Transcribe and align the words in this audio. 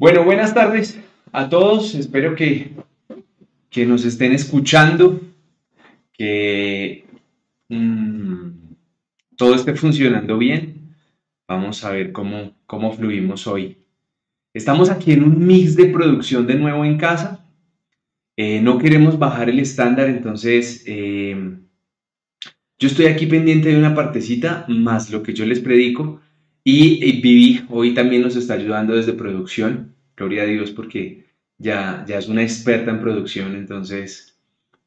Bueno, 0.00 0.24
buenas 0.24 0.54
tardes 0.54 0.98
a 1.30 1.50
todos. 1.50 1.94
Espero 1.94 2.34
que, 2.34 2.70
que 3.68 3.84
nos 3.84 4.06
estén 4.06 4.32
escuchando, 4.32 5.20
que 6.14 7.04
mm, 7.68 8.48
todo 9.36 9.54
esté 9.54 9.74
funcionando 9.74 10.38
bien. 10.38 10.94
Vamos 11.46 11.84
a 11.84 11.90
ver 11.90 12.12
cómo, 12.12 12.54
cómo 12.64 12.92
fluimos 12.92 13.46
hoy. 13.46 13.76
Estamos 14.54 14.88
aquí 14.88 15.12
en 15.12 15.22
un 15.22 15.46
mix 15.46 15.76
de 15.76 15.88
producción 15.88 16.46
de 16.46 16.54
nuevo 16.54 16.82
en 16.86 16.96
casa. 16.96 17.44
Eh, 18.38 18.58
no 18.62 18.78
queremos 18.78 19.18
bajar 19.18 19.50
el 19.50 19.58
estándar, 19.58 20.08
entonces 20.08 20.82
eh, 20.86 21.58
yo 22.78 22.88
estoy 22.88 23.04
aquí 23.04 23.26
pendiente 23.26 23.68
de 23.68 23.76
una 23.76 23.94
partecita 23.94 24.64
más 24.66 25.10
lo 25.10 25.22
que 25.22 25.34
yo 25.34 25.44
les 25.44 25.60
predico 25.60 26.22
y, 26.64 27.20
Vivi 27.20 27.62
hoy 27.70 27.94
también 27.94 28.22
nos 28.22 28.36
está 28.36 28.54
ayudando 28.54 28.94
desde 28.94 29.12
producción. 29.12 29.94
Gloria 30.16 30.42
a 30.42 30.46
Dios 30.46 30.70
porque 30.70 31.24
ya, 31.58 32.04
ya 32.06 32.18
es 32.18 32.28
una 32.28 32.42
experta 32.42 32.90
en 32.90 33.00
producción, 33.00 33.54
entonces 33.54 34.38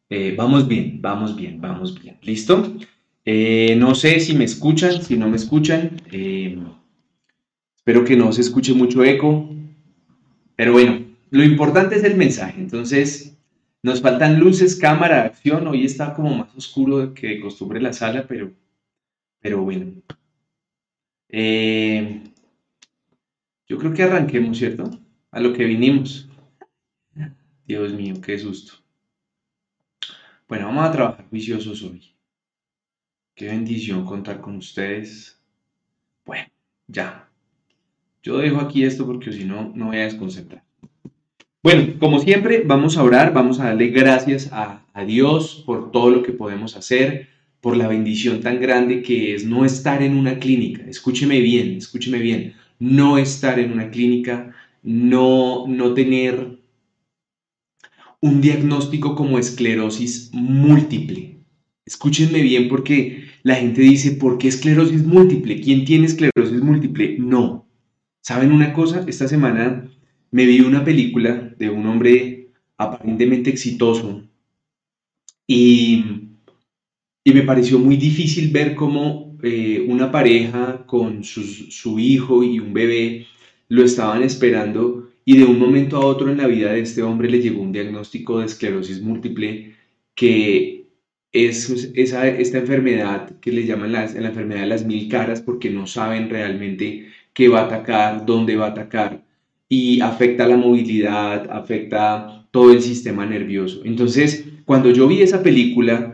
eh, 0.09 0.36
vamos 0.38 0.68
bien, 0.68 1.02
vamos 1.02 1.36
bien, 1.36 1.59
vamos 1.59 1.99
bien. 1.99 2.18
¿Listo? 2.22 2.76
Eh, 3.26 3.76
no 3.77 3.96
sé 3.96 4.20
si 4.20 4.36
me 4.36 4.44
escuchan, 4.44 5.02
si 5.02 5.18
no 5.18 5.30
me 5.30 5.38
escuchan. 5.38 6.02
Eh, 6.12 6.58
espero 7.76 8.04
que 8.04 8.16
no 8.16 8.32
se 8.32 8.41
escuche 8.41 8.74
mucho 8.74 9.04
eco. 9.04 9.49
Pero 10.55 10.74
bueno, 10.74 11.05
lo 11.32 11.44
importante 11.44 11.96
es 11.96 12.04
el 12.04 12.16
mensaje. 12.16 12.60
Entonces, 12.60 13.35
nos 13.82 14.02
faltan 14.02 14.40
luces, 14.40 14.76
cámara, 14.76 15.24
acción. 15.24 15.68
Hoy 15.68 15.85
está 15.85 16.13
como 16.13 16.35
más 16.35 16.55
oscuro 16.55 17.13
que 17.13 17.27
de 17.27 17.40
costumbre 17.40 17.82
la 17.82 17.94
sala, 17.94 18.26
pero, 18.27 18.52
pero 19.41 19.63
bueno. 19.63 19.93
Eh, 21.35 22.21
yo 23.67 23.79
creo 23.79 23.91
que 23.91 24.03
arranquemos, 24.03 24.55
¿cierto? 24.55 24.91
A 25.31 25.40
lo 25.40 25.51
que 25.51 25.65
vinimos. 25.65 26.29
Dios 27.65 27.91
mío, 27.91 28.21
qué 28.23 28.37
susto. 28.37 28.73
Bueno, 30.48 30.67
vamos 30.67 30.85
a 30.85 30.91
trabajar 30.91 31.25
juiciosos 31.29 31.81
hoy. 31.81 32.13
Qué 33.34 33.48
bendición 33.48 34.05
contar 34.05 34.41
con 34.41 34.57
ustedes. 34.57 35.41
Bueno, 36.23 36.51
ya. 36.85 37.27
Yo 38.21 38.37
dejo 38.37 38.59
aquí 38.59 38.84
esto 38.84 39.07
porque 39.07 39.34
si 39.34 39.43
no, 39.43 39.71
no 39.73 39.87
voy 39.87 39.97
a 39.97 40.03
desconcentrar. 40.03 40.63
Bueno, 41.63 41.97
como 41.99 42.20
siempre, 42.20 42.62
vamos 42.63 42.95
a 42.95 43.03
orar, 43.03 43.34
vamos 43.34 43.59
a 43.59 43.65
darle 43.65 43.87
gracias 43.87 44.53
a, 44.53 44.85
a 44.93 45.03
Dios 45.03 45.63
por 45.65 45.91
todo 45.91 46.12
lo 46.12 46.21
que 46.21 46.34
podemos 46.34 46.77
hacer, 46.77 47.32
por 47.63 47.77
la 47.77 47.87
bendición 47.87 48.41
tan 48.41 48.59
grande 48.59 49.01
que 49.01 49.33
es 49.33 49.45
no 49.45 49.63
estar 49.63 50.03
en 50.03 50.17
una 50.17 50.37
clínica. 50.37 50.83
Escúcheme 50.85 51.39
bien, 51.39 51.77
escúcheme 51.77 52.19
bien. 52.19 52.55
No 52.77 53.17
estar 53.17 53.57
en 53.57 53.71
una 53.71 53.89
clínica, 53.89 54.53
no, 54.83 55.65
no 55.65 55.93
tener 55.93 56.59
un 58.19 58.41
diagnóstico 58.41 59.15
como 59.15 59.39
esclerosis 59.39 60.29
múltiple. 60.34 61.37
Escúchenme 61.85 62.41
bien 62.41 62.67
porque 62.67 63.27
la 63.43 63.55
gente 63.55 63.81
dice, 63.81 64.11
¿por 64.11 64.38
qué 64.38 64.50
esclerosis 64.50 65.06
múltiple? 65.06 65.61
¿Quién 65.61 65.85
tiene 65.85 66.07
esclerosis 66.07 66.61
múltiple? 66.61 67.16
No. 67.17 67.66
¿Saben 68.19 68.51
una 68.51 68.73
cosa? 68.73 69.06
Esta 69.07 69.29
semana 69.29 69.89
me 70.31 70.45
vi 70.45 70.59
una 70.59 70.84
película 70.84 71.56
de 71.57 71.69
un 71.69 71.88
hombre 71.88 72.50
aparentemente 72.78 73.50
exitoso 73.50 74.28
y 75.47 76.22
y 77.24 77.34
me 77.34 77.44
pareció 77.44 77.79
muy 77.79 77.97
difícil 77.97 78.52
ver 78.52 78.75
cómo 78.75 79.38
eh, 79.44 79.85
una 79.88 80.12
pareja 80.12 80.85
con 80.85 81.24
su 81.24 82.00
hijo 82.00 82.44
y 82.44 82.59
un 82.59 82.74
bebé 82.74 83.28
lo 83.70 83.84
estaban 83.84 84.24
esperando 84.24 85.09
y 85.25 85.38
de 85.38 85.46
un 85.46 85.59
momento 85.59 85.97
a 85.97 86.06
otro 86.06 86.30
en 86.30 86.38
la 86.38 86.47
vida 86.47 86.74
de 86.74 86.81
este 86.81 87.02
hombre 87.02 87.30
le 87.30 87.42
llegó 87.42 87.62
un 87.62 87.72
diagnóstico 87.72 88.40
de 88.40 88.46
esclerosis 88.46 89.02
múltiple 89.02 89.75
que 90.16 90.88
es 91.31 91.92
esa, 91.96 92.28
esta 92.28 92.59
enfermedad 92.59 93.40
que 93.40 93.52
le 93.52 93.66
llaman 93.66 93.92
la, 93.92 94.06
la 94.06 94.28
enfermedad 94.30 94.62
de 94.62 94.68
las 94.68 94.86
mil 94.86 95.09
caras 95.09 95.42
porque 95.42 95.70
no 95.70 95.88
saben 95.88 96.30
realmente 96.30 97.08
qué 97.34 97.47
va 97.47 97.62
a 97.62 97.66
atacar, 97.66 98.26
dónde 98.26 98.56
va 98.56 98.68
a 98.68 98.70
atacar 98.70 99.24
y 99.68 100.02
afecta 100.02 100.47
la 100.47 100.58
movilidad, 100.58 101.50
afecta 101.50 102.46
todo 102.52 102.72
el 102.72 102.81
sistema 102.84 103.26
nervioso. 103.26 103.81
Entonces, 103.86 104.46
cuando 104.66 104.92
yo 104.92 105.08
vi 105.08 105.24
esa 105.24 105.42
película, 105.42 106.12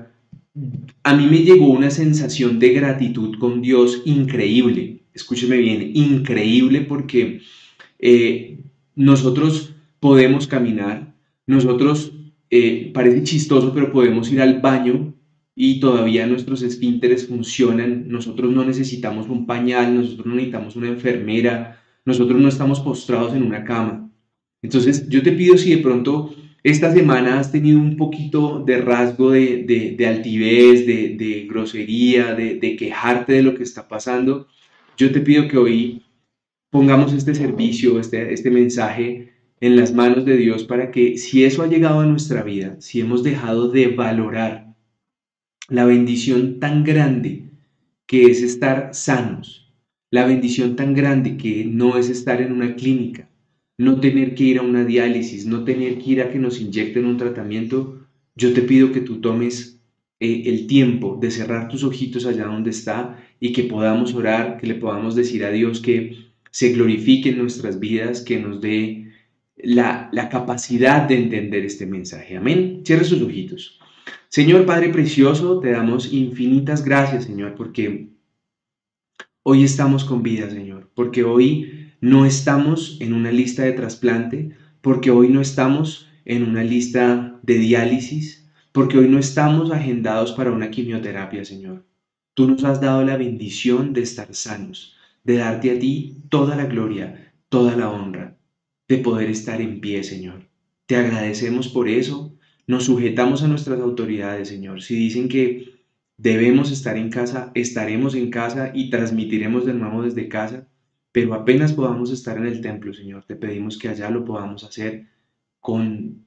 a 1.03 1.15
mí 1.15 1.27
me 1.27 1.39
llegó 1.39 1.67
una 1.67 1.89
sensación 1.89 2.59
de 2.59 2.73
gratitud 2.73 3.37
con 3.39 3.61
Dios 3.61 4.01
increíble. 4.05 5.03
Escúcheme 5.13 5.57
bien, 5.57 5.91
increíble 5.93 6.81
porque 6.81 7.41
eh, 7.99 8.59
nosotros 8.95 9.75
podemos 9.99 10.47
caminar, 10.47 11.13
nosotros, 11.45 12.13
eh, 12.49 12.91
parece 12.93 13.23
chistoso, 13.23 13.73
pero 13.73 13.91
podemos 13.91 14.31
ir 14.31 14.41
al 14.41 14.61
baño 14.61 15.13
y 15.55 15.79
todavía 15.79 16.25
nuestros 16.25 16.61
esfínteres 16.61 17.27
funcionan, 17.27 18.07
nosotros 18.07 18.51
no 18.51 18.63
necesitamos 18.63 19.27
un 19.27 19.45
pañal, 19.45 19.93
nosotros 19.93 20.25
no 20.25 20.35
necesitamos 20.35 20.75
una 20.75 20.87
enfermera, 20.87 21.81
nosotros 22.05 22.39
no 22.39 22.47
estamos 22.47 22.79
postrados 22.79 23.33
en 23.33 23.43
una 23.43 23.63
cama. 23.63 24.09
Entonces, 24.61 25.07
yo 25.09 25.21
te 25.21 25.31
pido 25.31 25.57
si 25.57 25.75
de 25.75 25.81
pronto 25.81 26.33
esta 26.63 26.91
semana 26.91 27.39
has 27.39 27.51
tenido 27.51 27.79
un 27.79 27.95
poquito 27.95 28.59
de 28.59 28.81
rasgo 28.81 29.31
de, 29.31 30.05
altivez, 30.07 30.85
de, 30.85 31.47
grosería, 31.49 32.33
de, 32.33 32.75
quejarte 32.75 33.33
de 33.33 33.43
lo 33.43 33.55
que 33.55 33.63
está 33.63 33.87
pasando, 33.87 34.47
yo 34.97 35.11
te 35.11 35.21
pido 35.21 35.47
que 35.47 35.57
hoy 35.57 36.03
pongamos 36.69 37.13
este 37.13 37.33
servicio, 37.33 37.99
este, 37.99 38.33
este 38.33 38.51
mensaje 38.51 39.33
en 39.61 39.75
las 39.75 39.93
manos 39.93 40.25
de 40.25 40.37
Dios 40.37 40.63
para 40.63 40.91
que 40.91 41.17
si 41.17 41.43
eso 41.43 41.63
ha 41.63 41.67
llegado 41.67 42.01
a 42.01 42.05
nuestra 42.05 42.43
vida, 42.43 42.75
si 42.79 42.99
hemos 42.99 43.23
dejado 43.23 43.69
de 43.69 43.87
valorar 43.87 44.75
la 45.69 45.85
bendición 45.85 46.59
tan 46.59 46.83
grande 46.83 47.49
que 48.05 48.23
es 48.23 48.41
estar 48.41 48.93
sanos, 48.93 49.73
la 50.11 50.25
bendición 50.25 50.75
tan 50.75 50.93
grande 50.93 51.37
que 51.37 51.65
no 51.65 51.97
es 51.97 52.09
estar 52.09 52.41
en 52.41 52.51
una 52.51 52.75
clínica, 52.75 53.28
no 53.79 54.01
tener 54.01 54.35
que 54.35 54.43
ir 54.43 54.59
a 54.59 54.61
una 54.61 54.83
diálisis, 54.83 55.45
no 55.45 55.63
tener 55.63 55.99
que 55.99 56.11
ir 56.11 56.21
a 56.21 56.29
que 56.29 56.37
nos 56.37 56.59
inyecten 56.59 57.05
un 57.05 57.15
tratamiento, 57.15 58.05
yo 58.35 58.53
te 58.53 58.61
pido 58.61 58.91
que 58.91 58.99
tú 58.99 59.21
tomes 59.21 59.79
eh, 60.19 60.43
el 60.47 60.67
tiempo 60.67 61.17
de 61.19 61.31
cerrar 61.31 61.69
tus 61.69 61.85
ojitos 61.85 62.25
allá 62.25 62.43
donde 62.45 62.71
está 62.71 63.23
y 63.39 63.53
que 63.53 63.63
podamos 63.63 64.13
orar, 64.13 64.57
que 64.57 64.67
le 64.67 64.75
podamos 64.75 65.15
decir 65.15 65.45
a 65.45 65.51
Dios 65.51 65.79
que 65.79 66.17
se 66.51 66.73
glorifique 66.73 67.29
en 67.29 67.37
nuestras 67.37 67.79
vidas, 67.79 68.19
que 68.19 68.37
nos 68.37 68.59
dé 68.59 69.13
la, 69.55 70.09
la 70.11 70.27
capacidad 70.27 71.07
de 71.07 71.15
entender 71.15 71.63
este 71.63 71.85
mensaje. 71.85 72.35
Amén. 72.35 72.81
Cierra 72.83 73.05
sus 73.05 73.21
ojitos. 73.21 73.79
Señor 74.27 74.65
Padre 74.65 74.89
Precioso, 74.89 75.61
te 75.61 75.71
damos 75.71 76.11
infinitas 76.11 76.83
gracias, 76.83 77.23
Señor, 77.23 77.55
porque 77.55 78.09
hoy 79.43 79.63
estamos 79.63 80.03
con 80.03 80.21
vida, 80.21 80.49
Señor, 80.49 80.91
porque 80.93 81.23
hoy 81.23 81.78
no 82.01 82.25
estamos 82.25 82.97
en 83.01 83.13
una 83.13 83.31
lista 83.31 83.63
de 83.63 83.73
trasplante, 83.73 84.51
porque 84.81 85.11
hoy 85.11 85.27
no 85.27 85.41
estamos 85.41 86.07
en 86.23 86.43
una 86.43 86.63
lista 86.63 87.37
de 87.43 87.57
diálisis, 87.57 88.49
porque 88.71 88.97
hoy 88.97 89.09
no 89.09 89.19
estamos 89.19 89.71
agendados 89.71 90.31
para 90.31 90.51
una 90.51 90.71
quimioterapia, 90.71 91.43
Señor. 91.43 91.85
Tú 92.33 92.47
nos 92.47 92.63
has 92.63 92.79
dado 92.79 93.03
la 93.03 93.17
bendición 93.17 93.91
de 93.91 94.01
estar 94.01 94.33
sanos, 94.33 94.95
de 95.25 95.37
darte 95.37 95.71
a 95.71 95.79
ti 95.79 96.23
toda 96.29 96.55
la 96.55 96.67
gloria, 96.67 97.33
toda 97.49 97.75
la 97.75 97.89
honra, 97.89 98.37
de 98.87 98.97
poder 98.99 99.29
estar 99.29 99.59
en 99.59 99.81
pie, 99.81 100.03
Señor. 100.03 100.47
Te 100.85 100.95
agradecemos 100.95 101.67
por 101.67 101.89
eso. 101.89 102.33
Nos 102.65 102.85
sujetamos 102.85 103.43
a 103.43 103.47
nuestras 103.47 103.81
autoridades, 103.81 104.47
Señor. 104.47 104.81
Si 104.81 104.95
dicen 104.95 105.27
que 105.27 105.73
debemos 106.17 106.71
estar 106.71 106.95
en 106.95 107.09
casa, 107.09 107.51
estaremos 107.55 108.15
en 108.15 108.29
casa 108.29 108.71
y 108.73 108.89
transmitiremos 108.89 109.65
de 109.65 109.73
nuevo 109.73 110.03
desde 110.03 110.29
casa 110.29 110.68
pero 111.11 111.33
apenas 111.33 111.73
podamos 111.73 112.11
estar 112.11 112.37
en 112.37 112.45
el 112.45 112.61
templo, 112.61 112.93
Señor, 112.93 113.23
te 113.25 113.35
pedimos 113.35 113.77
que 113.77 113.89
allá 113.89 114.09
lo 114.09 114.25
podamos 114.25 114.63
hacer 114.63 115.07
con 115.59 116.25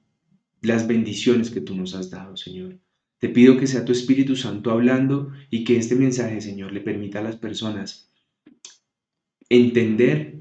las 0.60 0.86
bendiciones 0.86 1.50
que 1.50 1.60
tú 1.60 1.74
nos 1.74 1.94
has 1.94 2.10
dado, 2.10 2.36
Señor. 2.36 2.78
Te 3.18 3.28
pido 3.28 3.56
que 3.56 3.66
sea 3.66 3.84
tu 3.84 3.92
Espíritu 3.92 4.34
Santo 4.34 4.70
hablando 4.70 5.30
y 5.50 5.64
que 5.64 5.76
este 5.76 5.94
mensaje, 5.94 6.40
Señor, 6.40 6.72
le 6.72 6.80
permita 6.80 7.20
a 7.20 7.22
las 7.22 7.36
personas 7.36 8.10
entender 9.48 10.38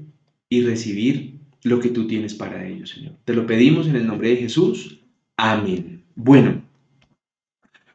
y 0.48 0.62
recibir 0.62 1.38
lo 1.62 1.78
que 1.78 1.90
tú 1.90 2.06
tienes 2.06 2.34
para 2.34 2.66
ellos, 2.66 2.90
Señor. 2.90 3.16
Te 3.24 3.34
lo 3.34 3.46
pedimos 3.46 3.86
en 3.86 3.96
el 3.96 4.06
nombre 4.06 4.30
de 4.30 4.36
Jesús. 4.36 5.00
Amén. 5.36 6.04
Bueno, 6.14 6.62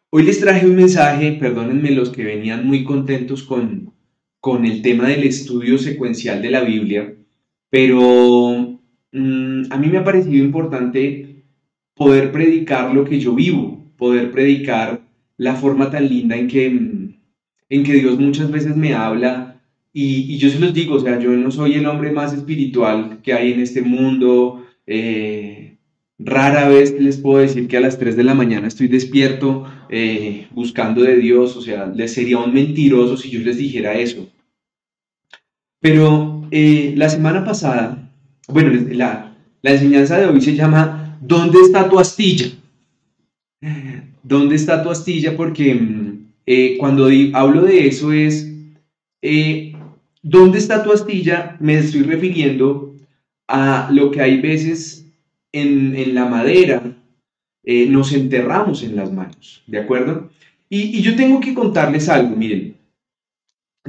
hoy 0.09 0.23
les 0.23 0.39
traje 0.39 0.65
un 0.65 0.75
mensaje, 0.75 1.33
perdónenme 1.33 1.91
los 1.91 2.09
que 2.09 2.23
venían 2.23 2.65
muy 2.65 2.83
contentos 2.83 3.43
con, 3.43 3.93
con 4.39 4.65
el 4.65 4.81
tema 4.81 5.09
del 5.09 5.23
estudio 5.23 5.77
secuencial 5.77 6.41
de 6.41 6.51
la 6.51 6.61
Biblia, 6.61 7.13
pero 7.69 8.79
mm, 9.11 9.61
a 9.69 9.77
mí 9.77 9.87
me 9.87 9.97
ha 9.97 10.03
parecido 10.03 10.43
importante 10.43 11.43
poder 11.95 12.31
predicar 12.31 12.93
lo 12.93 13.03
que 13.03 13.19
yo 13.19 13.33
vivo, 13.33 13.91
poder 13.97 14.31
predicar 14.31 15.01
la 15.37 15.55
forma 15.55 15.89
tan 15.89 16.07
linda 16.07 16.35
en 16.35 16.47
que, 16.47 16.69
mm, 16.69 17.15
en 17.69 17.83
que 17.83 17.93
Dios 17.93 18.19
muchas 18.19 18.51
veces 18.51 18.75
me 18.75 18.93
habla 18.93 19.47
y, 19.99 20.37
yo 20.37 20.49
se 20.49 20.59
los 20.59 20.75
digo, 20.75 20.95
o 20.95 20.99
sea, 20.99 21.19
yo 21.19 21.31
no 21.31 21.49
soy 21.49 21.73
el 21.73 21.87
hombre 21.87 22.11
más 22.11 22.31
espiritual 22.31 23.19
que 23.23 23.33
hay 23.33 23.53
en 23.53 23.61
este 23.61 23.81
mundo. 23.81 24.63
Eh, 24.85 25.66
rara 26.19 26.67
vez 26.67 26.99
les 26.99 27.17
puedo 27.17 27.39
decir 27.39 27.67
que 27.67 27.77
a 27.77 27.81
las 27.81 27.99
3 27.99 28.15
de 28.15 28.23
la 28.23 28.33
mañana 28.33 28.67
estoy 28.67 28.87
despierto 28.87 29.65
eh, 29.89 30.47
buscando 30.51 31.03
de 31.03 31.17
Dios, 31.17 31.55
o 31.55 31.61
sea, 31.61 31.85
les 31.87 32.13
sería 32.13 32.39
un 32.39 32.53
mentiroso 32.53 33.17
si 33.17 33.29
yo 33.29 33.39
les 33.39 33.57
dijera 33.57 33.93
eso. 33.93 34.27
Pero 35.79 36.47
eh, 36.51 36.93
la 36.97 37.09
semana 37.09 37.45
pasada, 37.45 38.11
bueno, 38.47 38.71
la, 38.91 39.35
la 39.61 39.71
enseñanza 39.71 40.17
de 40.17 40.25
hoy 40.25 40.41
se 40.41 40.55
llama 40.55 41.17
¿Dónde 41.21 41.59
está 41.61 41.89
tu 41.89 41.99
astilla? 41.99 42.47
¿Dónde 44.23 44.55
está 44.55 44.83
tu 44.83 44.89
astilla? 44.89 45.35
Porque 45.37 45.73
mm, 45.75 46.77
cuando 46.79 47.09
hablo 47.33 47.61
de 47.61 47.87
eso 47.87 48.11
es 48.11 48.51
¿Dónde 50.23 50.57
está 50.57 50.83
tu 50.83 50.91
astilla? 50.91 51.55
Me 51.59 51.77
estoy 51.77 52.01
refiriendo 52.01 52.95
a 53.47 53.89
lo 53.91 54.11
que 54.11 54.21
hay 54.21 54.41
veces 54.41 55.06
en, 55.51 56.13
la 56.13 56.25
madera 56.25 56.81
eh, 57.63 57.87
nos 57.87 58.13
enterramos 58.13 58.83
en 58.83 58.95
las 58.95 59.11
manos, 59.11 59.63
¿de 59.67 59.79
acuerdo? 59.79 60.29
Y, 60.69 61.01
yo 61.01 61.15
tengo 61.15 61.39
que 61.39 61.53
contarles 61.53 62.09
algo, 62.09 62.35
miren, 62.35 62.75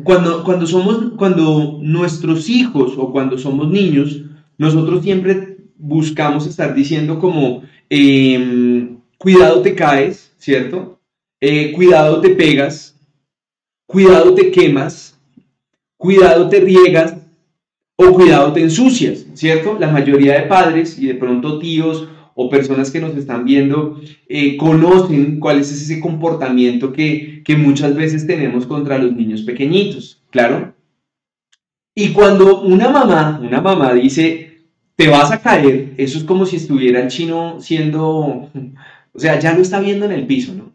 cuando, 0.04 0.44
cuando, 0.44 0.66
somos, 0.66 1.12
cuando 1.16 1.78
nuestros 1.82 2.48
hijos 2.48 2.94
o 2.96 3.10
cuando 3.10 3.36
somos 3.36 3.68
niños, 3.68 4.22
nosotros 4.56 5.02
siempre 5.02 5.56
buscamos 5.76 6.46
estar 6.46 6.74
diciendo 6.74 7.18
como, 7.18 7.62
em, 7.88 8.98
cuidado 9.18 9.62
te 9.62 9.74
caes, 9.74 10.32
¿cierto? 10.38 11.00
Eh, 11.40 11.72
cuidado 11.72 12.20
te 12.20 12.30
pegas, 12.30 12.96
cuidado 13.86 14.34
te 14.34 14.50
quemas, 14.50 15.18
cuidado 15.96 16.48
te 16.48 16.60
riegas 16.60 17.16
o 17.96 18.12
cuidado 18.12 18.52
te 18.52 18.62
ensucias, 18.62 19.26
¿cierto? 19.38 19.76
La 19.78 19.90
mayoría 19.90 20.34
de 20.34 20.46
padres 20.46 20.98
y 20.98 21.06
de 21.06 21.14
pronto 21.14 21.58
tíos 21.58 22.08
o 22.34 22.48
personas 22.48 22.90
que 22.90 23.00
nos 23.00 23.16
están 23.16 23.44
viendo 23.44 24.00
eh, 24.28 24.56
conocen 24.56 25.40
cuál 25.40 25.60
es 25.60 25.72
ese 25.72 26.00
comportamiento 26.00 26.92
que, 26.92 27.42
que 27.44 27.56
muchas 27.56 27.94
veces 27.94 28.26
tenemos 28.26 28.66
contra 28.66 28.98
los 28.98 29.12
niños 29.12 29.42
pequeñitos, 29.42 30.22
¿claro? 30.30 30.74
Y 31.94 32.10
cuando 32.10 32.60
una 32.62 32.90
mamá, 32.90 33.40
una 33.42 33.60
mamá 33.60 33.92
dice, 33.94 34.66
te 34.94 35.08
vas 35.08 35.32
a 35.32 35.40
caer, 35.40 35.94
eso 35.96 36.18
es 36.18 36.24
como 36.24 36.46
si 36.46 36.56
estuviera 36.56 37.00
el 37.00 37.08
chino 37.08 37.60
siendo, 37.60 38.06
o 39.12 39.18
sea, 39.18 39.38
ya 39.38 39.54
lo 39.54 39.62
está 39.62 39.80
viendo 39.80 40.04
en 40.04 40.12
el 40.12 40.26
piso, 40.26 40.54
¿no? 40.54 40.72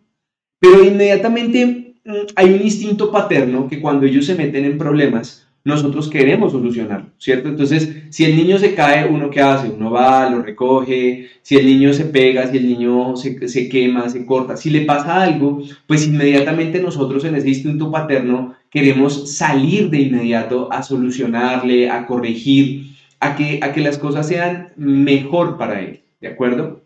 Pero 0.60 0.84
inmediatamente 0.84 1.84
Mm, 2.06 2.28
hay 2.36 2.54
un 2.54 2.62
instinto 2.62 3.12
paterno 3.12 3.68
que 3.70 3.80
cuando 3.82 4.06
ellos 4.06 4.26
se 4.26 4.36
meten 4.36 4.66
en 4.66 4.78
problemas, 4.78 5.43
nosotros 5.66 6.10
queremos 6.10 6.52
solucionarlo, 6.52 7.12
¿cierto? 7.18 7.48
Entonces, 7.48 8.04
si 8.10 8.26
el 8.26 8.36
niño 8.36 8.60
se 8.60 8.76
cae, 8.76 9.08
¿uno 9.08 9.30
qué 9.30 9.40
hace? 9.40 9.70
Uno 9.70 9.92
va, 9.92 10.30
lo 10.30 10.42
recoge, 10.42 11.30
si 11.42 11.56
el 11.56 11.66
niño 11.66 11.94
se 11.94 12.06
pega, 12.06 12.52
si 12.52 12.58
el 12.58 12.68
niño 12.68 13.16
se, 13.16 13.48
se 13.48 13.70
quema, 13.70 14.10
se 14.10 14.26
corta, 14.26 14.58
si 14.58 14.70
le 14.70 14.82
pasa 14.82 15.24
algo, 15.24 15.62
pues 15.88 16.06
inmediatamente 16.06 16.82
nosotros 16.82 17.24
en 17.24 17.36
ese 17.36 17.48
instinto 17.48 17.90
paterno 17.92 18.56
queremos 18.70 19.36
salir 19.38 19.90
de 19.90 20.02
inmediato 20.02 20.72
a 20.72 20.84
solucionarle, 20.84 21.90
a 21.90 22.06
corregir, 22.08 22.96
a 23.22 23.36
que, 23.38 23.60
a 23.62 23.72
que 23.72 23.82
las 23.82 23.98
cosas 23.98 24.28
sean 24.28 24.74
mejor 24.76 25.58
para 25.58 25.80
él, 25.80 26.02
¿de 26.20 26.28
acuerdo? 26.28 26.84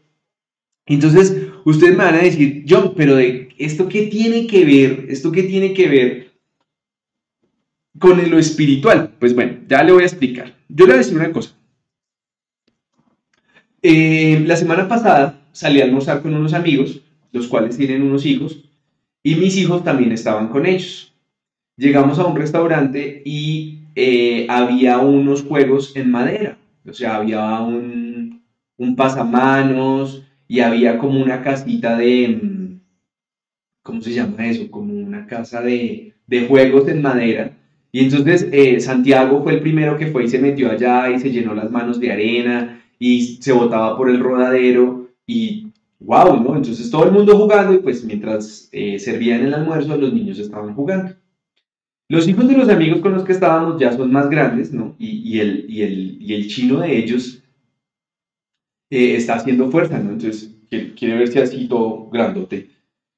Entonces, 0.86 1.36
ustedes 1.66 1.98
me 1.98 2.04
van 2.04 2.16
a 2.16 2.20
decir, 2.22 2.64
John, 2.70 2.94
pero 2.96 3.18
¿esto 3.18 3.90
qué 3.90 4.04
tiene 4.04 4.46
que 4.46 4.64
ver? 4.64 5.06
¿Esto 5.10 5.32
qué 5.32 5.44
tiene 5.44 5.74
que 5.74 5.90
ver 5.90 6.27
con 8.00 8.30
lo 8.30 8.38
espiritual? 8.38 9.12
Pues 9.20 9.34
bueno, 9.34 9.60
ya 9.68 9.84
le 9.84 9.92
voy 9.92 10.04
a 10.04 10.08
explicar. 10.08 10.56
Yo 10.70 10.86
le 10.86 10.94
voy 10.94 10.96
a 10.96 10.98
decir 10.98 11.18
una 11.18 11.32
cosa. 11.32 11.56
Eh, 13.82 14.44
la 14.46 14.56
semana 14.56 14.88
pasada 14.88 15.40
salí 15.52 15.82
a 15.82 15.86
almorzar 15.86 16.22
con 16.22 16.34
unos 16.34 16.54
amigos, 16.54 17.02
los 17.32 17.48
cuales 17.48 17.78
tienen 17.78 18.02
unos 18.02 18.26
hijos, 18.26 18.64
y 19.24 19.36
mis 19.36 19.58
hijos 19.58 19.84
también 19.84 20.12
estaban 20.12 20.50
con 20.50 20.66
ellos. 20.66 21.14
Llegamos 21.78 22.18
a 22.20 22.26
un 22.26 22.36
restaurante 22.36 23.22
y 23.24 23.80
eh, 23.96 24.48
había 24.50 25.00
unos 25.00 25.44
juegos 25.44 25.96
en 25.96 26.12
madera, 26.12 26.58
o 26.88 26.94
sea, 26.94 27.18
había 27.18 27.60
un, 27.60 28.42
un 28.78 28.96
pasamanos 28.96 30.24
y 30.48 30.62
había 30.62 30.98
como 30.98 31.22
una 31.22 31.42
casita 31.42 31.98
de, 31.98 32.80
¿cómo 33.84 34.02
se 34.02 34.14
llama 34.14 34.48
eso? 34.48 34.70
Como 34.70 34.94
una 34.94 35.28
casa 35.28 35.62
de, 35.62 36.14
juegos 36.48 36.88
en 36.88 37.02
madera. 37.02 37.57
Y 37.98 38.02
entonces 38.02 38.48
eh, 38.52 38.80
Santiago 38.80 39.42
fue 39.42 39.56
el 39.56 39.60
primero 39.60 39.98
que 39.98 40.06
fue 40.06 40.26
y 40.26 40.28
se 40.28 40.38
metió 40.38 40.70
allá 40.70 41.10
y 41.10 41.20
se 41.20 41.32
llenó 41.32 41.56
las 41.56 41.72
manos 41.72 42.00
de 42.00 42.12
arena 42.12 42.80
y 43.00 43.40
se 43.42 43.52
botaba 43.52 43.98
por 43.98 44.08
el 44.12 44.20
rodadero 44.20 45.10
y 45.26 45.70
wow, 46.02 46.40
¿no? 46.44 46.56
Entonces 46.56 46.92
todo 46.92 47.06
el 47.06 47.12
mundo 47.12 47.36
jugando 47.36 47.74
y 47.74 47.80
pues 47.80 48.04
mientras 48.04 48.70
eh, 48.72 49.00
servían 49.00 49.44
el 49.44 49.56
almuerzo 49.56 49.98
los 49.98 50.14
niños 50.14 50.38
estaban 50.38 50.76
jugando. 50.76 51.16
Los 52.08 52.28
hijos 52.28 52.48
de 52.48 52.56
los 52.56 52.70
amigos 52.70 53.00
con 53.00 53.16
los 53.16 53.24
que 53.24 53.32
estábamos 53.32 53.80
ya 53.80 53.92
son 53.92 54.12
más 54.12 54.30
grandes, 54.30 54.72
¿no? 54.72 54.94
Y, 55.00 55.40
el, 55.40 55.66
y, 55.68 56.34
el, 56.36 56.48
chino 56.50 56.82
de 56.82 57.00
ellos 57.00 57.42
eh, 58.92 59.16
está 59.16 59.38
haciendo 59.38 59.72
fuerza, 59.72 59.98
¿no? 59.98 60.12
Entonces 60.12 60.54
quiere, 60.70 60.94
quiere 60.94 61.18
verse 61.18 61.42
así 61.42 61.68
todo 61.68 62.12
grandote. 62.12 62.70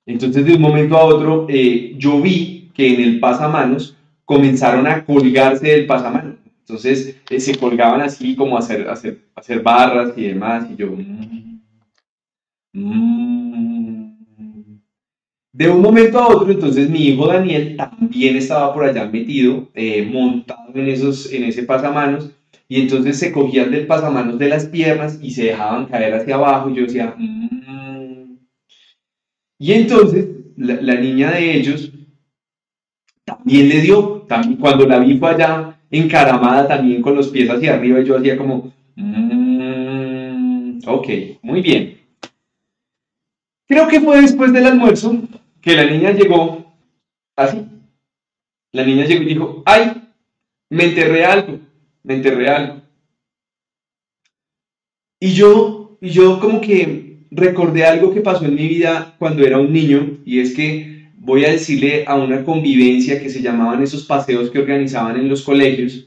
Entonces, 0.05 0.45
de 0.45 0.53
un 0.53 0.61
momento 0.61 0.95
a 0.95 1.03
otro, 1.03 1.47
eh, 1.49 1.95
yo 1.97 2.21
vi 2.21 2.71
que 2.73 2.93
en 2.93 3.01
el 3.01 3.19
pasamanos 3.19 3.97
comenzaron 4.29 4.85
a 4.85 5.03
colgarse 5.03 5.65
del 5.65 5.87
pasamanos. 5.87 6.35
Entonces, 6.59 7.19
eh, 7.31 7.39
se 7.39 7.55
colgaban 7.55 7.99
así 8.01 8.35
como 8.35 8.59
hacer, 8.59 8.87
hacer, 8.87 9.23
hacer 9.35 9.63
barras 9.63 10.13
y 10.15 10.27
demás. 10.27 10.67
Y 10.69 10.75
yo... 10.75 10.95
Mm, 12.73 14.13
de 15.51 15.67
un 15.67 15.81
momento 15.81 16.19
a 16.19 16.27
otro, 16.27 16.51
entonces 16.51 16.87
mi 16.91 17.07
hijo 17.07 17.25
Daniel 17.25 17.75
también 17.75 18.35
estaba 18.35 18.71
por 18.71 18.83
allá 18.83 19.05
metido, 19.07 19.67
eh, 19.73 20.07
montado 20.07 20.75
en, 20.75 20.87
esos, 20.87 21.33
en 21.33 21.45
ese 21.45 21.63
pasamanos, 21.63 22.29
y 22.67 22.81
entonces 22.81 23.17
se 23.17 23.31
cogían 23.31 23.71
del 23.71 23.87
pasamanos 23.87 24.37
de 24.37 24.47
las 24.47 24.67
piernas 24.67 25.17
y 25.23 25.31
se 25.31 25.45
dejaban 25.45 25.87
caer 25.87 26.13
hacia 26.13 26.35
abajo. 26.35 26.69
Y 26.69 26.75
yo 26.75 26.83
decía, 26.83 27.15
y 29.57 29.73
entonces 29.73 30.27
la, 30.55 30.95
niña 31.01 31.31
de 31.31 31.57
ellos 31.57 31.91
también 33.25 33.69
le 33.69 33.81
dio, 33.81 34.18
también, 34.29 34.57
cuando 34.57 34.85
la 34.85 34.99
vi 34.99 35.17
fue 35.17 35.31
allá 35.31 35.77
encaramada 35.91 36.67
también 36.67 37.01
con 37.01 37.15
los 37.15 37.29
pies 37.29 37.49
hacia 37.49 37.73
arriba 37.73 37.99
yo 38.01 38.15
hacía 38.15 38.37
como, 38.37 38.71
mm, 38.95 40.79
ok, 40.85 41.07
muy 41.41 41.61
bien. 41.61 41.97
Creo 43.67 43.87
que 43.87 43.99
fue 43.99 44.21
después 44.21 44.53
del 44.53 44.67
almuerzo 44.67 45.17
que 45.61 45.75
la 45.75 45.85
niña 45.85 46.11
llegó 46.11 46.73
así. 47.35 47.65
La 48.71 48.85
niña 48.85 49.05
llegó 49.05 49.23
y 49.23 49.25
dijo, 49.25 49.63
ay, 49.65 50.03
me 50.69 50.85
enterré 50.85 51.25
algo, 51.25 51.59
me 52.03 52.15
enterré 52.15 52.49
algo. 52.49 52.81
Y 55.19 55.33
yo, 55.33 55.97
y 56.01 56.09
yo 56.09 56.39
como 56.39 56.61
que 56.61 57.25
recordé 57.31 57.85
algo 57.85 58.13
que 58.13 58.21
pasó 58.21 58.45
en 58.45 58.55
mi 58.55 58.67
vida 58.67 59.15
cuando 59.19 59.43
era 59.43 59.57
un 59.57 59.73
niño 59.73 60.19
y 60.23 60.39
es 60.39 60.55
que 60.55 60.98
voy 61.19 61.45
a 61.45 61.51
decirle 61.51 62.05
a 62.07 62.15
una 62.15 62.43
convivencia 62.43 63.21
que 63.21 63.29
se 63.29 63.41
llamaban 63.41 63.83
esos 63.83 64.05
paseos 64.05 64.49
que 64.49 64.59
organizaban 64.59 65.17
en 65.17 65.29
los 65.29 65.43
colegios. 65.43 66.05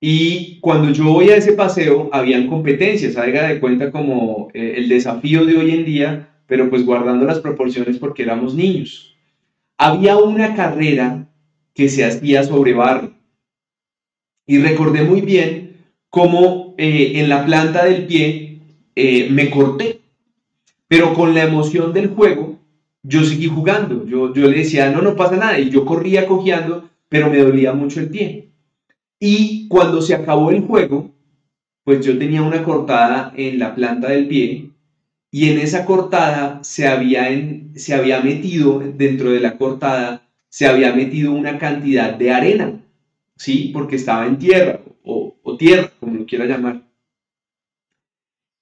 Y 0.00 0.60
cuando 0.60 0.92
yo 0.92 1.04
voy 1.04 1.30
a 1.30 1.36
ese 1.36 1.52
paseo 1.52 2.08
habían 2.12 2.46
competencias, 2.46 3.16
haga 3.16 3.48
de 3.48 3.58
cuenta 3.58 3.90
como 3.90 4.48
eh, 4.54 4.74
el 4.76 4.88
desafío 4.88 5.44
de 5.44 5.56
hoy 5.56 5.72
en 5.72 5.84
día, 5.84 6.28
pero 6.46 6.70
pues 6.70 6.86
guardando 6.86 7.26
las 7.26 7.40
proporciones 7.40 7.98
porque 7.98 8.22
éramos 8.22 8.54
niños. 8.54 9.16
Había 9.76 10.16
una 10.16 10.54
carrera 10.54 11.28
que 11.74 11.88
se 11.88 12.04
hacía 12.04 12.44
sobre 12.44 12.74
barro. 12.74 13.12
Y 14.46 14.58
recordé 14.58 15.02
muy 15.02 15.20
bien 15.20 15.76
cómo 16.08 16.74
eh, 16.78 17.12
en 17.16 17.28
la 17.28 17.44
planta 17.44 17.84
del 17.84 18.06
pie 18.06 18.60
eh, 18.94 19.28
me 19.30 19.50
corté. 19.50 20.00
Pero 20.86 21.12
con 21.12 21.34
la 21.34 21.44
emoción 21.44 21.92
del 21.92 22.08
juego, 22.08 22.57
yo 23.02 23.24
seguí 23.24 23.46
jugando. 23.46 24.06
Yo, 24.06 24.32
yo 24.34 24.48
le 24.48 24.58
decía, 24.58 24.90
no, 24.90 25.02
no 25.02 25.16
pasa 25.16 25.36
nada. 25.36 25.58
Y 25.58 25.70
yo 25.70 25.84
corría 25.84 26.26
cojeando, 26.26 26.90
pero 27.08 27.30
me 27.30 27.38
dolía 27.38 27.72
mucho 27.72 28.00
el 28.00 28.10
pie. 28.10 28.52
Y 29.20 29.68
cuando 29.68 30.00
se 30.02 30.14
acabó 30.14 30.50
el 30.50 30.62
juego, 30.62 31.14
pues 31.84 32.04
yo 32.04 32.18
tenía 32.18 32.42
una 32.42 32.62
cortada 32.62 33.32
en 33.36 33.58
la 33.58 33.74
planta 33.74 34.08
del 34.08 34.28
pie 34.28 34.70
y 35.30 35.50
en 35.50 35.58
esa 35.58 35.84
cortada 35.84 36.62
se 36.62 36.86
había, 36.86 37.28
se 37.74 37.94
había 37.94 38.20
metido, 38.20 38.78
dentro 38.80 39.30
de 39.30 39.40
la 39.40 39.58
cortada, 39.58 40.28
se 40.48 40.66
había 40.66 40.94
metido 40.94 41.32
una 41.32 41.58
cantidad 41.58 42.14
de 42.14 42.30
arena, 42.30 42.80
¿sí? 43.36 43.70
Porque 43.72 43.96
estaba 43.96 44.26
en 44.26 44.38
tierra 44.38 44.80
o 45.02 45.56
tierra, 45.56 45.90
como 45.98 46.14
lo 46.14 46.26
quiera 46.26 46.46
llamar. 46.46 46.82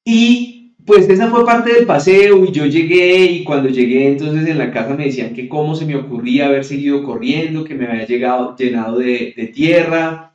Y 0.04 0.55
pues 0.86 1.08
esa 1.08 1.28
fue 1.30 1.44
parte 1.44 1.72
del 1.72 1.84
paseo 1.84 2.44
y 2.44 2.52
yo 2.52 2.64
llegué 2.64 3.24
y 3.24 3.44
cuando 3.44 3.68
llegué 3.68 4.06
entonces 4.06 4.46
en 4.46 4.58
la 4.58 4.70
casa 4.70 4.94
me 4.94 5.06
decían 5.06 5.34
que 5.34 5.48
cómo 5.48 5.74
se 5.74 5.84
me 5.84 5.96
ocurría 5.96 6.46
haber 6.46 6.64
seguido 6.64 7.02
corriendo, 7.02 7.64
que 7.64 7.74
me 7.74 7.86
había 7.88 8.06
llegado 8.06 8.56
llenado 8.56 8.98
de, 8.98 9.52
tierra. 9.52 10.32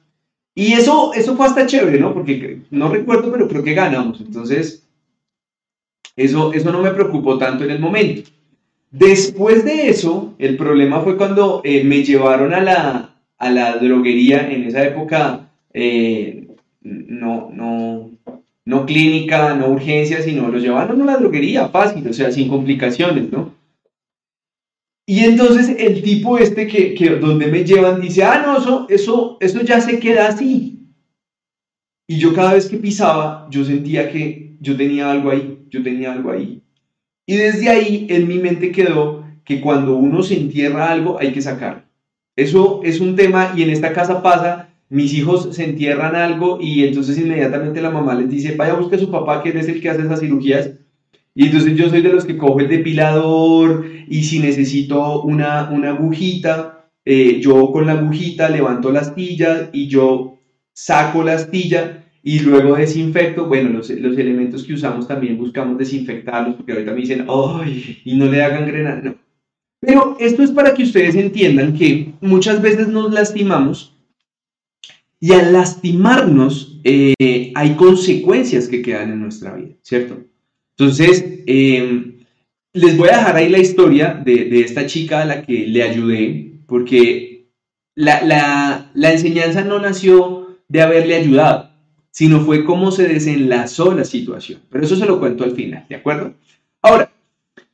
Y 0.53 0.73
eso, 0.73 1.13
eso 1.13 1.37
fue 1.37 1.45
hasta 1.47 1.65
chévere, 1.65 1.99
¿no? 1.99 2.13
Porque 2.13 2.59
no 2.69 2.89
recuerdo, 2.89 3.31
pero 3.31 3.47
creo 3.47 3.63
que 3.63 3.73
ganamos. 3.73 4.19
Entonces, 4.19 4.85
eso, 6.17 6.51
eso 6.53 6.71
no 6.71 6.81
me 6.81 6.91
preocupó 6.91 7.37
tanto 7.37 7.63
en 7.63 7.71
el 7.71 7.79
momento. 7.79 8.29
Después 8.91 9.63
de 9.63 9.87
eso, 9.89 10.35
el 10.37 10.57
problema 10.57 10.99
fue 10.99 11.15
cuando 11.15 11.61
eh, 11.63 11.85
me 11.85 12.03
llevaron 12.03 12.53
a 12.53 12.59
la, 12.59 13.15
a 13.37 13.49
la 13.49 13.77
droguería. 13.77 14.51
En 14.51 14.65
esa 14.65 14.83
época, 14.83 15.49
eh, 15.73 16.49
no, 16.81 17.49
no, 17.53 18.10
no 18.65 18.85
clínica, 18.85 19.55
no 19.55 19.69
urgencia, 19.69 20.21
sino 20.21 20.49
lo 20.49 20.59
llevaron 20.59 21.01
a 21.01 21.05
la 21.05 21.17
droguería, 21.17 21.69
fácil, 21.69 22.07
o 22.07 22.13
sea, 22.13 22.31
sin 22.31 22.47
complicaciones, 22.47 23.31
¿no? 23.31 23.55
Y 25.07 25.25
entonces 25.25 25.75
el 25.77 26.01
tipo 26.03 26.37
este 26.37 26.67
que, 26.67 26.93
que 26.93 27.09
donde 27.17 27.47
me 27.47 27.63
llevan 27.63 27.99
dice, 27.99 28.23
ah, 28.23 28.43
no, 28.45 28.57
eso, 28.57 28.85
eso, 28.89 29.37
eso 29.41 29.61
ya 29.61 29.81
se 29.81 29.99
queda 29.99 30.27
así. 30.27 30.79
Y 32.07 32.17
yo 32.17 32.33
cada 32.33 32.53
vez 32.53 32.67
que 32.67 32.77
pisaba, 32.77 33.47
yo 33.49 33.63
sentía 33.65 34.11
que 34.11 34.55
yo 34.59 34.77
tenía 34.77 35.11
algo 35.11 35.31
ahí, 35.31 35.65
yo 35.69 35.81
tenía 35.81 36.13
algo 36.13 36.31
ahí. 36.31 36.61
Y 37.25 37.35
desde 37.35 37.69
ahí 37.69 38.07
en 38.09 38.27
mi 38.27 38.37
mente 38.37 38.71
quedó 38.71 39.25
que 39.43 39.59
cuando 39.59 39.95
uno 39.95 40.21
se 40.21 40.37
entierra 40.37 40.91
algo 40.91 41.19
hay 41.19 41.31
que 41.33 41.41
sacarlo. 41.41 41.83
Eso 42.35 42.81
es 42.83 42.99
un 42.99 43.15
tema 43.15 43.53
y 43.55 43.63
en 43.63 43.69
esta 43.69 43.93
casa 43.93 44.21
pasa 44.21 44.70
mis 44.91 45.13
hijos 45.13 45.55
se 45.55 45.63
entierran 45.63 46.17
algo 46.17 46.59
y 46.59 46.83
entonces 46.83 47.17
inmediatamente 47.17 47.81
la 47.81 47.91
mamá 47.91 48.13
les 48.13 48.29
dice, 48.29 48.55
vaya 48.57 48.73
busque 48.73 48.97
a 48.97 48.99
su 48.99 49.09
papá 49.09 49.41
que 49.41 49.57
es 49.57 49.69
el 49.69 49.79
que 49.79 49.89
hace 49.89 50.01
esas 50.01 50.19
cirugías. 50.19 50.71
Y 51.33 51.45
entonces 51.45 51.77
yo 51.77 51.89
soy 51.89 52.01
de 52.01 52.11
los 52.11 52.25
que 52.25 52.37
cojo 52.37 52.59
el 52.59 52.67
depilador 52.67 53.85
y 54.09 54.23
si 54.23 54.39
necesito 54.39 55.21
una, 55.21 55.69
una 55.71 55.91
agujita, 55.91 56.89
eh, 57.05 57.39
yo 57.39 57.71
con 57.71 57.85
la 57.85 57.93
agujita 57.93 58.49
levanto 58.49 58.91
la 58.91 58.99
astilla 58.99 59.69
y 59.71 59.87
yo 59.87 60.39
saco 60.73 61.23
la 61.23 61.35
astilla 61.35 62.03
y 62.21 62.39
luego 62.39 62.75
desinfecto. 62.75 63.45
Bueno, 63.45 63.69
los, 63.69 63.89
los 63.91 64.17
elementos 64.17 64.65
que 64.65 64.73
usamos 64.73 65.07
también 65.07 65.37
buscamos 65.37 65.77
desinfectarlos 65.77 66.55
porque 66.55 66.73
ahorita 66.73 66.91
me 66.91 66.99
dicen, 66.99 67.27
¡ay! 67.29 68.01
Y 68.03 68.17
no 68.17 68.25
le 68.25 68.43
hagan 68.43 68.67
grena. 68.67 68.99
No. 69.01 69.15
Pero 69.79 70.17
esto 70.19 70.43
es 70.43 70.51
para 70.51 70.73
que 70.73 70.83
ustedes 70.83 71.15
entiendan 71.15 71.77
que 71.77 72.11
muchas 72.19 72.61
veces 72.61 72.89
nos 72.89 73.13
lastimamos 73.13 73.90
y 75.21 75.33
al 75.33 75.53
lastimarnos, 75.53 76.79
eh, 76.83 77.53
hay 77.53 77.75
consecuencias 77.75 78.67
que 78.67 78.81
quedan 78.81 79.11
en 79.11 79.21
nuestra 79.21 79.53
vida, 79.55 79.75
¿cierto? 79.83 80.17
Entonces, 80.71 81.23
em, 81.45 82.17
les 82.73 82.97
voy 82.97 83.09
a 83.09 83.17
dejar 83.17 83.35
ahí 83.35 83.49
la 83.49 83.59
historia 83.59 84.19
de, 84.25 84.61
esta 84.61 84.87
chica 84.87 85.21
a 85.21 85.25
la 85.25 85.43
que 85.43 85.67
le 85.67 85.83
ayudé, 85.83 86.53
porque 86.65 87.45
la, 87.95 88.89
la 88.93 89.11
enseñanza 89.11 89.63
no 89.63 89.77
nació 89.79 90.57
de 90.67 90.81
haberle 90.81 91.15
ayudado, 91.15 91.69
sino 92.09 92.41
fue 92.41 92.65
cómo 92.65 92.91
se 92.91 93.07
desenlazó 93.07 93.93
la 93.93 94.05
situación. 94.05 94.61
Pero 94.69 94.83
eso 94.83 94.95
se 94.95 95.05
lo 95.05 95.19
cuento 95.19 95.43
al 95.43 95.51
final, 95.51 95.85
¿de 95.87 95.95
acuerdo? 95.95 96.33
Ahora, 96.81 97.11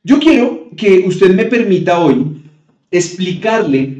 yo 0.04 0.18
quiero 0.18 0.70
que 0.76 1.04
usted 1.06 1.34
me 1.34 1.46
permita 1.46 1.98
hoy 1.98 2.42
explicarle 2.90 3.97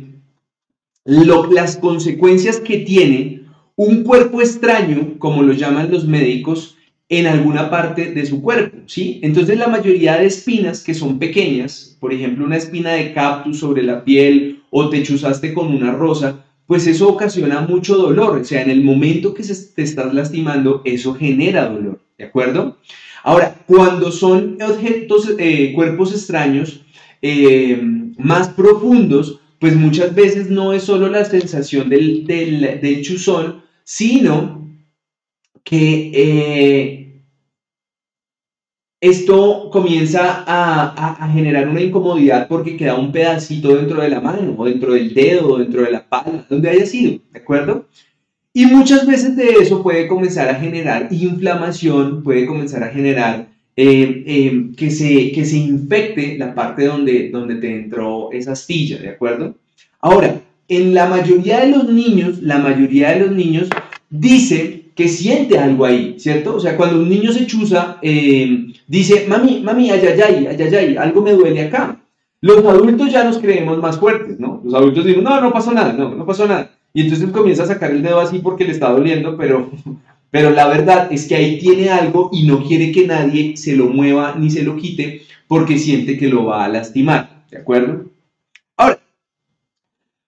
las 1.09 1.77
consecuencias 1.79 2.61
que 2.61 2.79
tiene 2.79 3.43
un 3.77 4.03
cuerpo 4.03 4.43
extraño, 4.43 5.15
como 5.19 5.43
lo 5.43 5.55
llaman 5.55 5.91
los 5.91 6.07
médicos, 6.07 6.77
en 7.09 7.27
alguna 7.27 7.71
parte 7.71 8.13
de 8.13 8.27
su 8.27 8.43
cuerpo, 8.43 8.77
¿sí? 8.85 9.19
Entonces 9.23 9.57
la 9.57 9.69
mayoría 9.69 10.19
de 10.19 10.27
espinas 10.27 10.85
que 10.85 10.93
son 10.93 11.19
pequeñas, 11.19 11.97
por 11.99 12.13
ejemplo 12.13 12.45
una 12.45 12.59
espina 12.59 12.93
de 12.93 13.15
cactus 13.15 13.61
sobre 13.61 13.83
la 13.83 14.05
piel 14.05 14.61
o 14.69 14.91
te 14.91 15.03
chuzaste 15.03 15.55
con 15.55 15.69
una 15.69 15.93
rosa, 15.93 16.45
pues 16.67 16.87
eso 16.87 17.09
ocasiona 17.09 17.63
mucho 17.63 17.97
dolor, 17.97 18.39
o 18.39 18.45
sea, 18.45 18.61
en 18.61 18.69
el 18.69 18.85
momento 18.85 19.33
que 19.33 19.45
se 19.45 19.73
te 19.75 19.83
estás 19.83 20.13
lastimando, 20.13 20.83
eso 20.85 21.15
genera 21.15 21.71
dolor, 21.71 21.99
¿de 22.19 22.27
acuerdo? 22.27 22.77
Ahora, 23.25 23.57
cuando 23.67 24.13
son 24.13 24.59
objetos, 24.61 25.35
eh, 25.39 25.73
cuerpos 25.75 26.13
extraños 26.13 26.83
eh, 27.23 27.81
más 28.19 28.51
profundos, 28.51 29.41
pues 29.59 29.75
muchas 29.75 30.15
veces 30.15 30.51
no 30.51 30.73
es 30.73 30.85
solo 30.85 31.09
la 31.09 31.25
sensación 31.25 31.89
del, 31.89 32.27
del, 32.27 33.03
chuzón, 33.03 33.63
sino 33.85 34.69
que 35.65 36.11
eh, 36.15 37.25
esto 39.01 39.71
comienza 39.71 40.45
a, 40.47 41.29
generar 41.33 41.69
una 41.69 41.81
incomodidad 41.81 42.49
porque 42.49 42.77
queda 42.77 42.95
un 42.95 43.13
pedacito 43.13 43.77
dentro 43.77 44.01
de 44.01 44.09
la 44.09 44.21
mano, 44.21 44.55
o 44.57 44.65
dentro 44.65 44.95
del 44.95 45.15
dedo, 45.15 45.55
o 45.55 45.59
dentro 45.59 45.83
de 45.83 45.93
la 45.93 46.09
palma, 46.09 46.47
donde 46.49 46.71
haya 46.71 46.87
sido, 46.87 47.21
¿de 47.33 47.39
acuerdo? 47.39 47.87
Y 48.53 48.67
muchas 48.67 49.07
veces 49.07 49.37
de 49.37 49.51
eso 49.61 49.83
puede 49.83 50.09
comenzar 50.09 50.49
a 50.49 50.55
generar 50.55 51.09
inflamación, 51.13 52.23
puede 52.23 52.47
comenzar 52.47 52.83
a 52.83 52.89
generar 52.89 53.49
eh, 53.81 54.25
eh, 54.27 54.71
que, 54.77 54.91
se, 54.91 55.31
que 55.31 55.45
se 55.45 55.57
infecte 55.57 56.37
la 56.37 56.53
parte 56.53 56.87
donde, 56.87 57.31
donde 57.31 57.55
te 57.55 57.73
entró 57.73 58.33
esa 58.33 58.51
astilla, 58.51 58.99
¿de 58.99 59.11
acuerdo? 59.11 59.55
Ahora, 60.01 60.41
en 60.67 60.95
la 60.95 61.07
mayoría 61.07 61.61
de 61.61 61.69
los 61.69 61.89
niños, 61.89 62.43
la 62.43 62.59
mayoría 62.59 63.11
de 63.11 63.21
los 63.21 63.31
niños 63.31 63.69
dice 64.11 64.87
que 64.97 65.07
siente 65.07 65.61
algo 65.61 65.85
ahí, 65.85 66.17
¿cierto? 66.19 66.57
O 66.57 66.61
sea, 66.61 66.77
cuando 66.77 67.01
un 67.01 67.09
niño 67.09 67.31
se 67.31 67.47
chuza, 67.47 67.99
eh, 68.03 68.67
dice, 68.89 69.27
mami, 69.29 69.61
mami, 69.61 69.93
ayayay, 69.93 70.49
ayayay, 70.49 70.97
algo 70.97 71.23
me 71.23 71.35
duele 71.35 71.63
acá. 71.63 72.01
Los 72.41 72.65
adultos 72.65 73.13
ya 73.13 73.23
nos 73.23 73.39
creemos 73.39 73.79
más 73.79 73.97
fuertes, 73.97 74.41
¿no? 74.41 74.61
Los 74.65 74.75
adultos 74.75 75.05
dicen, 75.05 75.23
no, 75.23 75.41
no 75.41 75.53
pasó 75.53 75.71
nada, 75.71 75.93
no, 75.93 76.17
no 76.17 76.27
pasó 76.27 76.49
nada. 76.49 76.73
Y 76.93 77.03
entonces 77.03 77.31
comienza 77.31 77.63
a 77.63 77.67
sacar 77.67 77.93
el 77.93 78.03
dedo 78.03 78.19
así 78.19 78.41
porque 78.41 78.65
le 78.65 78.73
está 78.73 78.91
doliendo, 78.91 79.37
pero 79.37 79.71
pero 80.31 80.51
la 80.51 80.67
verdad 80.69 81.09
es 81.11 81.27
que 81.27 81.37
ahí 81.37 81.59
tiene 81.59 81.89
algo 81.89 82.31
y 82.33 82.45
no 82.45 82.63
quiere 82.63 82.93
que 82.93 83.07
nadie 83.07 83.57
se 83.57 83.75
lo 83.75 83.87
mueva 83.87 84.35
ni 84.39 84.51
se 84.51 84.63
lo 84.63 84.77
quite 84.77 85.23
porque 85.47 85.79
siente 85.79 86.19
que 86.19 86.29
lo 86.29 86.45
va 86.45 86.65
a 86.65 86.69
lastimar. 86.69 87.45
¿De 87.51 87.59
acuerdo? 87.59 88.05
Ahora, 88.77 89.01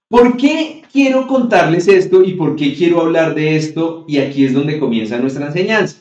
¿por 0.09 0.37
qué 0.37 0.83
quiero 0.91 1.27
contarles 1.27 1.87
esto 1.89 2.25
y 2.25 2.33
por 2.35 2.57
qué 2.57 2.75
quiero 2.75 3.03
hablar 3.03 3.35
de 3.35 3.57
esto? 3.57 4.07
Y 4.09 4.19
aquí 4.19 4.45
es 4.45 4.55
donde 4.55 4.79
comienza 4.79 5.19
nuestra 5.19 5.47
enseñanza. 5.47 5.99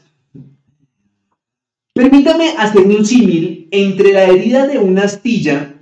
Permítame 1.94 2.54
hacer 2.58 2.88
un 2.88 3.06
símil 3.06 3.68
entre 3.72 4.14
la 4.14 4.24
herida 4.24 4.68
de 4.68 4.78
una 4.78 5.04
astilla 5.04 5.76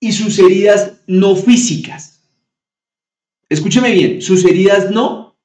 y 0.00 0.12
sus 0.12 0.38
heridas 0.38 1.02
no 1.06 1.36
físicas. 1.36 2.22
Escúcheme 3.50 3.92
bien, 3.92 4.22
sus 4.22 4.44
heridas 4.46 4.90
no 4.90 5.36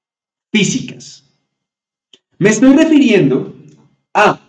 físicas. 0.54 0.95
Me 2.38 2.50
estoy 2.50 2.76
refiriendo 2.76 3.54
a 4.14 4.40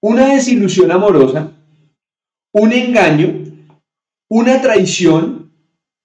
una 0.00 0.34
desilusión 0.34 0.92
amorosa, 0.92 1.52
un 2.52 2.72
engaño, 2.72 3.44
una 4.28 4.60
traición, 4.60 5.50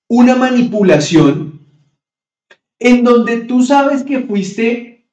una 0.07 0.35
manipulación, 0.35 1.59
en 2.79 3.03
donde 3.03 3.41
tú 3.41 3.63
sabes 3.63 4.03
que 4.03 4.21
fuiste 4.21 5.05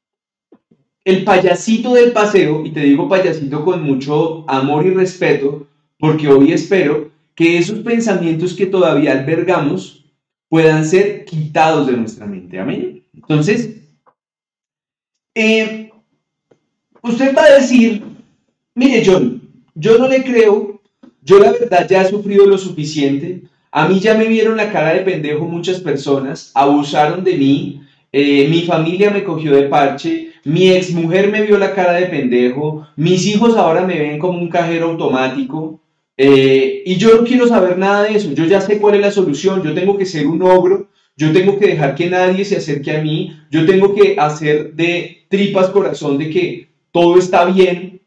el 1.04 1.24
payasito 1.24 1.94
del 1.94 2.12
paseo, 2.12 2.64
y 2.64 2.70
te 2.70 2.80
digo 2.80 3.08
payasito 3.08 3.64
con 3.64 3.82
mucho 3.82 4.48
amor 4.48 4.86
y 4.86 4.90
respeto, 4.90 5.66
porque 5.98 6.28
hoy 6.28 6.52
espero 6.52 7.10
que 7.34 7.58
esos 7.58 7.80
pensamientos 7.80 8.54
que 8.54 8.66
todavía 8.66 9.12
albergamos 9.12 10.06
puedan 10.48 10.84
ser 10.86 11.24
quitados 11.26 11.86
de 11.86 11.96
nuestra 11.96 12.26
mente. 12.26 12.58
Amén. 12.58 13.04
Entonces, 13.12 13.85
eh, 15.36 15.90
usted 17.02 17.36
va 17.36 17.44
a 17.44 17.60
decir, 17.60 18.02
mire 18.74 19.02
John, 19.04 19.42
yo 19.74 19.98
no 19.98 20.08
le 20.08 20.24
creo, 20.24 20.80
yo 21.22 21.38
la 21.38 21.52
verdad 21.52 21.86
ya 21.86 22.02
he 22.02 22.08
sufrido 22.08 22.46
lo 22.46 22.56
suficiente, 22.56 23.42
a 23.70 23.86
mí 23.86 24.00
ya 24.00 24.14
me 24.14 24.28
vieron 24.28 24.56
la 24.56 24.72
cara 24.72 24.94
de 24.94 25.00
pendejo 25.00 25.44
muchas 25.44 25.80
personas, 25.80 26.50
abusaron 26.54 27.22
de 27.22 27.34
mí, 27.34 27.82
eh, 28.12 28.48
mi 28.48 28.62
familia 28.62 29.10
me 29.10 29.24
cogió 29.24 29.54
de 29.54 29.64
parche, 29.64 30.30
mi 30.44 30.70
exmujer 30.70 31.30
me 31.30 31.42
vio 31.42 31.58
la 31.58 31.74
cara 31.74 31.92
de 31.92 32.06
pendejo, 32.06 32.86
mis 32.96 33.26
hijos 33.26 33.56
ahora 33.58 33.82
me 33.82 33.98
ven 33.98 34.18
como 34.18 34.38
un 34.38 34.48
cajero 34.48 34.86
automático, 34.86 35.82
eh, 36.16 36.82
y 36.86 36.96
yo 36.96 37.14
no 37.14 37.24
quiero 37.24 37.46
saber 37.46 37.76
nada 37.76 38.04
de 38.04 38.16
eso, 38.16 38.32
yo 38.32 38.46
ya 38.46 38.62
sé 38.62 38.78
cuál 38.78 38.94
es 38.94 39.02
la 39.02 39.10
solución, 39.10 39.62
yo 39.62 39.74
tengo 39.74 39.98
que 39.98 40.06
ser 40.06 40.26
un 40.26 40.40
ogro, 40.40 40.88
yo 41.14 41.30
tengo 41.32 41.58
que 41.58 41.66
dejar 41.66 41.94
que 41.94 42.08
nadie 42.08 42.42
se 42.46 42.56
acerque 42.56 42.96
a 42.96 43.02
mí, 43.02 43.36
yo 43.50 43.66
tengo 43.66 43.94
que 43.94 44.16
hacer 44.18 44.74
de 44.74 45.15
tripas 45.28 45.70
corazón 45.70 46.18
de 46.18 46.30
que 46.30 46.68
todo 46.92 47.18
está 47.18 47.44
bien. 47.44 48.00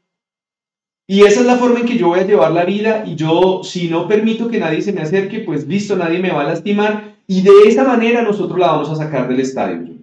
Y 1.07 1.21
esa 1.21 1.39
es 1.41 1.45
la 1.45 1.57
forma 1.57 1.79
en 1.79 1.85
que 1.85 1.97
yo 1.97 2.09
voy 2.09 2.19
a 2.19 2.27
llevar 2.27 2.51
la 2.51 2.65
vida 2.65 3.03
y 3.05 3.15
yo 3.15 3.61
si 3.63 3.87
no 3.87 4.07
permito 4.07 4.47
que 4.47 4.59
nadie 4.59 4.81
se 4.81 4.93
me 4.93 5.01
acerque, 5.01 5.39
pues 5.39 5.67
listo, 5.67 5.95
nadie 5.95 6.19
me 6.19 6.31
va 6.31 6.41
a 6.41 6.49
lastimar 6.49 7.15
y 7.25 7.41
de 7.41 7.51
esa 7.65 7.83
manera 7.83 8.21
nosotros 8.21 8.59
la 8.59 8.67
vamos 8.67 8.89
a 8.89 8.95
sacar 8.95 9.27
del 9.27 9.39
estadio. 9.39 9.95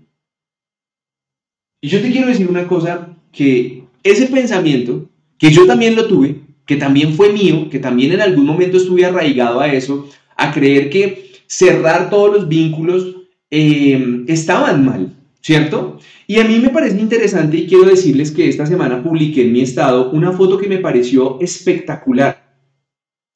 Y 1.80 1.88
yo 1.88 2.00
te 2.00 2.11
quiero 2.11 2.28
decir 2.28 2.49
una 2.49 2.66
cosa, 2.66 3.16
que 3.32 3.85
ese 4.02 4.26
pensamiento 4.26 5.08
que 5.38 5.50
yo 5.50 5.66
también 5.66 5.94
lo 5.94 6.06
tuve, 6.06 6.40
que 6.64 6.76
también 6.76 7.12
fue 7.12 7.32
mío, 7.32 7.68
que 7.70 7.78
también 7.78 8.12
en 8.12 8.20
algún 8.20 8.46
momento 8.46 8.76
estuve 8.76 9.04
arraigado 9.04 9.61
a 9.61 9.73
eso, 9.73 10.08
a 10.37 10.52
creer 10.52 10.90
que 10.90 11.32
cerrar 11.46 12.11
todos 12.11 12.32
los 12.32 12.49
vínculos 12.49 13.14
eh, 13.50 14.25
estaban 14.26 14.85
mal, 14.85 15.15
¿cierto? 15.47 16.00
Y 16.26 16.41
a 16.41 16.45
mí 16.45 16.59
me 16.59 16.71
parece 16.71 16.99
interesante 16.99 17.57
y 17.57 17.69
quiero 17.69 17.85
decirles 17.85 18.33
que 18.33 18.49
esta 18.49 18.67
semana 18.67 19.00
publiqué 19.00 19.43
en 19.43 19.53
mi 19.53 19.61
estado 19.61 20.11
una 20.11 20.33
foto 20.33 20.59
que 20.59 20.67
me 20.67 20.79
pareció 20.79 21.38
espectacular 21.41 22.59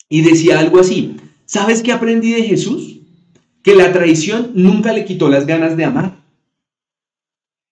y 0.09 0.23
decía 0.23 0.59
algo 0.59 0.81
así, 0.81 1.15
¿sabes 1.45 1.85
qué 1.85 1.93
aprendí 1.93 2.33
de 2.33 2.43
Jesús? 2.43 2.99
Que 3.63 3.77
la 3.77 3.93
traición 3.93 4.51
nunca 4.55 4.93
le 4.93 5.05
quitó 5.05 5.29
las 5.29 5.47
ganas 5.47 5.77
de 5.77 5.85
amar. 5.85 6.17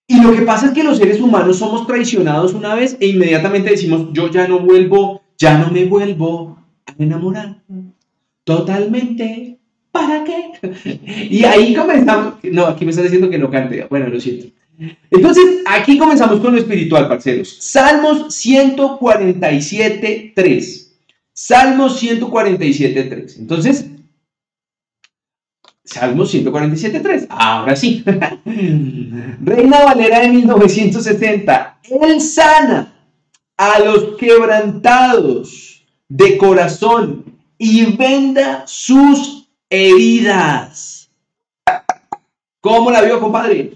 Y 0.07 0.23
lo 0.23 0.33
que 0.33 0.43
pasa 0.43 0.67
es 0.67 0.73
que 0.73 0.85
los 0.85 0.99
seres 0.99 1.21
humanos 1.21 1.59
somos 1.59 1.89
traicionados 1.89 2.55
una 2.55 2.77
vez 2.77 2.97
e 3.01 3.09
inmediatamente 3.09 3.71
decimos, 3.71 4.11
yo 4.13 4.31
ya 4.31 4.47
no 4.47 4.61
vuelvo, 4.61 5.21
ya 5.37 5.59
no 5.59 5.73
me 5.73 5.85
vuelvo 5.87 6.61
a 6.87 6.95
enamorar. 6.97 7.61
Totalmente. 8.45 9.58
¿Para 9.91 10.25
qué? 10.25 10.53
Y 11.31 11.45
ahí 11.45 11.75
comenzamos. 11.75 12.35
No, 12.45 12.67
aquí 12.67 12.85
me 12.85 12.91
está 12.91 13.03
diciendo 13.03 13.31
que 13.31 13.39
no 13.39 13.51
cante. 13.51 13.87
Bueno, 13.89 14.09
lo 14.09 14.21
siento. 14.21 14.47
Entonces, 15.11 15.45
aquí 15.67 15.99
comenzamos 15.99 16.41
con 16.41 16.53
lo 16.53 16.59
espiritual, 16.59 17.09
parceros. 17.09 17.57
Salmos 17.61 18.35
147, 18.35 20.33
3. 20.35 20.97
Salmos 21.33 21.99
147, 21.99 23.03
3. 23.05 23.39
Entonces, 23.39 23.87
Salmos 25.89 26.35
147.3. 26.35 27.27
Ahora 27.31 27.75
sí. 27.75 28.05
Reina 28.45 29.85
Valera 29.85 30.21
de 30.21 30.29
1970. 30.29 31.81
Él 32.03 32.21
sana 32.21 32.93
a 33.57 33.79
los 33.81 34.17
quebrantados 34.19 35.87
de 36.09 36.37
corazón 36.37 37.25
y 37.57 37.97
venda 37.97 38.65
sus 38.67 39.38
heridas. 39.71 41.11
¿Cómo 42.61 42.91
la 42.91 43.03
vio, 43.03 43.21
compadre? 43.21 43.73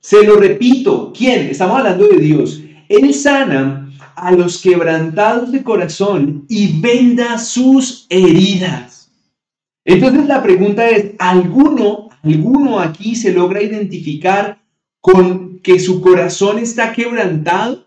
Se 0.00 0.24
lo 0.24 0.36
repito. 0.36 1.12
¿Quién? 1.16 1.48
Estamos 1.48 1.78
hablando 1.78 2.08
de 2.08 2.18
Dios. 2.18 2.62
Él 2.88 3.14
sana 3.14 3.90
a 4.16 4.32
los 4.32 4.60
quebrantados 4.60 5.52
de 5.52 5.62
corazón 5.62 6.44
y 6.48 6.80
venda 6.80 7.38
sus 7.38 8.06
heridas. 8.08 9.10
Entonces 9.84 10.26
la 10.26 10.42
pregunta 10.42 10.88
es, 10.88 11.12
¿alguno, 11.18 12.10
alguno 12.22 12.80
aquí 12.80 13.16
se 13.16 13.32
logra 13.32 13.62
identificar 13.62 14.60
con 15.00 15.60
que 15.60 15.78
su 15.78 16.00
corazón 16.00 16.58
está 16.58 16.92
quebrantado? 16.92 17.86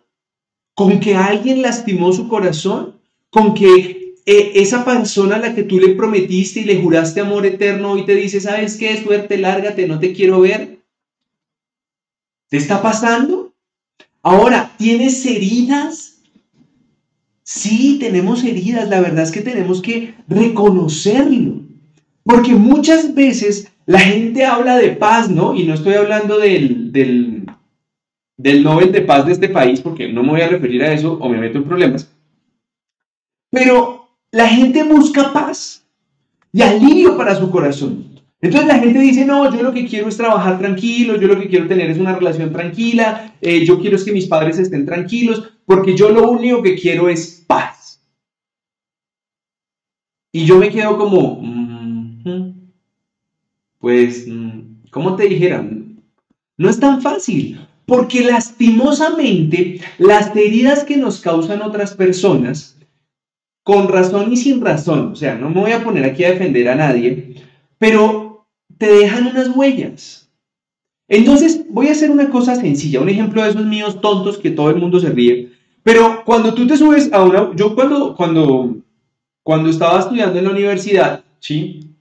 ¿Con 0.75 1.00
que 1.00 1.16
alguien 1.16 1.62
lastimó 1.62 2.12
su 2.13 2.28
corazón? 2.28 2.96
¿Con 3.30 3.54
que 3.54 4.03
eh, 4.25 4.53
esa 4.56 4.86
persona 4.86 5.36
a 5.36 5.39
la 5.39 5.56
que 5.56 5.63
tú 5.63 5.80
le 5.80 5.96
prometiste 5.96 6.62
y 6.62 6.65
le 6.65 6.82
juraste 6.82 7.20
amor 7.20 7.46
eterno 7.46 7.92
hoy 7.92 8.06
te 8.06 8.15
dice, 8.15 8.39
¿sabes 8.39 8.77
qué? 8.77 8.96
Suerte, 9.01 9.38
lárgate, 9.38 9.88
no 9.88 10.00
te 10.00 10.13
quiero 10.13 10.42
ver. 10.42 10.80
¿Te 12.50 12.58
está 12.58 12.82
pasando? 12.82 13.53
Ahora, 14.22 14.72
¿tienes 14.77 15.25
heridas? 15.25 16.22
Sí, 17.44 17.98
tenemos 18.00 18.44
heridas. 18.44 18.88
La 18.88 19.01
verdad 19.01 19.24
es 19.24 19.32
que 19.32 19.42
tenemos 19.42 19.82
que 19.82 20.13
reconocerlo. 20.30 21.62
Porque 22.24 22.53
muchas 22.53 23.13
veces 23.13 23.68
la 23.86 24.00
gente 24.00 24.46
habla 24.46 24.77
de 24.77 24.92
paz, 24.92 25.30
¿no? 25.30 25.53
Y 25.53 25.65
no 25.65 25.74
estoy 25.74 25.96
hablando 25.96 26.39
del, 26.39 26.94
del, 26.94 27.46
del 28.38 28.63
Nobel 28.63 28.94
de 28.94 29.01
Paz 29.01 29.25
de 29.25 29.34
este 29.34 29.50
país, 29.50 29.82
porque 29.82 30.08
no 30.08 30.24
me 30.24 30.30
voy 30.30 30.42
a 30.42 30.48
referir 30.48 30.82
a 30.84 30.94
eso 30.94 31.18
o 31.20 31.27
me 31.27 31.38
meto 31.38 31.58
en 31.58 31.65
problemas. 31.65 32.10
Pero 33.50 34.03
la 34.34 34.48
gente 34.48 34.84
busca 34.84 35.32
paz 35.32 35.86
y 36.52 36.63
alivio 36.63 37.16
para 37.16 37.36
su 37.36 37.52
corazón. 37.52 38.20
Entonces 38.42 38.68
la 38.68 38.80
gente 38.80 39.00
dice, 39.00 39.26
no, 39.26 39.56
yo 39.56 39.62
lo 39.62 39.72
que 39.72 39.86
quiero 39.86 40.10
es 40.10 40.17
trabajar 40.17 40.58
tranquilo, 40.58 41.17
yo 41.17 41.28
lo 41.28 41.39
que 41.39 41.48
quiero 41.48 41.67
tener 41.67 41.91
es 41.91 42.00
una 42.00 42.15
relación 42.15 42.52
tranquila, 42.52 43.36
eh, 43.39 43.63
yo 43.63 43.80
quiero 43.80 43.96
es 43.96 44.04
que 44.04 44.12
mis 44.12 44.26
padres 44.26 44.58
estén 44.58 44.88
tranquilos, 44.88 45.52
porque 45.65 45.96
yo 45.96 46.10
lo 46.10 46.30
único 46.30 46.63
que 46.63 46.76
quiero 46.76 47.10
es 47.10 47.43
paz. 47.46 48.02
Y 50.32 50.46
yo 50.46 50.58
me 50.58 50.72
quedo 50.72 50.98
como, 50.98 51.39
pues, 53.78 54.28
¿cómo 54.89 55.15
te 55.15 55.28
dijeran? 55.28 56.02
No 56.58 56.69
es 56.72 56.80
tan 56.80 57.04
fácil, 57.04 57.60
porque 57.86 58.24
lastimosamente 58.24 59.80
las 60.00 60.36
heridas 60.36 60.84
que 60.84 60.98
nos 60.98 61.22
causan 61.22 61.62
otras 61.62 61.93
personas, 61.93 62.73
con 63.63 63.88
razón 63.88 64.32
y 64.32 64.38
sin 64.38 64.62
razón, 64.62 65.13
o 65.13 65.15
sea, 65.15 65.36
no 65.36 65.49
me 65.49 65.62
voy 65.62 65.71
a 65.71 65.84
poner 65.84 66.04
aquí 66.04 66.23
a 66.23 66.32
defender 66.32 66.67
a 66.67 66.76
nadie, 66.76 67.36
pero 67.78 68.45
te 68.78 68.88
dejan 68.88 69.28
unas 69.28 69.49
huellas. 69.56 70.30
Entonces, 71.08 71.65
voy 71.69 71.88
a 71.88 71.91
hacer 71.91 72.12
una 72.12 72.30
cosa 72.30 72.56
sencilla, 72.56 73.02
un 73.02 73.10
ejemplo 73.10 73.41
de 73.41 73.52
esos 73.52 73.65
míos 73.65 74.02
tontos 74.02 74.38
que 74.38 74.52
todo 74.52 74.69
el 74.69 74.78
mundo 74.78 74.99
se 74.99 75.10
ríe, 75.10 75.52
pero 75.84 76.23
cuando 76.26 76.54
tú 76.54 76.67
te 76.67 76.78
subes 76.78 77.12
a 77.13 77.23
una, 77.23 77.56
yo 77.56 77.76
cuando, 77.76 78.15
cuando, 78.15 78.78
cuando 79.43 79.69
estaba 79.69 79.99
estudiando 79.99 80.39
en 80.39 80.45
la 80.45 80.52
universidad, 80.52 81.23
¿sí? 81.39 81.93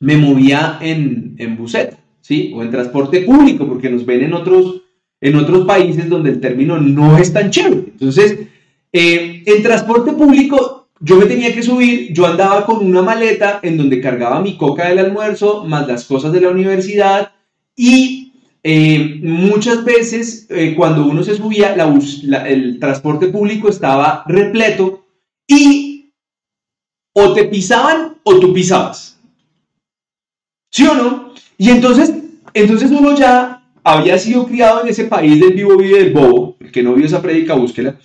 me 0.00 0.16
movía 0.16 0.78
en, 0.80 1.34
en 1.38 1.56
buseta, 1.56 1.98
¿sí? 2.20 2.52
O 2.54 2.62
en 2.62 2.70
transporte 2.70 3.20
público, 3.20 3.66
porque 3.68 3.90
nos 3.90 4.04
ven 4.04 4.22
en 4.22 4.32
otros, 4.32 4.82
en 5.20 5.36
otros 5.36 5.66
países 5.66 6.08
donde 6.08 6.30
el 6.30 6.40
término 6.40 6.78
no 6.78 7.18
es 7.18 7.32
tan 7.32 7.50
chévere. 7.50 7.84
Entonces, 7.92 8.48
eh, 8.92 9.42
en 9.46 9.62
transporte 9.62 10.12
público 10.12 10.88
yo 11.00 11.16
me 11.16 11.26
tenía 11.26 11.54
que 11.54 11.62
subir, 11.62 12.12
yo 12.12 12.26
andaba 12.26 12.66
con 12.66 12.84
una 12.84 13.00
maleta 13.00 13.60
en 13.62 13.78
donde 13.78 14.00
cargaba 14.00 14.40
mi 14.40 14.58
coca 14.58 14.88
del 14.88 14.98
almuerzo, 14.98 15.64
más 15.64 15.88
las 15.88 16.04
cosas 16.04 16.30
de 16.32 16.42
la 16.42 16.50
universidad 16.50 17.32
y 17.74 18.32
eh, 18.62 19.18
muchas 19.22 19.82
veces 19.84 20.46
eh, 20.50 20.74
cuando 20.76 21.06
uno 21.06 21.22
se 21.22 21.34
subía, 21.34 21.74
el 21.74 22.78
transporte 22.78 23.28
público 23.28 23.70
estaba 23.70 24.24
repleto 24.26 25.06
y 25.46 26.12
o 27.14 27.32
te 27.32 27.44
pisaban 27.44 28.18
o 28.22 28.38
tú 28.38 28.52
pisabas. 28.52 29.18
¿Sí 30.70 30.86
o 30.86 30.94
no? 30.94 31.32
Y 31.56 31.70
entonces, 31.70 32.12
entonces 32.52 32.90
uno 32.90 33.16
ya 33.16 33.60
había 33.82 34.18
sido 34.18 34.46
criado 34.46 34.82
en 34.82 34.88
ese 34.88 35.04
país 35.04 35.40
del 35.40 35.54
vivo 35.54 35.76
vive 35.76 35.98
del 35.98 36.12
bobo, 36.12 36.56
el 36.60 36.70
que 36.70 36.82
no 36.82 36.94
vio 36.94 37.06
esa 37.06 37.22
prédica, 37.22 37.54
búsquela. 37.54 37.98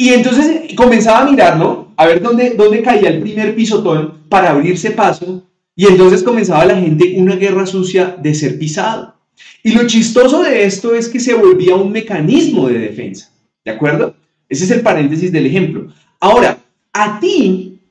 Y 0.00 0.14
entonces 0.14 0.74
comenzaba 0.76 1.18
a 1.18 1.30
mirar, 1.30 1.58
¿no? 1.58 1.92
A 1.94 2.06
ver 2.06 2.22
dónde, 2.22 2.54
dónde 2.56 2.80
caía 2.80 3.10
el 3.10 3.20
primer 3.20 3.54
pisotón 3.54 4.14
para 4.30 4.48
abrirse 4.48 4.92
paso. 4.92 5.46
Y 5.76 5.88
entonces 5.88 6.22
comenzaba 6.22 6.64
la 6.64 6.76
gente 6.76 7.16
una 7.18 7.36
guerra 7.36 7.66
sucia 7.66 8.16
de 8.18 8.32
ser 8.32 8.58
pisado. 8.58 9.14
Y 9.62 9.72
lo 9.72 9.86
chistoso 9.86 10.42
de 10.42 10.64
esto 10.64 10.94
es 10.94 11.06
que 11.06 11.20
se 11.20 11.34
volvía 11.34 11.74
un 11.74 11.92
mecanismo 11.92 12.66
de 12.68 12.78
defensa. 12.78 13.30
¿De 13.62 13.72
acuerdo? 13.72 14.14
Ese 14.48 14.64
es 14.64 14.70
el 14.70 14.80
paréntesis 14.80 15.30
del 15.32 15.44
ejemplo. 15.44 15.92
Ahora, 16.18 16.56
a 16.94 17.20
ti 17.20 17.82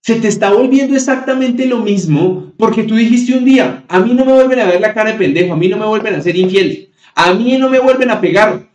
se 0.00 0.14
te 0.14 0.28
está 0.28 0.50
volviendo 0.50 0.96
exactamente 0.96 1.66
lo 1.66 1.80
mismo 1.80 2.54
porque 2.56 2.84
tú 2.84 2.94
dijiste 2.94 3.36
un 3.36 3.44
día, 3.44 3.84
a 3.88 4.00
mí 4.00 4.14
no 4.14 4.24
me 4.24 4.32
vuelven 4.32 4.60
a 4.60 4.64
ver 4.64 4.80
la 4.80 4.94
cara 4.94 5.12
de 5.12 5.18
pendejo, 5.18 5.52
a 5.52 5.56
mí 5.58 5.68
no 5.68 5.76
me 5.76 5.84
vuelven 5.84 6.14
a 6.14 6.22
ser 6.22 6.34
infiel, 6.34 6.88
a 7.14 7.34
mí 7.34 7.58
no 7.58 7.68
me 7.68 7.78
vuelven 7.78 8.10
a 8.10 8.22
pegar, 8.22 8.70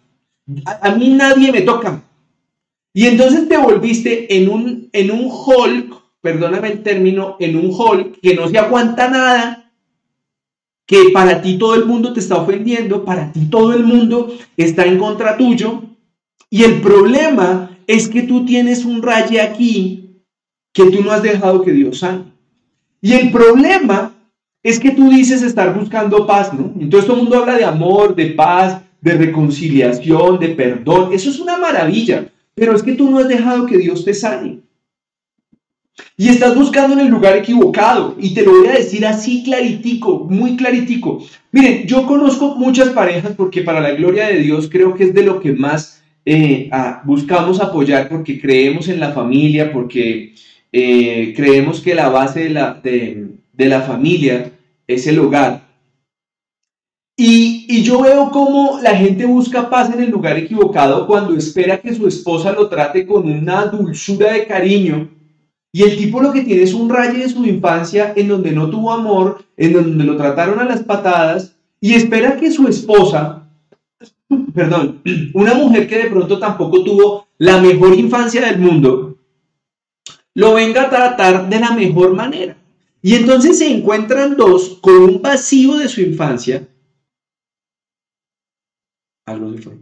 a, 0.79 0.91
mí 0.91 1.10
nadie 1.10 1.51
me 1.51 1.62
toca. 1.62 2.03
Y 2.93 3.08
entonces 3.08 3.49
te 3.49 3.58
volviste 3.58 4.38
en 4.38 4.49
un, 4.49 4.89
en 4.93 5.12
un 5.12 5.29
Hulk, 5.29 5.95
perdóname 6.21 6.69
el 6.69 6.84
término, 6.84 7.38
en 7.39 7.56
un 7.56 7.71
Hulk 7.71 8.19
que 8.21 8.36
no 8.36 8.47
se 8.47 8.60
aguanta 8.60 9.10
nada, 9.10 9.71
que 10.86 11.10
para 11.12 11.41
ti 11.41 11.58
todo 11.58 11.75
el 11.75 11.86
mundo 11.86 12.13
te 12.13 12.19
está 12.19 12.36
ofendiendo, 12.36 13.03
para 13.03 13.32
ti 13.32 13.47
todo 13.49 13.73
el 13.73 13.84
mundo 13.84 14.34
está 14.58 14.86
en 14.86 14.99
contra 14.99 15.38
tuyo. 15.38 15.82
Y 16.49 16.63
el 16.63 16.82
problema 16.82 17.77
es 17.88 18.08
que 18.08 18.21
tú 18.21 18.45
tienes 18.45 18.86
un 18.86 19.01
raye 19.01 19.41
aquí 19.41 20.21
que 20.71 20.89
tú 20.91 21.03
no 21.03 21.12
has 21.12 21.23
dejado 21.23 21.63
que 21.63 21.71
Dios 21.71 21.99
sane. 21.99 22.25
Y 23.01 23.13
el 23.13 23.32
problema 23.32 24.13
es 24.62 24.79
que 24.79 24.91
tú 24.91 25.10
dices 25.10 25.41
estar 25.41 25.77
buscando 25.77 26.25
paz, 26.25 26.53
¿no? 26.53 26.73
Entonces 26.79 27.08
todo 27.08 27.17
el 27.17 27.23
mundo 27.23 27.39
habla 27.39 27.58
de 27.58 27.65
amor, 27.65 28.15
de 28.15 28.27
paz, 28.27 28.82
de 29.01 29.13
reconciliación, 29.13 30.39
de 30.39 30.49
perdón. 30.49 31.12
Eso 31.12 31.29
es 31.29 31.39
una 31.39 31.58
maravilla, 31.58 32.32
pero 32.56 32.76
es 32.76 32.84
que 32.84 32.94
tú 32.94 33.10
no 33.10 33.20
has 33.20 33.28
dejado 33.28 33.66
que 33.66 33.78
Dios 33.78 34.06
te 34.06 34.13
sane. 34.13 34.60
Y 36.18 36.30
estás 36.30 36.56
buscando 36.56 36.94
en 36.94 37.06
el 37.06 37.12
lugar 37.12 37.38
equivocado. 37.38 38.16
Y 38.20 38.34
te 38.34 38.44
lo 38.44 38.52
voy 38.52 38.68
a 38.68 38.74
decir 38.74 39.06
así 39.06 39.44
claritico, 39.44 40.26
muy 40.30 40.56
claritico. 40.56 41.24
Miren, 41.52 41.86
yo 41.86 42.06
conozco 42.06 42.56
muchas 42.56 42.89
parejas 42.89 43.34
porque 43.36 43.62
para 43.62 43.80
la 43.80 43.92
gloria 43.92 44.28
de 44.28 44.39
Dios 44.39 44.70
creo 44.72 44.96
que 44.96 45.06
es 45.06 45.13
de 45.13 45.24
lo 45.24 45.39
que 45.39 45.54
más 45.54 46.04
eh, 46.26 46.70
buscamos 47.04 47.60
apoyar 47.60 48.10
porque 48.10 48.39
creemos 48.39 48.88
en 48.88 49.00
la 49.00 49.12
familia, 49.12 49.72
porque 49.72 50.34
eh, 50.72 51.34
creemos 51.36 51.82
que 51.82 51.94
la 51.94 52.10
base 52.10 52.46
de 52.46 52.50
la, 52.50 52.74
de, 52.74 53.30
la 53.58 53.82
familia 53.82 54.52
es 54.88 55.06
el 55.08 55.20
hogar. 55.20 55.62
Y, 57.15 57.84
yo 57.84 58.02
veo 58.02 58.32
cómo 58.32 58.80
la 58.82 58.95
gente 58.95 59.26
busca 59.26 59.69
paz 59.69 59.93
en 59.93 60.02
el 60.02 60.10
lugar 60.10 60.38
equivocado 60.38 61.06
cuando 61.06 61.36
espera 61.36 61.80
que 61.80 61.93
su 61.93 62.08
esposa 62.08 62.54
lo 62.54 62.69
trate 62.69 63.06
con 63.06 63.30
una 63.30 63.65
dulzura 63.65 64.34
de 64.34 64.47
cariño. 64.47 65.10
Y 65.71 65.84
el 65.84 65.97
tipo 65.97 66.21
lo 66.21 66.32
que 66.32 66.41
tiene 66.41 66.63
es 66.63 66.73
un 66.73 66.89
rayo 66.89 67.19
de 67.19 67.30
su 67.30 67.45
infancia 67.45 68.13
en 68.15 68.28
donde 68.28 68.52
no 68.52 68.69
tuvo 68.69 68.91
amor, 68.91 69.43
en 69.58 69.73
donde 69.73 70.04
lo 70.04 70.17
trataron 70.17 70.60
a 70.60 70.65
las 70.65 70.84
patadas, 70.84 71.56
y 71.80 71.93
espera 71.93 72.38
que 72.38 72.52
su 72.52 72.67
esposa, 72.67 73.47
perdón, 74.54 75.02
una 75.34 75.54
mujer 75.54 75.88
que 75.88 75.97
de 75.97 76.10
pronto 76.10 76.39
tampoco 76.39 76.84
tuvo 76.84 77.28
la 77.38 77.60
mejor 77.60 77.93
infancia 77.93 78.45
del 78.45 78.60
mundo, 78.60 79.17
lo 80.34 80.54
venga 80.56 80.84
a 80.84 80.89
tratar 80.89 81.49
de 81.49 81.60
la 81.60 81.71
mejor 81.71 82.15
manera. 82.15 82.58
Y 83.02 83.15
entonces 83.15 83.60
se 83.60 83.71
encuentran 83.71 84.36
dos 84.36 84.80
con 84.82 84.95
un 84.95 85.21
vacío 85.21 85.78
de 85.78 85.89
su 85.89 86.02
infancia. 86.02 86.67
Algo 89.25 89.57
fue. 89.57 89.79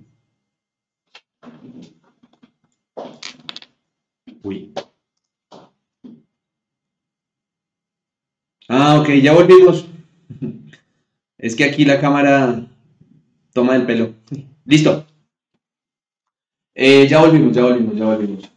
Uy. 4.43 4.73
Ah, 8.67 8.99
ok, 9.01 9.09
ya 9.21 9.33
volvimos. 9.33 9.85
Es 11.37 11.55
que 11.55 11.63
aquí 11.63 11.85
la 11.85 11.99
cámara 11.99 12.67
toma 13.51 13.75
el 13.75 13.87
pelo. 13.87 14.13
Listo. 14.63 15.07
Eh, 16.75 17.07
ya 17.07 17.19
volvimos, 17.19 17.55
ya 17.55 17.63
volvimos, 17.63 17.97
ya 17.97 18.05
volvimos. 18.05 18.51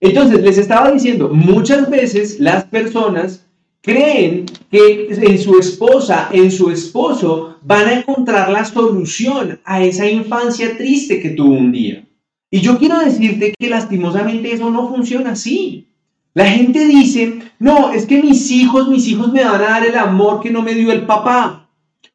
Entonces, 0.00 0.42
les 0.42 0.58
estaba 0.58 0.90
diciendo, 0.90 1.28
muchas 1.28 1.88
veces 1.88 2.40
las 2.40 2.64
personas 2.64 3.46
creen 3.80 4.46
que 4.72 5.06
en 5.08 5.38
su 5.38 5.56
esposa, 5.56 6.28
en 6.32 6.50
su 6.50 6.70
esposo, 6.70 7.55
van 7.66 7.88
a 7.88 7.94
encontrar 7.94 8.48
la 8.48 8.64
solución 8.64 9.58
a 9.64 9.82
esa 9.82 10.08
infancia 10.08 10.76
triste 10.76 11.20
que 11.20 11.30
tuvo 11.30 11.52
un 11.52 11.72
día. 11.72 12.06
Y 12.48 12.60
yo 12.60 12.78
quiero 12.78 13.00
decirte 13.00 13.54
que 13.58 13.68
lastimosamente 13.68 14.52
eso 14.52 14.70
no 14.70 14.88
funciona 14.88 15.32
así. 15.32 15.88
La 16.32 16.46
gente 16.46 16.86
dice, 16.86 17.40
no, 17.58 17.92
es 17.92 18.06
que 18.06 18.22
mis 18.22 18.52
hijos, 18.52 18.88
mis 18.88 19.08
hijos 19.08 19.32
me 19.32 19.42
van 19.42 19.60
a 19.62 19.68
dar 19.68 19.84
el 19.84 19.96
amor 19.96 20.40
que 20.40 20.50
no 20.50 20.62
me 20.62 20.74
dio 20.74 20.92
el 20.92 21.06
papá. 21.06 21.68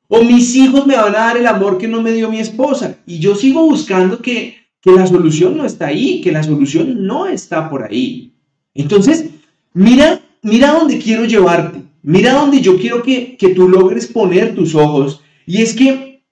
O 0.07 0.23
mis 0.23 0.55
hijos 0.55 0.87
me 0.87 0.95
van 0.95 1.15
a 1.15 1.19
dar 1.19 1.37
el 1.37 1.47
amor 1.47 1.77
que 1.77 1.89
no 1.89 2.01
me 2.01 2.13
dio 2.13 2.31
mi 2.31 2.39
esposa. 2.39 2.99
Y 3.05 3.19
yo 3.19 3.35
sigo 3.35 3.65
buscando 3.65 4.21
que, 4.21 4.55
que 4.79 4.91
la 4.91 5.05
solución 5.05 5.57
no 5.57 5.65
está 5.65 5.87
ahí, 5.87 6.21
que 6.21 6.31
la 6.31 6.43
solución 6.43 7.05
no 7.05 7.27
está 7.27 7.69
por 7.69 7.83
ahí. 7.83 8.31
Entonces, 8.73 9.31
mira, 9.73 10.21
mira 10.43 10.71
dónde 10.71 10.97
quiero 10.97 11.25
llevarte. 11.25 11.81
Mira 12.03 12.33
dónde 12.33 12.61
yo 12.61 12.77
quiero 12.77 13.03
que, 13.03 13.35
que 13.35 13.49
tú 13.49 13.67
logres 13.67 14.07
poner 14.07 14.55
tus 14.55 14.75
ojos. 14.75 15.21
Y 15.51 15.61
es 15.61 15.75
que 15.75 16.23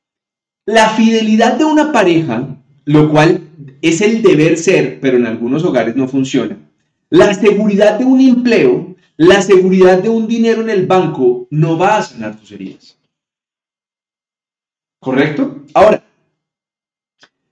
la 0.65 0.87
fidelidad 0.91 1.57
de 1.57 1.65
una 1.65 1.91
pareja, 1.91 2.55
lo 2.85 3.09
cual 3.09 3.41
es 3.81 3.99
el 3.99 4.21
deber 4.21 4.57
ser, 4.57 5.01
pero 5.01 5.17
en 5.17 5.25
algunos 5.25 5.65
hogares 5.65 5.97
no 5.97 6.07
funciona 6.07 6.57
la 7.09 7.33
seguridad 7.33 7.99
de 7.99 8.05
un 8.05 8.21
empleo, 8.21 8.95
la 9.17 9.41
seguridad 9.41 10.01
de 10.01 10.07
un 10.07 10.25
dinero 10.25 10.61
en 10.61 10.69
el 10.69 10.85
banco 10.85 11.47
no 11.49 11.77
va 11.77 11.97
a 11.97 12.03
sanar 12.03 12.39
tus 12.39 12.53
heridas. 12.53 12.97
¿Correcto? 15.01 15.63
Ahora, 15.73 16.01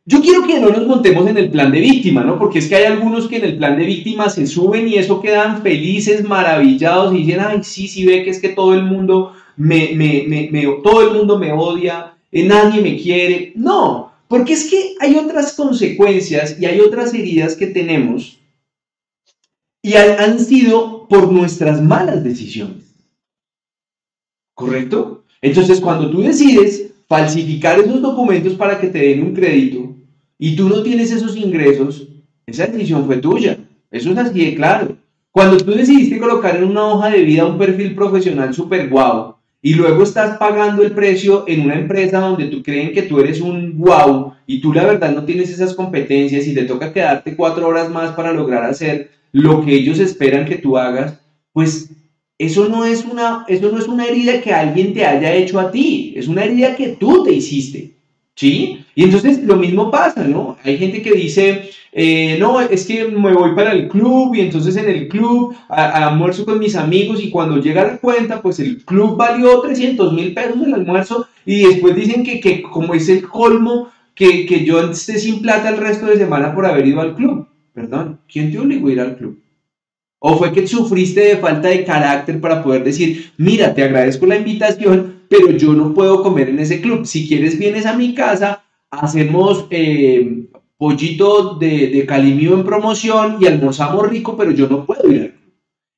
yo 0.05 0.21
quiero 0.21 0.47
que 0.47 0.59
no 0.59 0.69
nos 0.69 0.87
montemos 0.87 1.27
en 1.27 1.37
el 1.37 1.49
plan 1.51 1.69
de 1.71 1.81
víctima, 1.81 2.23
¿no? 2.23 2.39
Porque 2.39 2.59
es 2.59 2.69
que 2.69 2.75
hay 2.77 2.85
algunos 2.85 3.27
que 3.27 3.37
en 3.37 3.43
el 3.43 3.57
plan 3.57 3.77
de 3.77 3.85
víctima 3.85 4.29
se 4.29 4.47
suben 4.47 4.87
y 4.87 4.95
eso 4.95 5.21
quedan 5.21 5.61
felices, 5.61 6.23
maravillados 6.23 7.13
y 7.13 7.23
dicen, 7.23 7.41
ay, 7.41 7.59
sí, 7.63 7.89
sí, 7.89 8.05
ve 8.05 8.23
que 8.23 8.29
es 8.29 8.39
que 8.39 8.49
todo 8.49 8.73
el 8.73 8.83
mundo 8.83 9.33
me, 9.57 9.93
me, 9.95 10.47
me, 10.51 10.63
todo 10.83 11.01
el 11.01 11.17
mundo 11.17 11.37
me 11.37 11.51
odia, 11.51 12.15
eh, 12.31 12.45
nadie 12.45 12.81
me 12.81 12.97
quiere. 12.97 13.51
No, 13.55 14.13
porque 14.27 14.53
es 14.53 14.69
que 14.69 14.95
hay 14.99 15.15
otras 15.15 15.53
consecuencias 15.53 16.57
y 16.59 16.65
hay 16.65 16.79
otras 16.79 17.13
heridas 17.13 17.55
que 17.55 17.67
tenemos 17.67 18.37
y 19.81 19.93
han 19.93 20.39
sido 20.39 21.07
por 21.07 21.31
nuestras 21.31 21.81
malas 21.81 22.23
decisiones. 22.23 22.83
¿Correcto? 24.53 25.23
Entonces, 25.41 25.79
cuando 25.79 26.09
tú 26.09 26.21
decides 26.21 26.91
falsificar 27.07 27.79
esos 27.79 28.01
documentos 28.01 28.53
para 28.53 28.79
que 28.79 28.87
te 28.87 28.99
den 28.99 29.23
un 29.23 29.33
crédito 29.33 29.95
y 30.37 30.55
tú 30.55 30.67
no 30.67 30.83
tienes 30.83 31.11
esos 31.11 31.37
ingresos, 31.37 32.07
esa 32.45 32.67
decisión 32.67 33.05
fue 33.05 33.17
tuya. 33.17 33.57
Eso 33.89 34.11
es 34.11 34.17
así 34.17 34.45
de 34.45 34.55
claro. 34.55 34.97
Cuando 35.31 35.57
tú 35.57 35.71
decidiste 35.71 36.19
colocar 36.19 36.57
en 36.57 36.65
una 36.65 36.85
hoja 36.85 37.09
de 37.11 37.21
vida 37.21 37.45
un 37.45 37.57
perfil 37.57 37.95
profesional 37.95 38.53
súper 38.53 38.89
guau 38.89 39.36
y 39.61 39.73
luego 39.73 40.03
estás 40.03 40.37
pagando 40.37 40.83
el 40.83 40.91
precio 40.91 41.45
en 41.47 41.61
una 41.61 41.75
empresa 41.75 42.19
donde 42.19 42.45
tú 42.45 42.61
creen 42.61 42.93
que 42.93 43.01
tú 43.03 43.19
eres 43.19 43.41
un 43.41 43.77
guau 43.77 44.33
y 44.45 44.61
tú 44.61 44.71
la 44.71 44.85
verdad 44.85 45.13
no 45.13 45.25
tienes 45.25 45.49
esas 45.49 45.73
competencias 45.73 46.45
y 46.47 46.53
te 46.53 46.63
toca 46.63 46.93
quedarte 46.93 47.35
cuatro 47.35 47.67
horas 47.67 47.89
más 47.89 48.11
para 48.11 48.33
lograr 48.33 48.63
hacer 48.63 49.11
lo 49.31 49.65
que 49.65 49.73
ellos 49.73 49.99
esperan 49.99 50.45
que 50.45 50.57
tú 50.57 50.77
hagas, 50.77 51.19
pues 51.53 51.89
eso 52.37 52.69
no 52.69 52.85
es 52.85 53.03
una, 53.03 53.45
eso 53.47 53.71
no 53.71 53.79
es 53.79 53.87
una 53.87 54.05
herida 54.05 54.41
que 54.41 54.53
alguien 54.53 54.93
te 54.93 55.05
haya 55.05 55.33
hecho 55.33 55.59
a 55.59 55.71
ti, 55.71 56.13
es 56.15 56.27
una 56.27 56.43
herida 56.43 56.75
que 56.75 56.89
tú 56.89 57.23
te 57.23 57.33
hiciste. 57.33 57.96
¿Sí? 58.37 58.85
Y 58.93 59.05
entonces 59.05 59.43
lo 59.43 59.55
mismo 59.55 59.89
pasa, 59.89 60.23
¿no? 60.23 60.57
Hay 60.63 60.77
gente 60.77 61.01
que 61.01 61.11
dice, 61.13 61.71
eh, 61.91 62.37
no, 62.39 62.61
es 62.61 62.85
que 62.85 63.05
me 63.05 63.33
voy 63.33 63.55
para 63.55 63.71
el 63.71 63.87
club 63.87 64.35
y 64.35 64.41
entonces 64.41 64.75
en 64.75 64.87
el 64.87 65.07
club 65.07 65.55
almuerzo 65.69 66.45
con 66.45 66.59
mis 66.59 66.75
amigos 66.75 67.19
y 67.19 67.31
cuando 67.31 67.57
llega 67.57 67.83
la 67.83 67.97
cuenta, 67.97 68.39
pues 68.39 68.59
el 68.59 68.85
club 68.85 69.17
valió 69.17 69.59
300 69.61 70.13
mil 70.13 70.35
pesos 70.35 70.55
el 70.63 70.75
almuerzo 70.75 71.27
y 71.47 71.63
después 71.63 71.95
dicen 71.95 72.23
que, 72.23 72.39
que 72.39 72.61
como 72.61 72.93
es 72.93 73.09
el 73.09 73.27
colmo, 73.27 73.89
que, 74.13 74.45
que 74.45 74.63
yo 74.63 74.81
esté 74.81 75.17
sin 75.17 75.41
plata 75.41 75.69
el 75.69 75.77
resto 75.77 76.05
de 76.05 76.17
semana 76.17 76.53
por 76.53 76.67
haber 76.67 76.85
ido 76.85 77.01
al 77.01 77.15
club. 77.15 77.47
Perdón, 77.73 78.19
¿quién 78.31 78.51
te 78.51 78.59
obligó 78.59 78.89
a 78.89 78.91
ir 78.91 78.99
al 78.99 79.17
club? 79.17 79.41
¿O 80.19 80.37
fue 80.37 80.51
que 80.51 80.67
sufriste 80.67 81.21
de 81.21 81.37
falta 81.37 81.69
de 81.69 81.83
carácter 81.83 82.39
para 82.39 82.63
poder 82.63 82.83
decir, 82.83 83.31
mira, 83.37 83.73
te 83.73 83.83
agradezco 83.83 84.27
la 84.27 84.37
invitación, 84.37 85.16
pero 85.29 85.51
yo 85.51 85.73
no 85.73 85.93
puedo 85.93 86.23
comer 86.23 86.49
en 86.49 86.59
ese 86.59 86.81
club? 86.81 87.05
Si 87.05 87.27
quieres, 87.27 87.57
vienes 87.57 87.85
a 87.85 87.97
mi 87.97 88.13
casa, 88.13 88.63
hacemos 88.89 89.67
eh, 89.69 90.47
pollito 90.77 91.55
de, 91.55 91.87
de 91.87 92.05
calimío 92.05 92.53
en 92.53 92.63
promoción 92.63 93.37
y 93.39 93.47
almorzamos 93.47 94.09
rico, 94.09 94.35
pero 94.37 94.51
yo 94.51 94.67
no 94.67 94.85
puedo 94.85 95.11
ir. 95.11 95.35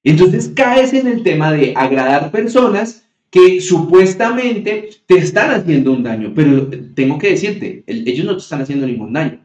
Entonces 0.04 0.52
caes 0.56 0.94
en 0.94 1.08
el 1.08 1.24
tema 1.24 1.52
de 1.52 1.74
agradar 1.76 2.32
personas 2.32 3.06
que 3.30 3.62
supuestamente 3.62 4.90
te 5.06 5.18
están 5.18 5.52
haciendo 5.52 5.92
un 5.92 6.04
daño, 6.04 6.34
pero 6.36 6.68
tengo 6.96 7.18
que 7.20 7.32
decirte, 7.32 7.84
ellos 7.86 8.26
no 8.26 8.34
te 8.34 8.42
están 8.42 8.62
haciendo 8.62 8.88
ningún 8.88 9.14
daño. 9.14 9.40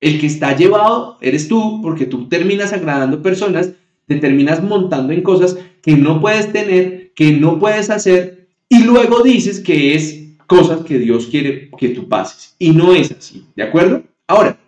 El 0.00 0.20
que 0.20 0.26
está 0.26 0.56
llevado 0.56 1.18
eres 1.20 1.48
tú 1.48 1.80
porque 1.82 2.06
tú 2.06 2.28
terminas 2.28 2.72
agradando 2.72 3.22
personas, 3.22 3.72
te 4.06 4.16
terminas 4.16 4.62
montando 4.62 5.12
en 5.12 5.22
cosas 5.22 5.58
que 5.82 5.96
no 5.96 6.20
puedes 6.20 6.52
tener, 6.52 7.12
que 7.14 7.32
no 7.32 7.58
puedes 7.58 7.90
hacer 7.90 8.39
y 8.70 8.84
luego 8.84 9.22
dices 9.22 9.60
que 9.60 9.94
es 9.94 10.18
cosas 10.46 10.82
que 10.84 10.98
Dios 10.98 11.26
quiere 11.26 11.70
que 11.78 11.90
tú 11.90 12.08
pases. 12.08 12.54
Y 12.58 12.70
no 12.70 12.94
es 12.94 13.12
así, 13.12 13.44
¿de 13.54 13.64
acuerdo? 13.64 14.02
Ahora, 14.26 14.58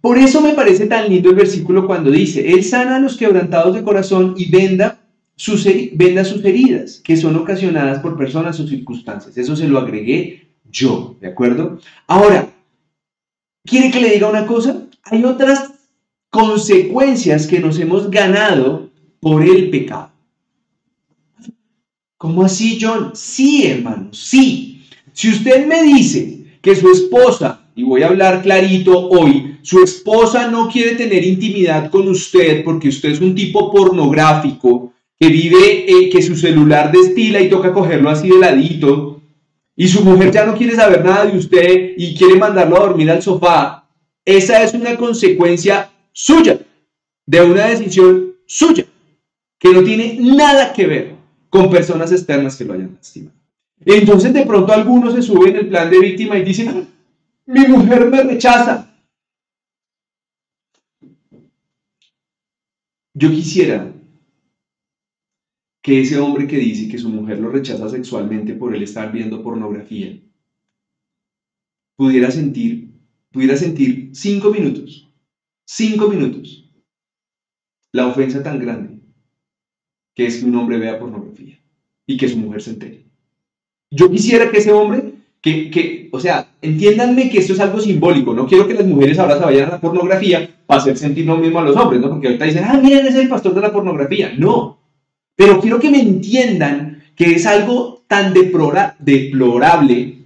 por 0.00 0.16
eso 0.16 0.40
me 0.40 0.54
parece 0.54 0.86
tan 0.86 1.08
lindo 1.08 1.30
el 1.30 1.36
versículo 1.36 1.88
cuando 1.88 2.12
dice, 2.12 2.52
Él 2.52 2.62
sana 2.62 2.96
a 2.96 3.00
los 3.00 3.16
quebrantados 3.16 3.74
de 3.74 3.82
corazón 3.82 4.34
y 4.36 4.48
venda 4.48 5.00
sus, 5.34 5.66
venda 5.94 6.24
sus 6.24 6.44
heridas 6.44 7.00
que 7.02 7.16
son 7.16 7.34
ocasionadas 7.34 7.98
por 7.98 8.16
personas 8.16 8.60
o 8.60 8.68
circunstancias. 8.68 9.36
Eso 9.36 9.56
se 9.56 9.66
lo 9.66 9.80
agregué 9.80 10.46
yo, 10.70 11.16
¿de 11.20 11.26
acuerdo? 11.26 11.80
Ahora, 12.06 12.48
¿Quiere 13.64 13.90
que 13.90 14.00
le 14.00 14.10
diga 14.10 14.28
una 14.28 14.46
cosa? 14.46 14.86
Hay 15.04 15.24
otras 15.24 15.72
consecuencias 16.30 17.46
que 17.46 17.60
nos 17.60 17.78
hemos 17.78 18.10
ganado 18.10 18.90
por 19.20 19.42
el 19.42 19.70
pecado. 19.70 20.10
¿Cómo 22.20 22.44
así, 22.44 22.78
John? 22.78 23.12
Sí, 23.14 23.66
hermano, 23.66 24.12
sí. 24.12 24.84
Si 25.14 25.30
usted 25.30 25.66
me 25.66 25.82
dice 25.82 26.58
que 26.60 26.76
su 26.76 26.90
esposa, 26.90 27.62
y 27.74 27.82
voy 27.82 28.02
a 28.02 28.08
hablar 28.08 28.42
clarito 28.42 29.08
hoy, 29.08 29.56
su 29.62 29.82
esposa 29.82 30.48
no 30.48 30.68
quiere 30.68 30.96
tener 30.96 31.24
intimidad 31.24 31.90
con 31.90 32.06
usted 32.08 32.62
porque 32.62 32.90
usted 32.90 33.12
es 33.12 33.22
un 33.22 33.34
tipo 33.34 33.72
pornográfico 33.72 34.92
que 35.18 35.28
vive, 35.28 35.90
eh, 35.90 36.10
que 36.10 36.20
su 36.20 36.36
celular 36.36 36.92
destila 36.92 37.40
y 37.40 37.48
toca 37.48 37.72
cogerlo 37.72 38.10
así 38.10 38.28
de 38.28 38.38
ladito, 38.38 39.22
y 39.74 39.88
su 39.88 40.04
mujer 40.04 40.30
ya 40.30 40.44
no 40.44 40.54
quiere 40.54 40.74
saber 40.74 41.02
nada 41.02 41.24
de 41.24 41.38
usted 41.38 41.94
y 41.96 42.14
quiere 42.14 42.36
mandarlo 42.36 42.76
a 42.76 42.86
dormir 42.88 43.10
al 43.10 43.22
sofá, 43.22 43.88
esa 44.26 44.62
es 44.62 44.74
una 44.74 44.94
consecuencia 44.98 45.90
suya, 46.12 46.58
de 47.24 47.40
una 47.40 47.68
decisión 47.68 48.34
suya, 48.44 48.84
que 49.58 49.72
no 49.72 49.82
tiene 49.82 50.18
nada 50.20 50.74
que 50.74 50.86
ver 50.86 51.19
con 51.50 51.68
personas 51.68 52.12
externas 52.12 52.56
que 52.56 52.64
lo 52.64 52.74
hayan 52.74 52.94
lastimado. 52.94 53.36
Entonces 53.84 54.32
de 54.32 54.46
pronto 54.46 54.72
algunos 54.72 55.14
se 55.14 55.22
suben 55.22 55.50
en 55.50 55.56
el 55.56 55.68
plan 55.68 55.90
de 55.90 55.98
víctima 55.98 56.38
y 56.38 56.44
dicen, 56.44 56.88
mi 57.46 57.66
mujer 57.66 58.08
me 58.08 58.22
rechaza. 58.22 58.86
Yo 63.12 63.30
quisiera 63.30 63.92
que 65.82 66.00
ese 66.00 66.18
hombre 66.18 66.46
que 66.46 66.58
dice 66.58 66.88
que 66.88 66.98
su 66.98 67.08
mujer 67.08 67.40
lo 67.40 67.50
rechaza 67.50 67.88
sexualmente 67.88 68.54
por 68.54 68.74
él 68.74 68.82
estar 68.82 69.10
viendo 69.10 69.42
pornografía 69.42 70.18
pudiera 71.96 72.30
sentir, 72.30 72.94
pudiera 73.32 73.56
sentir 73.56 74.10
cinco 74.14 74.50
minutos, 74.50 75.12
cinco 75.66 76.08
minutos, 76.08 76.70
la 77.92 78.06
ofensa 78.06 78.42
tan 78.42 78.58
grande 78.58 78.99
que 80.14 80.26
es 80.26 80.38
que 80.38 80.46
un 80.46 80.56
hombre 80.56 80.78
vea 80.78 80.98
pornografía 80.98 81.58
y 82.06 82.16
que 82.16 82.28
su 82.28 82.38
mujer 82.38 82.62
se 82.62 82.70
entere. 82.70 83.04
Yo 83.90 84.10
quisiera 84.10 84.50
que 84.50 84.58
ese 84.58 84.72
hombre, 84.72 85.12
que, 85.40 85.70
que, 85.70 86.08
o 86.12 86.20
sea, 86.20 86.48
entiéndanme 86.62 87.30
que 87.30 87.38
esto 87.38 87.52
es 87.54 87.60
algo 87.60 87.80
simbólico, 87.80 88.34
no 88.34 88.46
quiero 88.46 88.66
que 88.68 88.74
las 88.74 88.86
mujeres 88.86 89.18
ahora 89.18 89.38
se 89.38 89.44
vayan 89.44 89.68
a 89.68 89.72
la 89.72 89.80
pornografía 89.80 90.48
para 90.66 90.80
hacer 90.80 90.96
sentir 90.96 91.26
lo 91.26 91.36
mismo 91.36 91.58
a 91.58 91.64
los 91.64 91.76
hombres, 91.76 92.00
¿no? 92.00 92.08
Porque 92.10 92.28
ahorita 92.28 92.44
dicen, 92.44 92.64
ah, 92.64 92.78
miren, 92.82 93.06
es 93.06 93.14
el 93.14 93.28
pastor 93.28 93.54
de 93.54 93.60
la 93.60 93.72
pornografía. 93.72 94.32
No, 94.36 94.78
pero 95.34 95.58
quiero 95.60 95.80
que 95.80 95.90
me 95.90 96.00
entiendan 96.00 97.02
que 97.16 97.32
es 97.32 97.46
algo 97.46 98.04
tan 98.06 98.34
deplorable 98.34 100.18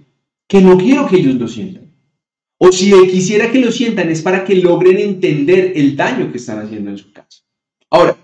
que 0.47 0.61
no 0.61 0.77
quiero 0.77 1.07
que 1.07 1.17
ellos 1.17 1.35
lo 1.35 1.47
sientan. 1.47 1.85
O 2.57 2.71
si 2.71 2.91
quisiera 3.09 3.51
que 3.51 3.59
lo 3.59 3.71
sientan 3.71 4.09
es 4.09 4.21
para 4.21 4.43
que 4.43 4.55
logren 4.55 4.97
entender 4.97 5.73
el 5.75 5.95
daño 5.95 6.31
que 6.31 6.37
están 6.37 6.59
haciendo 6.59 6.89
en 6.91 6.97
su 6.97 7.11
casa. 7.11 7.43
Ahora, 7.89 8.17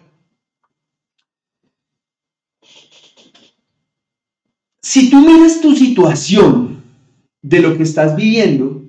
si 4.92 5.10
tú 5.10 5.22
miras 5.22 5.62
tu 5.62 5.74
situación 5.74 6.82
de 7.42 7.62
lo 7.62 7.78
que 7.78 7.84
estás 7.84 8.14
viviendo, 8.14 8.82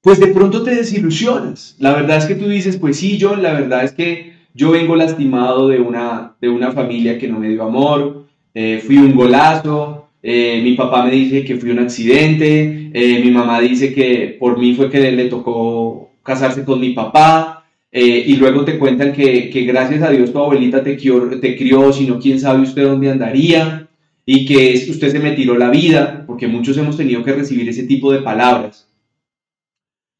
pues 0.00 0.18
de 0.18 0.28
pronto 0.28 0.62
te 0.62 0.74
desilusionas. 0.74 1.76
La 1.78 1.92
verdad 1.92 2.16
es 2.16 2.24
que 2.24 2.34
tú 2.34 2.48
dices, 2.48 2.78
pues 2.78 2.96
sí, 2.96 3.18
yo, 3.18 3.36
la 3.36 3.52
verdad 3.52 3.84
es 3.84 3.92
que 3.92 4.32
yo 4.54 4.70
vengo 4.70 4.96
lastimado 4.96 5.68
de 5.68 5.80
una, 5.80 6.34
de 6.40 6.48
una 6.48 6.72
familia 6.72 7.18
que 7.18 7.28
no 7.28 7.38
me 7.38 7.50
dio 7.50 7.62
amor, 7.62 8.24
eh, 8.54 8.82
fui 8.82 8.96
un 8.96 9.14
golazo, 9.14 10.08
eh, 10.22 10.62
mi 10.64 10.76
papá 10.76 11.04
me 11.04 11.10
dice 11.10 11.44
que 11.44 11.56
fui 11.56 11.68
un 11.68 11.80
accidente, 11.80 12.90
eh, 12.94 13.20
mi 13.22 13.30
mamá 13.30 13.60
dice 13.60 13.92
que 13.92 14.38
por 14.40 14.58
mí 14.58 14.74
fue 14.74 14.88
que 14.88 15.12
le 15.12 15.26
tocó 15.26 16.12
casarse 16.22 16.64
con 16.64 16.80
mi 16.80 16.94
papá, 16.94 17.66
y 17.94 18.36
luego 18.36 18.64
te 18.64 18.78
cuentan 18.78 19.12
que, 19.12 19.50
que, 19.50 19.64
gracias 19.64 20.02
a 20.02 20.08
Dios 20.08 20.32
tu 20.32 20.38
abuelita 20.38 20.82
te 20.82 20.96
crió, 20.96 21.38
te 21.38 21.54
crió, 21.54 21.92
si 21.92 22.06
no, 22.06 22.18
quién 22.18 22.40
sabe 22.40 22.62
usted 22.62 22.84
dónde 22.84 23.10
andaría, 23.10 23.90
y 24.34 24.46
que 24.46 24.72
es, 24.72 24.88
usted 24.88 25.12
se 25.12 25.18
me 25.18 25.32
tiró 25.32 25.58
la 25.58 25.68
vida, 25.68 26.24
porque 26.26 26.46
muchos 26.46 26.78
hemos 26.78 26.96
tenido 26.96 27.22
que 27.22 27.34
recibir 27.34 27.68
ese 27.68 27.82
tipo 27.82 28.10
de 28.10 28.22
palabras. 28.22 28.88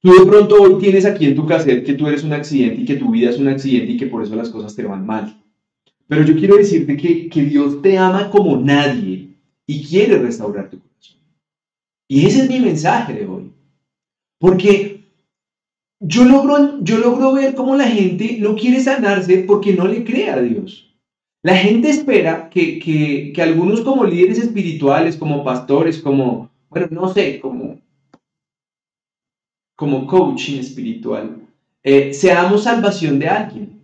Tú 0.03 0.13
de 0.13 0.27
pronto 0.27 0.57
hoy 0.57 0.79
tienes 0.79 1.07
aquí 1.07 1.25
en 1.25 1.35
tu 1.35 1.47
cassette 1.47 1.83
que 1.83 1.95
tú 1.95 2.07
eres 2.07 2.23
un 2.23 2.35
accidente 2.35 2.83
y 2.83 2.85
que 2.85 2.97
tu 2.97 3.11
vida 3.11 3.31
es 3.31 3.39
un 3.39 3.49
accidente 3.49 3.93
y 3.93 3.97
que 3.97 4.09
por 4.09 4.23
eso 4.23 4.37
las 4.37 4.51
cosas 4.51 4.77
te 4.77 4.83
van 4.83 5.07
mal. 5.07 5.43
Pero 6.09 6.25
yo 6.25 6.37
quiero 6.37 6.57
decirte 6.57 6.95
que, 6.95 7.31
que 7.31 7.43
Dios 7.45 7.81
te 7.81 7.97
ama 7.97 8.29
como 8.29 8.59
nadie 8.59 9.31
y 9.67 9.83
quiere 9.83 10.19
restaurar 10.19 10.69
tu 10.69 10.79
corazón. 10.79 11.17
Y 12.07 12.27
ese 12.27 12.43
es 12.43 12.51
mi 12.51 12.61
mensaje 12.61 13.15
de 13.15 13.27
hoy. 13.27 13.51
Porque 14.39 15.07
yo 16.01 16.27
logro, 16.27 16.83
yo 16.83 16.99
logro 16.99 17.33
ver 17.33 17.55
cómo 17.55 17.77
la 17.77 17.89
gente 17.89 18.37
no 18.41 18.57
quiere 18.57 18.81
sanarse 18.81 19.39
porque 19.47 19.73
no 19.73 19.87
le 19.87 20.05
cree 20.05 20.29
a 20.29 20.43
Dios. 20.43 20.92
La 21.43 21.57
gente 21.57 21.91
espera 21.91 22.49
que, 22.49 22.79
que, 22.79 23.33
que 23.35 23.43
algunos 23.43 23.81
como 23.81 24.05
líderes 24.05 24.39
espirituales, 24.39 25.17
como 25.17 25.43
pastores, 25.43 25.99
como, 25.99 26.51
bueno, 26.71 26.89
no 26.91 27.13
sé, 27.13 27.41
como 27.41 27.83
como 29.83 30.07
coaching 30.07 30.61
espiritual, 30.61 31.49
eh, 31.83 32.15
seamos 32.15 32.63
salvación 32.63 33.19
de 33.19 33.29
alguien. 33.29 33.83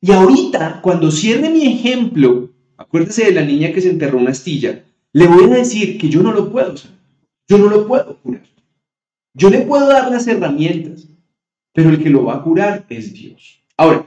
Y 0.00 0.12
ahorita, 0.12 0.80
cuando 0.80 1.10
cierre 1.10 1.50
mi 1.50 1.66
ejemplo, 1.66 2.50
acuérdese 2.76 3.24
de 3.24 3.32
la 3.32 3.42
niña 3.42 3.72
que 3.72 3.80
se 3.80 3.90
enterró 3.90 4.18
una 4.18 4.30
astilla, 4.30 4.84
le 5.12 5.26
voy 5.26 5.42
a 5.44 5.48
decir 5.48 5.98
que 5.98 6.08
yo 6.08 6.22
no 6.22 6.30
lo 6.30 6.52
puedo 6.52 6.72
hacer, 6.72 6.92
yo 7.48 7.58
no 7.58 7.66
lo 7.66 7.88
puedo 7.88 8.16
curar. 8.18 8.44
Yo 9.34 9.50
le 9.50 9.62
puedo 9.62 9.88
dar 9.88 10.08
las 10.08 10.28
herramientas, 10.28 11.08
pero 11.72 11.90
el 11.90 12.00
que 12.00 12.10
lo 12.10 12.26
va 12.26 12.36
a 12.36 12.42
curar 12.42 12.86
es 12.88 13.12
Dios. 13.12 13.60
Ahora, 13.76 14.06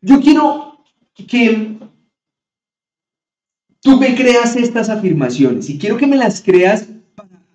yo 0.00 0.20
quiero 0.20 0.71
que 1.14 1.78
tú 3.80 3.98
me 3.98 4.14
creas 4.14 4.56
estas 4.56 4.88
afirmaciones 4.88 5.68
y 5.68 5.78
quiero 5.78 5.96
que 5.96 6.06
me 6.06 6.16
las 6.16 6.40
creas 6.40 6.88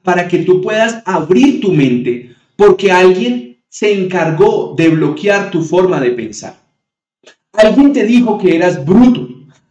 para 0.04 0.28
que 0.28 0.40
tú 0.40 0.62
puedas 0.62 1.02
abrir 1.06 1.60
tu 1.60 1.74
mente, 1.74 2.34
porque 2.56 2.92
alguien 2.92 3.58
se 3.70 3.92
encargó 3.92 4.74
de 4.78 4.90
bloquear 4.90 5.52
tu 5.52 5.62
forma 5.62 6.00
de 6.00 6.12
pensar. 6.12 6.56
Alguien 7.54 7.92
te 7.92 8.06
dijo 8.06 8.38
que 8.38 8.56
eras 8.56 8.86
bruto. 8.86 9.28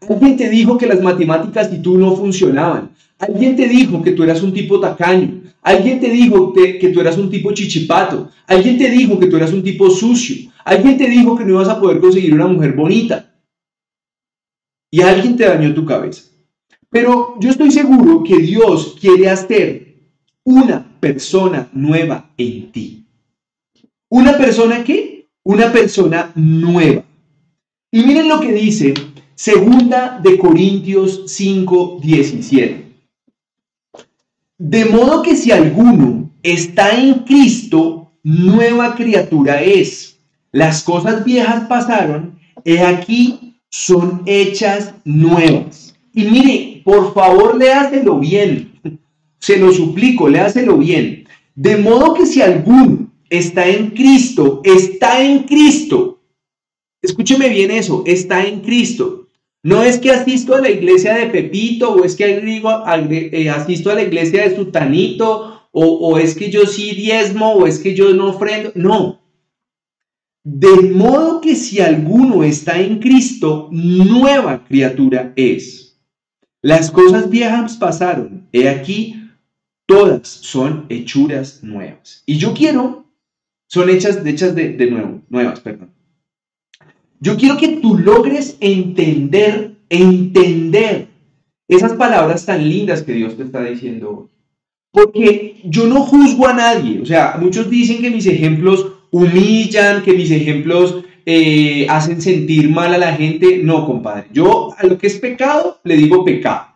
Alguien 0.09 0.37
te 0.37 0.51
dijo 0.51 0.77
que 0.77 0.87
las 0.87 1.01
matemáticas 1.01 1.73
y 1.73 1.79
tú 1.79 1.97
no 1.97 2.15
funcionaban. 2.15 2.91
Alguien 3.19 3.57
te 3.57 3.67
dijo 3.67 4.03
que 4.03 4.13
tú 4.13 4.25
eras 4.25 4.43
un 4.43 4.53
tipo 4.53 4.79
tacaño. 4.79 5.41
Alguien 5.63 6.01
te 6.01 6.11
dijo 6.11 6.53
que, 6.53 6.79
que, 6.79 6.91
tú 6.91 7.01
eras 7.01 7.17
un 7.17 7.31
tipo 7.31 7.53
chichipato. 7.53 8.31
Alguien 8.47 8.77
te 8.77 8.91
dijo 8.91 9.19
que 9.19 9.27
tú 9.27 9.37
eras 9.37 9.53
un 9.53 9.63
tipo 9.63 9.89
sucio. 9.91 10.51
Alguien 10.65 10.99
te 10.99 11.09
dijo 11.09 11.37
que 11.37 11.45
no 11.45 11.55
ibas 11.55 11.69
a 11.69 11.81
poder 11.81 12.01
conseguir 12.01 12.35
una 12.35 12.47
mujer 12.47 12.73
bonita. 12.73 13.33
Y 14.91 15.03
alguien 15.03 15.37
te 15.37 15.45
dañó 15.45 15.75
tu 15.75 15.85
cabeza. 15.85 16.25
Pero 16.91 17.37
yo 17.41 17.51
estoy 17.51 17.71
seguro 17.71 18.23
que 18.23 18.39
Dios 18.39 18.97
quiere 19.01 19.29
hacer 19.29 19.97
una 20.45 20.99
persona 21.01 21.69
nueva 21.73 22.31
en 22.37 22.73
ti. 22.73 23.05
¿Una 24.09 24.39
persona 24.39 24.85
qué? 24.85 25.29
Una 25.43 25.73
persona 25.73 26.33
nueva. 26.35 27.05
Y 27.91 28.03
miren 28.05 28.29
lo 28.29 28.41
que 28.41 28.53
dice 28.53 28.95
Segunda 29.35 30.19
de 30.23 30.39
Corintios 30.39 31.25
5, 31.27 31.99
17. 32.03 32.87
De 34.57 34.85
modo 34.87 35.23
que 35.23 35.37
si 35.37 35.53
alguno 35.53 36.31
está 36.43 36.99
en 36.99 37.21
Cristo, 37.25 38.13
nueva 38.23 38.95
criatura 38.95 39.63
es. 39.63 40.19
Las 40.53 40.83
cosas 40.83 41.23
viejas 41.23 41.69
pasaron, 41.69 42.39
he 42.65 42.81
aquí 42.81 43.46
son 43.71 44.23
hechas 44.27 44.95
nuevas. 45.05 45.95
Y 46.15 46.25
mire, 46.25 46.83
por 46.85 47.13
favor, 47.13 47.57
léaselo 47.59 48.19
bien. 48.19 48.73
Se 49.39 49.59
lo 49.59 49.73
suplico, 49.73 50.29
léaselo 50.29 50.79
bien. 50.79 51.29
De 51.55 51.77
modo 51.77 52.15
que 52.15 52.27
si 52.27 52.41
alguno 52.41 53.13
está 53.29 53.69
en 53.69 53.91
Cristo, 53.91 54.61
está 54.65 55.23
en 55.23 55.45
Cristo. 55.45 56.21
Escúcheme 57.03 57.49
bien 57.49 57.71
eso, 57.71 58.03
está 58.07 58.47
en 58.47 58.61
Cristo. 58.61 59.29
No 59.63 59.83
es 59.83 59.99
que 59.99 60.11
asisto 60.11 60.55
a 60.55 60.61
la 60.61 60.71
iglesia 60.71 61.15
de 61.15 61.27
Pepito 61.27 61.93
o 61.93 62.05
es 62.05 62.15
que 62.15 62.25
eh, 62.25 63.51
asisto 63.51 63.91
a 63.91 63.95
la 63.95 64.03
iglesia 64.03 64.49
de 64.49 64.55
Sutanito 64.55 65.69
o, 65.73 65.87
o 65.87 66.19
es 66.19 66.35
que 66.35 66.51
yo 66.51 66.67
sí 66.67 66.95
diezmo 66.95 67.53
o 67.53 67.67
es 67.67 67.79
que 67.79 67.95
yo 67.95 68.15
no 68.15 68.31
ofrendo. 68.31 68.71
No. 68.75 69.21
De 70.49 70.93
modo 70.93 71.41
que 71.41 71.57
si 71.57 71.81
alguno 71.81 72.45
está 72.45 72.79
en 72.79 73.01
Cristo, 73.01 73.69
nueva 73.73 74.65
criatura 74.65 75.33
es. 75.35 75.99
Las 76.63 76.93
cosas 76.93 77.29
viejas 77.29 77.77
pasaron. 77.77 78.47
He 78.53 78.69
aquí, 78.69 79.27
Todas 79.87 80.29
son 80.29 80.87
hechuras 80.89 81.65
nuevas. 81.65 82.23
Y 82.27 82.39
yo 82.39 82.55
quiero, 82.55 83.07
son 83.69 83.91
hechas, 83.91 84.25
hechas 84.25 84.55
de, 84.55 84.75
de 84.75 84.89
nuevo, 84.89 85.23
nuevas, 85.29 85.59
perdón. 85.59 85.91
Yo 87.19 87.37
quiero 87.37 87.57
que 87.57 87.79
tú 87.79 87.99
logres 87.99 88.57
entender, 88.61 89.79
entender 89.89 91.09
esas 91.67 91.95
palabras 91.95 92.47
tan 92.47 92.69
lindas 92.69 93.03
que 93.03 93.15
Dios 93.15 93.37
te 93.37 93.43
está 93.43 93.65
diciendo 93.65 94.11
hoy. 94.11 94.29
Porque 94.93 95.61
yo 95.65 95.89
no 95.89 96.03
juzgo 96.03 96.47
a 96.47 96.55
nadie. 96.55 97.01
O 97.01 97.07
sea, 97.07 97.37
muchos 97.41 97.69
dicen 97.69 98.01
que 98.01 98.13
mis 98.13 98.27
ejemplos 98.27 98.93
humillan, 99.11 100.03
que 100.03 100.13
mis 100.13 100.31
ejemplos 100.31 101.05
eh, 101.25 101.87
hacen 101.89 102.23
sentir 102.23 102.71
mal 102.71 102.95
a 102.95 102.99
la 102.99 103.15
gente. 103.15 103.61
No, 103.63 103.87
compadre. 103.87 104.27
Yo 104.33 104.75
a 104.77 104.87
lo 104.87 104.99
que 104.99 105.07
es 105.07 105.17
pecado 105.17 105.81
le 105.85 105.97
digo 105.97 106.25
pecado. 106.25 106.69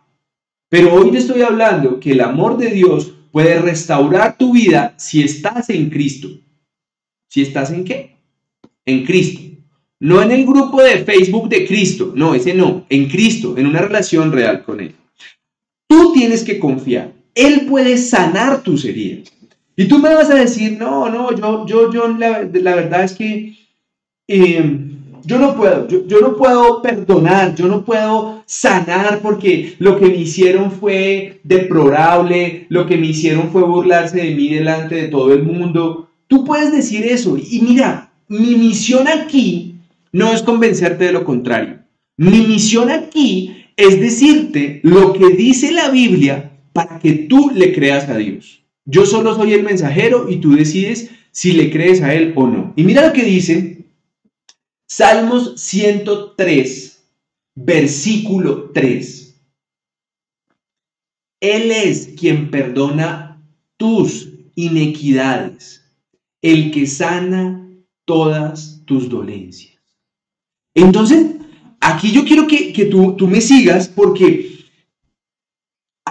Pero 0.69 0.93
hoy 0.93 1.11
te 1.11 1.17
estoy 1.17 1.41
hablando 1.41 1.99
que 1.99 2.11
el 2.11 2.21
amor 2.21 2.57
de 2.57 2.69
Dios 2.69 3.13
puede 3.31 3.59
restaurar 3.59 4.37
tu 4.37 4.53
vida 4.53 4.93
si 4.97 5.21
estás 5.23 5.69
en 5.69 5.89
Cristo. 5.89 6.29
¿Si 7.27 7.41
estás 7.41 7.71
en 7.71 7.83
qué? 7.83 8.17
En 8.85 9.05
Cristo. 9.05 9.41
No 9.99 10.21
en 10.21 10.31
el 10.31 10.45
grupo 10.45 10.81
de 10.81 11.05
Facebook 11.05 11.47
de 11.47 11.67
Cristo, 11.67 12.11
no, 12.15 12.33
ese 12.33 12.55
no, 12.55 12.85
en 12.89 13.07
Cristo, 13.07 13.55
en 13.55 13.67
una 13.67 13.81
relación 13.81 14.31
real 14.31 14.63
con 14.63 14.79
Él. 14.79 14.95
Tú 15.87 16.11
tienes 16.13 16.43
que 16.43 16.57
confiar. 16.57 17.13
Él 17.35 17.67
puede 17.67 17.97
sanar 17.97 18.63
tus 18.63 18.83
heridas. 18.83 19.31
Y 19.81 19.87
tú 19.87 19.97
me 19.97 20.13
vas 20.13 20.29
a 20.29 20.35
decir, 20.35 20.77
no, 20.77 21.09
no, 21.09 21.35
yo, 21.35 21.65
yo, 21.65 21.91
yo, 21.91 22.07
la, 22.09 22.41
verdad 22.75 23.03
es 23.03 23.13
que 23.13 23.55
eh, 24.27 24.79
yo 25.25 25.39
no 25.39 25.55
puedo, 25.55 25.87
yo, 25.87 26.21
no 26.21 26.35
puedo 26.35 26.83
perdonar, 26.83 27.55
yo 27.55 27.67
no 27.67 27.83
puedo 27.83 28.43
sanar 28.45 29.21
porque 29.23 29.73
lo 29.79 29.97
que 29.97 30.05
me 30.05 30.17
hicieron 30.17 30.71
fue 30.71 31.39
deplorable, 31.43 32.67
lo 32.69 32.85
que 32.85 32.95
me 32.95 33.07
hicieron 33.07 33.49
fue 33.49 33.63
burlarse 33.63 34.17
de 34.17 34.35
mí 34.35 34.49
delante 34.49 34.93
de 34.93 35.07
todo 35.07 35.33
el 35.33 35.41
mundo. 35.41 36.11
Tú 36.27 36.45
puedes 36.45 36.71
decir 36.71 37.03
eso 37.07 37.35
y 37.35 37.61
mira, 37.61 38.11
mi 38.27 38.55
misión 38.57 39.07
aquí 39.07 39.77
no 40.11 40.31
es 40.31 40.43
convencerte 40.43 41.05
de 41.05 41.11
lo 41.11 41.23
contrario. 41.23 41.79
Mi 42.17 42.45
misión 42.45 42.91
aquí 42.91 43.65
es 43.75 43.99
decirte 43.99 44.79
lo 44.83 45.13
que 45.13 45.29
dice 45.29 45.71
la 45.71 45.89
Biblia 45.89 46.51
para 46.71 46.99
que 46.99 47.13
tú 47.13 47.49
le 47.55 47.73
creas 47.73 48.07
a 48.09 48.17
Dios. 48.17 48.60
Yo 48.91 49.05
solo 49.05 49.33
soy 49.35 49.53
el 49.53 49.63
mensajero 49.63 50.29
y 50.29 50.37
tú 50.37 50.53
decides 50.53 51.09
si 51.31 51.53
le 51.53 51.71
crees 51.71 52.01
a 52.01 52.13
Él 52.13 52.33
o 52.35 52.45
no. 52.45 52.73
Y 52.75 52.83
mira 52.83 53.07
lo 53.07 53.13
que 53.13 53.23
dice 53.23 53.85
Salmos 54.89 55.53
103, 55.61 57.01
versículo 57.55 58.71
3. 58.71 59.41
Él 61.39 61.71
es 61.71 62.09
quien 62.19 62.51
perdona 62.51 63.41
tus 63.77 64.27
inequidades, 64.55 65.89
el 66.41 66.71
que 66.71 66.85
sana 66.85 67.65
todas 68.05 68.83
tus 68.85 69.07
dolencias. 69.07 69.81
Entonces, 70.75 71.37
aquí 71.79 72.11
yo 72.11 72.25
quiero 72.25 72.45
que, 72.45 72.87
tú, 72.91 73.15
tú 73.15 73.27
me 73.27 73.39
sigas 73.39 73.87
porque 73.87 74.60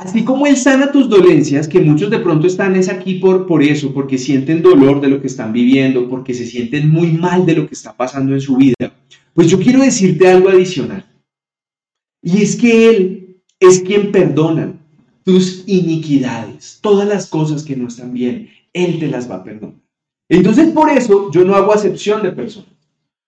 así 0.00 0.24
como 0.24 0.46
Él 0.46 0.56
sana 0.56 0.90
tus 0.90 1.08
dolencias, 1.08 1.68
que 1.68 1.80
muchos 1.80 2.10
de 2.10 2.18
pronto 2.18 2.46
están 2.46 2.74
es 2.74 2.88
aquí 2.88 3.14
por, 3.14 3.46
por 3.46 3.62
eso, 3.62 3.92
porque 3.92 4.16
sienten 4.16 4.62
dolor 4.62 5.00
de 5.00 5.08
lo 5.08 5.20
que 5.20 5.26
están 5.26 5.52
viviendo, 5.52 6.08
porque 6.08 6.32
se 6.32 6.46
sienten 6.46 6.90
muy 6.90 7.12
mal 7.12 7.44
de 7.44 7.56
lo 7.56 7.66
que 7.66 7.74
está 7.74 7.94
pasando 7.94 8.32
en 8.32 8.40
su 8.40 8.56
vida, 8.56 8.74
pues 9.34 9.48
yo 9.48 9.60
quiero 9.60 9.82
decirte 9.82 10.26
algo 10.26 10.48
adicional. 10.48 11.04
Y 12.22 12.42
es 12.42 12.56
que 12.56 12.88
Él 12.88 13.42
es 13.58 13.80
quien 13.80 14.10
perdona 14.10 14.72
tus 15.22 15.64
iniquidades, 15.66 16.78
todas 16.80 17.06
las 17.06 17.26
cosas 17.26 17.62
que 17.62 17.76
no 17.76 17.88
están 17.88 18.14
bien, 18.14 18.48
Él 18.72 18.98
te 18.98 19.06
las 19.06 19.30
va 19.30 19.36
a 19.36 19.44
perdonar. 19.44 19.76
Entonces 20.30 20.70
por 20.70 20.88
eso 20.88 21.30
yo 21.30 21.44
no 21.44 21.54
hago 21.54 21.74
acepción 21.74 22.22
de 22.22 22.32
personas. 22.32 22.79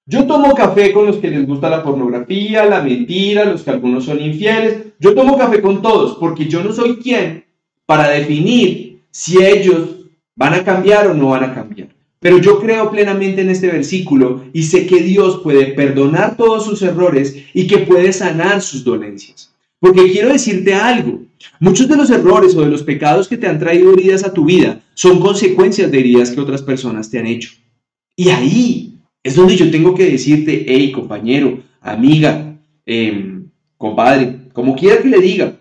Yo 0.05 0.27
tomo 0.27 0.53
café 0.55 0.93
con 0.93 1.07
los 1.07 1.17
que 1.17 1.31
les 1.31 1.47
gusta 1.47 1.71
la 1.71 1.83
pornografía, 1.83 2.65
la 2.65 2.83
mentira, 2.83 3.45
los 3.45 3.63
que 3.63 3.71
algunos 3.71 4.05
son 4.05 4.21
infieles. 4.21 4.87
Yo 4.99 5.15
tomo 5.15 5.39
café 5.39 5.63
con 5.63 5.81
todos 5.81 6.17
porque 6.19 6.47
yo 6.47 6.63
no 6.65 6.73
soy 6.73 6.97
quien 6.97 7.45
para 7.87 8.09
definir 8.09 9.03
si 9.13 9.43
ellos 9.43 10.07
van 10.35 10.55
a 10.55 10.65
cambiar 10.65 11.07
o 11.07 11.15
no 11.15 11.29
van 11.29 11.45
a 11.45 11.55
cambiar. 11.55 11.89
Pero 12.19 12.39
yo 12.39 12.61
creo 12.61 12.91
plenamente 12.91 13.43
en 13.43 13.51
este 13.51 13.69
versículo 13.69 14.45
y 14.53 14.65
sé 14.65 14.87
que 14.87 15.03
Dios 15.03 15.41
puede 15.43 15.67
perdonar 15.67 16.37
todos 16.37 16.65
sus 16.65 16.83
errores 16.83 17.37
y 17.55 17.67
que 17.67 17.79
puede 17.79 18.13
sanar 18.13 18.61
sus 18.61 18.85
dolencias. 18.85 19.53
Porque 19.79 20.11
quiero 20.11 20.33
decirte 20.33 20.75
algo, 20.75 21.21
muchos 21.61 21.89
de 21.89 21.97
los 21.97 22.11
errores 22.11 22.55
o 22.57 22.63
de 22.63 22.71
los 22.71 22.83
pecados 22.83 23.29
que 23.29 23.37
te 23.37 23.49
han 23.49 23.59
traído 23.59 23.93
heridas 23.93 24.25
a 24.25 24.33
tu 24.33 24.45
vida 24.45 24.81
son 24.95 25.21
consecuencias 25.21 25.91
de 25.91 25.99
heridas 25.99 26.31
que 26.31 26.41
otras 26.41 26.63
personas 26.63 27.11
te 27.11 27.19
han 27.19 27.27
hecho. 27.27 27.51
Y 28.15 28.29
ahí 28.29 28.92
es 29.23 29.37
donde 29.37 29.57
yo 29.57 29.71
tengo 29.71 29.95
que 29.95 30.11
decirte, 30.11 30.65
hey, 30.67 30.91
compañero, 30.93 31.63
amiga, 31.81 32.59
em, 32.85 33.51
compadre, 33.77 34.49
como 34.53 34.75
quiera 34.75 35.01
que 35.01 35.09
le 35.09 35.21
diga, 35.21 35.57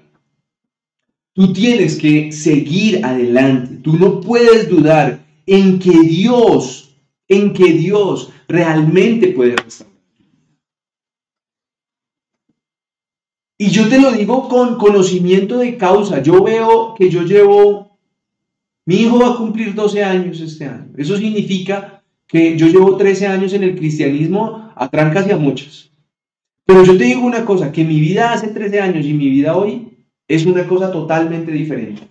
tú 1.34 1.54
tienes 1.54 1.98
que 1.98 2.32
seguir 2.32 3.06
adelante. 3.06 3.78
Tú 3.78 3.98
no 3.98 4.20
puedes 4.20 4.70
dudar 4.70 5.26
en 5.46 5.80
que 5.80 5.92
Dios, 5.92 6.96
en 7.28 7.54
que 7.54 7.74
Dios 7.74 8.32
realmente 8.48 9.28
puede 9.30 9.56
restaurar. 9.56 9.92
Y 13.58 13.70
yo 13.70 13.88
te 13.88 14.02
lo 14.02 14.12
digo 14.12 14.50
con 14.50 14.78
conocimiento 14.78 15.60
de 15.60 15.78
causa. 15.78 16.24
Yo 16.24 16.44
veo 16.44 16.96
que 16.96 17.12
yo 17.12 17.22
llevo, 17.22 17.96
mi 18.88 18.96
hijo 18.96 19.20
va 19.20 19.34
a 19.34 19.38
cumplir 19.38 19.76
12 19.76 20.04
años 20.04 20.40
este 20.42 20.66
año. 20.66 20.92
Eso 20.98 21.16
significa 21.16 22.01
que 22.32 22.58
yo 22.58 22.68
llevo 22.68 22.96
13 22.96 23.28
años 23.28 23.52
en 23.54 23.64
el 23.64 23.76
cristianismo 23.76 24.72
a 24.74 24.88
trancas 24.88 25.28
y 25.28 25.32
a 25.32 25.38
muchas. 25.38 25.92
Pero 26.66 26.86
yo 26.86 26.98
te 26.98 27.04
digo 27.04 27.26
una 27.26 27.44
cosa, 27.44 27.74
que 27.74 27.84
mi 27.84 28.00
vida 28.00 28.32
hace 28.32 28.48
13 28.48 28.80
años 28.80 29.06
y 29.06 29.14
mi 29.14 29.30
vida 29.30 29.58
hoy 29.58 30.06
es 30.30 30.46
una 30.46 30.66
cosa 30.66 30.90
totalmente 30.90 31.52
diferente. 31.52 32.08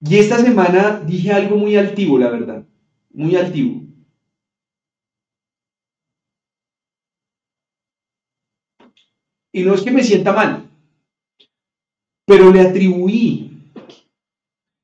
Y 0.00 0.16
esta 0.16 0.38
semana 0.38 0.98
dije 1.06 1.30
algo 1.32 1.56
muy 1.56 1.76
altivo, 1.76 2.18
la 2.18 2.30
verdad, 2.30 2.64
muy 3.12 3.36
altivo. 3.36 3.82
Y 9.52 9.62
no 9.62 9.74
es 9.74 9.82
que 9.82 9.90
me 9.92 10.02
sienta 10.02 10.32
mal, 10.32 10.68
pero 12.26 12.50
le 12.50 12.60
atribuí 12.60 13.49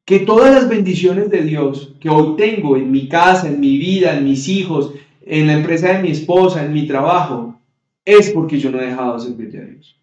que 0.07 0.21
todas 0.21 0.55
las 0.55 0.69
bendiciones 0.69 1.29
de 1.31 1.43
Dios 1.43 1.93
que 2.01 2.09
hoy 2.09 2.37
tengo 2.37 2.77
en 2.77 2.93
mi 2.93 3.09
casa, 3.09 3.49
en 3.49 3.59
mi 3.59 3.77
vida, 3.77 4.17
en 4.17 4.25
mis 4.25 4.49
hijos, 4.49 4.93
en 5.21 5.49
la 5.49 5.55
empresa 5.55 5.93
de 5.93 6.03
mi 6.03 6.13
esposa, 6.13 6.65
en 6.65 6.73
mi 6.73 6.87
trabajo, 6.87 7.59
es 8.05 8.31
porque 8.31 8.59
yo 8.59 8.71
no 8.71 8.81
he 8.81 8.87
dejado 8.87 9.15
de 9.15 9.25
servirle 9.25 9.59
a 9.59 9.65
Dios. 9.65 10.01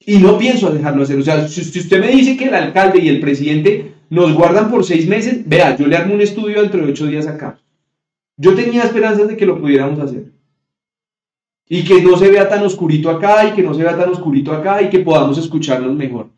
Y 0.00 0.18
no 0.18 0.36
pienso 0.36 0.72
dejarlo 0.72 1.04
hacer. 1.04 1.16
O 1.16 1.22
sea, 1.22 1.46
si 1.46 1.78
usted 1.78 2.00
me 2.00 2.08
dice 2.08 2.36
que 2.36 2.46
el 2.46 2.54
alcalde 2.54 2.98
y 2.98 3.08
el 3.08 3.20
presidente 3.20 3.94
nos 4.10 4.34
guardan 4.34 4.68
por 4.68 4.84
seis 4.84 5.06
meses, 5.06 5.48
vea, 5.48 5.76
yo 5.76 5.86
le 5.86 5.96
armo 5.96 6.14
un 6.14 6.20
estudio 6.20 6.60
dentro 6.60 6.84
de 6.84 6.90
ocho 6.90 7.06
días 7.06 7.28
acá. 7.28 7.60
Yo 8.36 8.56
tenía 8.56 8.82
esperanzas 8.82 9.28
de 9.28 9.36
que 9.36 9.46
lo 9.46 9.60
pudiéramos 9.60 10.00
hacer. 10.00 10.32
Y 11.68 11.84
que 11.84 12.02
no 12.02 12.18
se 12.18 12.28
vea 12.28 12.48
tan 12.48 12.64
oscurito 12.64 13.08
acá 13.10 13.48
y 13.48 13.52
que 13.52 13.62
no 13.62 13.74
se 13.74 13.84
vea 13.84 13.96
tan 13.96 14.10
oscurito 14.10 14.50
acá 14.52 14.82
y 14.82 14.90
que 14.90 14.98
podamos 14.98 15.38
escucharnos 15.38 15.94
mejor. 15.94 16.30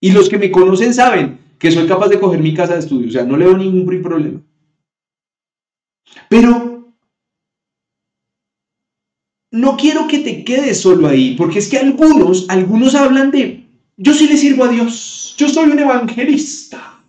Y 0.00 0.10
los 0.10 0.28
que 0.28 0.38
me 0.38 0.50
conocen 0.50 0.92
saben 0.92 1.41
que 1.62 1.70
soy 1.70 1.86
capaz 1.86 2.08
de 2.08 2.18
coger 2.18 2.40
mi 2.40 2.54
casa 2.54 2.72
de 2.72 2.80
estudio, 2.80 3.06
o 3.06 3.10
sea, 3.12 3.24
no 3.24 3.36
le 3.36 3.44
veo 3.44 3.56
ningún 3.56 4.02
problema. 4.02 4.42
Pero 6.28 6.92
no 9.52 9.76
quiero 9.76 10.08
que 10.08 10.18
te 10.18 10.42
quedes 10.42 10.80
solo 10.80 11.06
ahí, 11.06 11.36
porque 11.36 11.60
es 11.60 11.68
que 11.68 11.78
algunos, 11.78 12.50
algunos 12.50 12.96
hablan 12.96 13.30
de, 13.30 13.64
yo 13.96 14.12
sí 14.12 14.26
le 14.26 14.36
sirvo 14.36 14.64
a 14.64 14.70
Dios, 14.70 15.36
yo 15.38 15.48
soy 15.48 15.70
un 15.70 15.78
evangelista. 15.78 17.00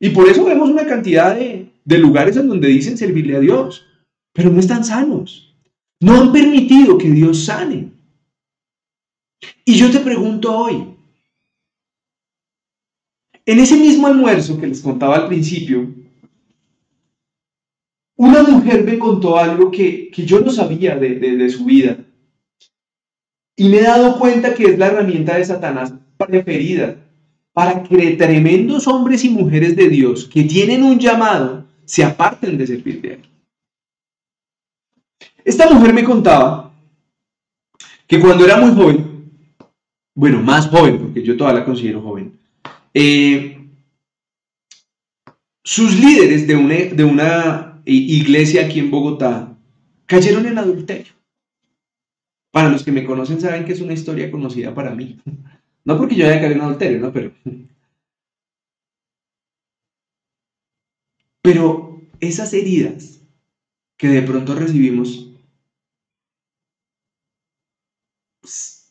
Y 0.00 0.08
por 0.10 0.30
eso 0.30 0.46
vemos 0.46 0.70
una 0.70 0.86
cantidad 0.86 1.34
de, 1.36 1.70
de 1.84 1.98
lugares 1.98 2.38
en 2.38 2.48
donde 2.48 2.68
dicen 2.68 2.96
servirle 2.96 3.36
a 3.36 3.40
Dios, 3.40 3.84
pero 4.32 4.48
no 4.48 4.60
están 4.60 4.82
sanos. 4.82 5.54
No 6.00 6.22
han 6.22 6.32
permitido 6.32 6.96
que 6.96 7.10
Dios 7.10 7.44
sane. 7.44 7.92
Y 9.66 9.74
yo 9.74 9.90
te 9.90 10.00
pregunto 10.00 10.56
hoy, 10.56 10.93
en 13.46 13.58
ese 13.58 13.76
mismo 13.76 14.06
almuerzo 14.06 14.58
que 14.58 14.66
les 14.66 14.80
contaba 14.80 15.16
al 15.16 15.28
principio, 15.28 15.92
una 18.16 18.42
mujer 18.42 18.84
me 18.84 18.98
contó 18.98 19.38
algo 19.38 19.70
que, 19.70 20.10
yo 20.16 20.40
no 20.40 20.50
sabía 20.50 20.96
de, 20.96 21.16
de 21.18 21.50
su 21.50 21.64
vida. 21.64 21.98
Y 23.56 23.68
me 23.68 23.78
he 23.78 23.82
dado 23.82 24.18
cuenta 24.18 24.54
que 24.54 24.64
es 24.64 24.78
la 24.78 24.86
herramienta 24.86 25.36
de 25.36 25.44
Satanás 25.44 25.92
preferida 26.16 26.96
para 27.52 27.82
que 27.82 28.12
tremendos 28.12 28.86
hombres 28.88 29.24
y 29.24 29.30
mujeres 29.30 29.76
de 29.76 29.88
Dios 29.88 30.26
que 30.26 30.42
tienen 30.42 30.82
un 30.82 30.98
llamado 30.98 31.64
se 31.84 32.02
aparten 32.02 32.58
de 32.58 32.66
servir 32.66 33.00
de 33.00 33.14
él. 33.14 33.22
Esta 35.44 35.70
mujer 35.70 35.92
me 35.92 36.04
contaba 36.04 36.72
que 38.06 38.18
cuando 38.18 38.44
era 38.44 38.56
muy 38.56 38.74
joven, 38.74 39.30
bueno, 40.14 40.40
más 40.42 40.68
joven, 40.68 40.98
porque 40.98 41.22
yo 41.22 41.36
todavía 41.36 41.60
la 41.60 41.66
considero 41.66 42.00
joven, 42.00 42.38
eh, 42.94 43.68
sus 45.64 45.98
líderes 45.98 46.46
de 46.46 46.54
una, 47.04 47.82
iglesia 47.86 48.64
aquí 48.64 48.78
en 48.78 48.90
Bogotá 48.90 49.58
cayeron 50.06 50.46
en 50.46 50.58
adulterio. 50.58 51.12
Para 52.50 52.70
los 52.70 52.84
que 52.84 52.92
me 52.92 53.04
conocen 53.04 53.40
saben 53.40 53.64
que 53.64 53.72
es 53.72 53.80
una 53.80 53.92
historia 53.92 54.30
conocida 54.30 54.74
para 54.74 54.94
mí. 54.94 55.18
No 55.86 55.98
porque 55.98 56.14
yo 56.14 56.24
haya 56.24 56.40
caído 56.40 56.54
en 56.54 56.60
adulterio, 56.62 56.98
¿no? 56.98 57.12
Pero, 57.12 57.30
pero 61.42 62.00
esas 62.20 62.54
heridas 62.54 63.20
que 63.98 64.08
de 64.08 64.22
pronto 64.22 64.54
recibimos 64.54 65.30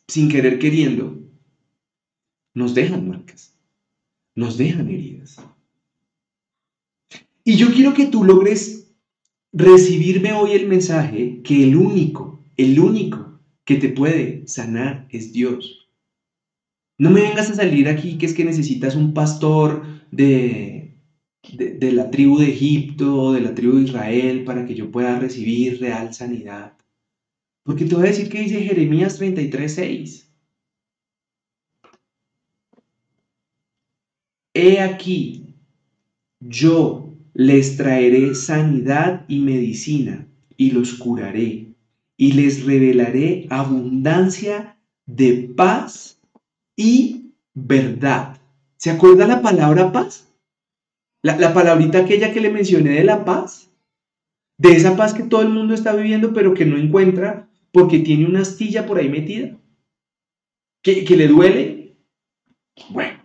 sin 0.08 0.30
querer 0.30 0.60
queriendo, 0.60 1.18
nos 2.54 2.76
dejan 2.76 3.10
marcas 3.10 3.53
nos 4.36 4.58
dejan 4.58 4.90
heridas. 4.90 5.38
Y 7.44 7.56
yo 7.56 7.72
quiero 7.74 7.94
que 7.94 8.06
tú 8.06 8.24
logres 8.24 8.92
recibirme 9.52 10.34
hoy 10.34 10.54
el 10.54 10.68
mensaje 10.68 11.42
que 11.44 11.64
el 11.64 11.76
único, 11.76 12.44
el 12.58 12.80
único 12.80 13.40
que 13.66 13.76
te 13.76 13.90
puede 13.90 14.48
sanar 14.48 15.08
es 15.12 15.34
Dios. 15.34 15.90
No 16.98 17.12
me 17.12 17.22
vengas 17.22 17.50
a 17.50 17.56
salir 17.56 17.88
aquí 17.88 18.18
que 18.18 18.26
es 18.26 18.34
que 18.34 18.46
necesitas 18.46 18.96
un 18.96 19.14
pastor 19.14 19.84
de, 20.12 20.96
de, 21.52 21.92
la 21.92 22.10
tribu 22.10 22.40
de 22.40 22.50
Egipto 22.50 23.16
o 23.16 23.34
de 23.34 23.42
la 23.42 23.54
tribu 23.54 23.78
de 23.78 23.84
Israel 23.84 24.44
para 24.44 24.66
que 24.66 24.76
yo 24.76 24.92
pueda 24.92 25.20
recibir 25.20 25.80
real 25.82 26.14
sanidad. 26.14 26.74
Porque 27.64 27.86
te 27.86 27.96
voy 27.96 28.06
a 28.06 28.10
decir 28.10 28.30
que 28.30 28.42
dice 28.42 28.62
Jeremías 28.62 29.18
33, 29.18 30.23
He 34.54 34.80
aquí, 34.80 35.56
yo 36.40 37.10
les 37.34 37.78
traeré 37.78 38.36
sanidad 38.36 39.26
y 39.28 39.40
medicina 39.40 40.28
y 40.58 40.72
los 40.72 40.94
curaré 40.94 41.74
y 42.18 42.32
les 42.34 42.64
revelaré 42.66 43.48
abundancia 43.50 44.78
de 45.06 45.52
paz 45.56 46.22
y 46.76 47.32
verdad. 47.54 48.38
¿Se 48.78 48.92
acuerda 48.92 49.26
la 49.26 49.42
palabra 49.42 49.92
paz? 49.92 50.32
La, 51.24 51.38
la 51.38 51.54
palabrita 51.54 52.00
aquella 52.00 52.32
que 52.32 52.42
le 52.42 52.52
mencioné 52.52 52.92
de 52.92 53.04
la 53.04 53.26
paz. 53.26 53.72
De 54.60 54.74
esa 54.74 54.96
paz 54.96 55.16
que 55.16 55.24
todo 55.24 55.42
el 55.42 55.50
mundo 55.50 55.74
está 55.74 55.96
viviendo 55.96 56.32
pero 56.32 56.54
que 56.54 56.66
no 56.66 56.78
encuentra 56.78 57.50
porque 57.72 58.00
tiene 58.00 58.28
una 58.28 58.42
astilla 58.42 58.86
por 58.86 59.00
ahí 59.00 59.10
metida. 59.10 59.58
Que, 60.84 61.04
que 61.04 61.18
le 61.18 61.28
duele. 61.28 61.96
Bueno. 62.90 63.23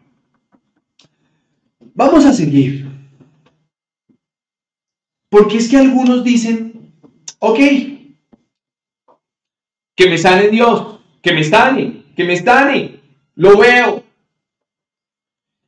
Vamos 1.99 2.25
a 2.27 2.33
seguir. 2.33 2.87
Porque 5.29 5.57
es 5.57 5.69
que 5.69 5.79
algunos 5.79 6.23
dicen, 6.23 6.93
ok, 7.41 7.59
que 9.97 10.09
me 10.09 10.17
sane 10.17 10.49
Dios, 10.49 11.01
que 11.21 11.33
me 11.33 11.43
sane, 11.43 12.05
que 12.15 12.23
me 12.23 12.37
sane, 12.37 13.01
lo 13.35 13.59
veo. 13.59 14.05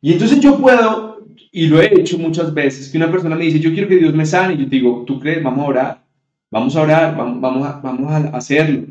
Y 0.01 0.13
entonces 0.13 0.39
yo 0.39 0.57
puedo, 0.57 1.27
y 1.51 1.67
lo 1.67 1.83
he 1.83 2.01
hecho 2.01 2.17
muchas 2.17 2.55
veces, 2.55 2.89
que 2.89 2.99
una 2.99 3.11
persona 3.11 3.35
me 3.35 3.47
dice, 3.47 3.59
yo 3.59 3.73
quiero 3.73 3.89
que 3.89 3.97
Dios 3.97 4.15
me 4.15 4.25
sane, 4.25 4.55
y 4.55 4.59
yo 4.59 4.67
digo, 4.67 5.05
¿tú 5.05 5.19
crees? 5.19 5.43
Vamos 5.43 5.65
a 5.65 5.69
orar, 5.69 6.05
vamos 6.49 6.77
a 6.77 6.83
orar, 6.83 7.17
vamos, 7.17 7.67
a, 7.67 7.81
vamos 7.81 8.09
a 8.09 8.37
hacerlo. 8.37 8.87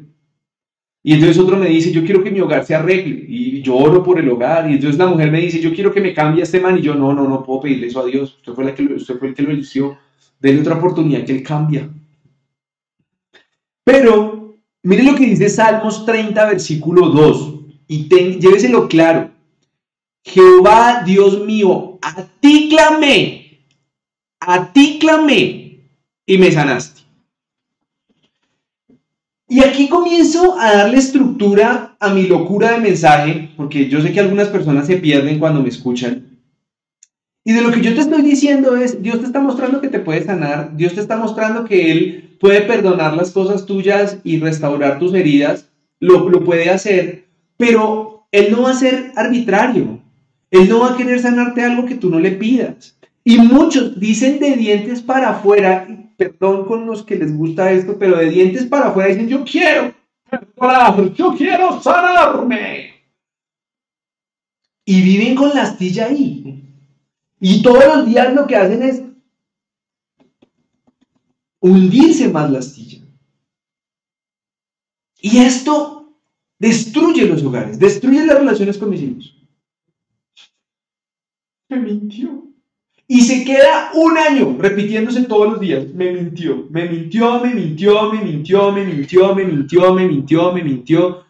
Y 1.09 1.13
entonces 1.13 1.39
otro 1.39 1.57
me 1.57 1.69
dice, 1.69 1.91
yo 1.91 2.05
quiero 2.05 2.23
que 2.23 2.29
mi 2.29 2.39
hogar 2.39 2.63
se 2.63 2.75
arregle, 2.75 3.25
y 3.27 3.63
yo 3.63 3.75
oro 3.75 4.03
por 4.03 4.19
el 4.19 4.29
hogar, 4.29 4.69
y 4.69 4.75
entonces 4.75 4.99
la 4.99 5.07
mujer 5.07 5.31
me 5.31 5.41
dice, 5.41 5.59
yo 5.59 5.73
quiero 5.73 5.91
que 5.91 6.01
me 6.01 6.13
cambie 6.13 6.43
este 6.43 6.59
man, 6.59 6.77
y 6.77 6.83
yo, 6.83 6.93
no, 6.93 7.13
no, 7.13 7.27
no 7.27 7.41
puedo 7.41 7.61
pedirle 7.61 7.87
eso 7.87 8.01
a 8.01 8.05
Dios, 8.05 8.35
usted 8.35 8.53
fue, 8.53 8.63
la 8.63 8.75
que, 8.75 8.83
usted 8.83 9.17
fue 9.17 9.29
el 9.29 9.33
que 9.33 9.41
lo 9.41 9.49
eligió 9.49 9.97
Dele 10.39 10.61
otra 10.61 10.75
oportunidad 10.75 11.25
que 11.25 11.31
Él 11.31 11.41
cambia. 11.41 11.89
Pero, 13.83 14.53
mire 14.83 15.01
lo 15.01 15.15
que 15.15 15.25
dice 15.25 15.49
Salmos 15.49 16.05
30, 16.05 16.45
versículo 16.45 17.09
2. 17.09 17.55
Y 17.87 18.07
lléveselo 18.39 18.87
claro. 18.87 19.31
Jehová, 20.23 21.01
Dios 21.03 21.43
mío, 21.43 21.97
a 22.03 22.23
ti 22.39 22.69
clamé, 22.69 23.63
a 24.41 24.71
ti 24.71 24.99
clamé 24.99 25.89
y 26.27 26.37
me 26.37 26.51
sanaste. 26.51 26.98
Y 29.51 29.61
aquí 29.63 29.89
comienzo 29.89 30.59
a 30.59 30.71
darle 30.73 30.99
estructura 30.99 31.95
a 31.99 32.13
mi 32.13 32.27
locura 32.27 32.73
de 32.73 32.81
mensaje, 32.81 33.49
porque 33.57 33.89
yo 33.89 33.99
sé 33.99 34.13
que 34.13 34.19
algunas 34.19 34.49
personas 34.49 34.85
se 34.85 34.97
pierden 34.97 35.39
cuando 35.39 35.63
me 35.63 35.69
escuchan. 35.69 36.37
Y 37.43 37.53
de 37.53 37.61
lo 37.61 37.71
que 37.71 37.81
yo 37.81 37.95
te 37.95 38.01
estoy 38.01 38.21
diciendo 38.21 38.75
es, 38.75 39.01
Dios 39.01 39.19
te 39.19 39.25
está 39.25 39.39
mostrando 39.39 39.81
que 39.81 39.87
te 39.87 39.97
puede 39.97 40.23
sanar, 40.23 40.77
Dios 40.77 40.93
te 40.93 41.01
está 41.01 41.17
mostrando 41.17 41.65
que 41.65 41.91
Él 41.91 42.37
puede 42.39 42.61
perdonar 42.61 43.15
las 43.15 43.31
cosas 43.31 43.65
tuyas 43.65 44.19
y 44.23 44.39
restaurar 44.39 44.99
tus 44.99 45.15
heridas, 45.15 45.67
lo, 45.99 46.29
lo 46.29 46.43
puede 46.43 46.69
hacer, 46.69 47.25
pero 47.57 48.27
Él 48.31 48.51
no 48.51 48.61
va 48.61 48.71
a 48.71 48.75
ser 48.75 49.13
arbitrario, 49.15 49.99
Él 50.51 50.69
no 50.69 50.81
va 50.81 50.93
a 50.93 50.97
querer 50.97 51.19
sanarte 51.19 51.63
algo 51.63 51.87
que 51.87 51.95
tú 51.95 52.11
no 52.11 52.19
le 52.19 52.33
pidas. 52.33 52.99
Y 53.23 53.39
muchos 53.39 53.99
dicen 53.99 54.37
de 54.39 54.55
dientes 54.55 55.01
para 55.01 55.31
afuera, 55.31 55.87
perdón 56.19 56.65
con 56.65 56.85
los 56.85 57.03
que 57.03 57.15
les 57.15 57.35
gusta 57.35 57.71
esto, 57.71 57.97
pero 57.97 58.17
de 58.17 58.29
dientes 58.29 58.65
para 58.65 58.89
afuera 58.89 59.09
dicen, 59.09 59.29
yo 59.29 59.43
quiero 59.45 59.93
yo 61.15 61.33
quiero 61.35 61.81
sanarme. 61.81 62.93
Y 64.85 65.01
viven 65.01 65.35
con 65.35 65.49
la 65.49 65.63
astilla 65.63 66.07
ahí. 66.07 66.63
Y 67.39 67.61
todos 67.61 67.85
los 67.85 68.05
días 68.05 68.33
lo 68.33 68.45
que 68.45 68.55
hacen 68.55 68.83
es 68.83 69.01
hundirse 71.61 72.27
más 72.29 72.51
la 72.51 72.59
astilla. 72.59 72.99
Y 75.21 75.37
esto 75.39 76.17
destruye 76.57 77.25
los 77.25 77.43
hogares, 77.43 77.79
destruye 77.79 78.25
las 78.25 78.39
relaciones 78.39 78.77
con 78.77 78.89
mis 78.89 79.01
hijos. 79.01 79.35
Me 81.69 81.79
mintió. 81.79 82.48
Y 83.11 83.21
se 83.21 83.43
queda 83.43 83.89
un 83.95 84.19
año 84.19 84.55
repitiéndose 84.59 85.23
todos 85.23 85.49
los 85.49 85.59
días. 85.59 85.83
Me 85.95 86.11
mintió, 86.11 86.67
me 86.69 86.87
mintió, 86.87 87.39
me 87.39 87.55
mintió, 87.55 88.11
me 88.11 88.23
mintió, 88.23 88.71
me 88.71 88.85
mintió, 88.85 89.33
me 89.35 89.45
mintió, 89.45 89.93
me 89.95 90.07
mintió, 90.07 90.53
me 90.53 90.63
mintió. 90.63 91.23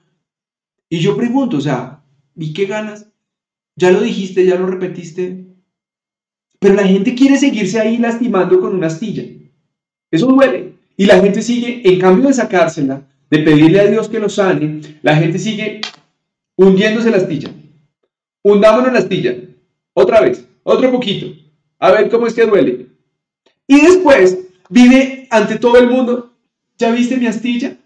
Y 0.90 1.00
yo 1.00 1.16
pregunto, 1.16 1.56
o 1.56 1.62
sea, 1.62 2.04
¿y 2.36 2.52
qué 2.52 2.66
ganas? 2.66 3.08
Ya 3.78 3.92
lo 3.92 4.02
dijiste, 4.02 4.46
ya 4.46 4.56
lo 4.56 4.68
repetiste, 4.68 5.46
pero 6.60 6.76
la 6.76 6.84
gente 6.84 7.16
quiere 7.16 7.38
seguirse 7.38 7.80
ahí 7.80 7.98
lastimando 7.98 8.60
con 8.60 8.76
una 8.76 8.88
astilla. 8.88 9.24
Eso 10.12 10.28
duele. 10.28 10.74
Y 10.98 11.06
la 11.06 11.22
gente 11.22 11.42
sigue, 11.42 11.82
en 11.86 11.98
cambio 11.98 12.28
de 12.28 12.34
sacársela, 12.34 13.08
de 13.32 13.40
pedirle 13.40 13.80
a 13.80 13.88
Dios 13.88 14.10
que 14.10 14.20
lo 14.20 14.28
sane, 14.28 14.82
la 15.02 15.16
gente 15.16 15.40
sigue 15.40 15.80
hundiéndose 16.58 17.10
la 17.10 17.18
astilla. 17.18 17.52
Hundámonos 18.44 18.92
la 18.92 19.00
astilla. 19.00 19.34
Otra 19.94 20.20
vez, 20.20 20.46
otro 20.64 20.92
poquito. 20.92 21.28
A 21.80 21.92
ver 21.92 22.10
cómo 22.10 22.28
es 22.28 22.34
que 22.34 22.46
duele. 22.46 22.88
Y 23.68 23.82
después 23.82 24.38
vive 24.70 25.28
ante 25.30 25.58
todo 25.58 25.78
el 25.78 25.88
mundo. 25.88 26.34
¿Ya 26.78 26.92
viste 26.92 27.18
mi 27.18 27.28
astilla? 27.28 27.78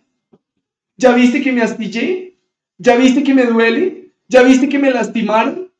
¿Ya 0.97 1.13
viste 1.13 1.41
que 1.41 1.51
me 1.51 1.61
astillé? 1.61 2.37
¿Ya 2.77 2.95
viste 2.95 3.23
que 3.23 3.33
me 3.33 3.45
duele? 3.45 4.13
¿Ya 4.27 4.43
viste 4.43 4.67
que 4.67 4.79
me 4.79 4.91
lastimaron? 4.91 5.71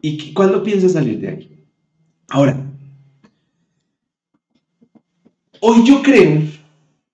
¿Y 0.00 0.34
cuándo 0.34 0.62
piensas 0.62 0.92
salir 0.92 1.18
de 1.18 1.28
ahí? 1.28 1.66
Ahora, 2.28 2.62
hoy 5.60 5.86
yo 5.86 6.02
creo, 6.02 6.42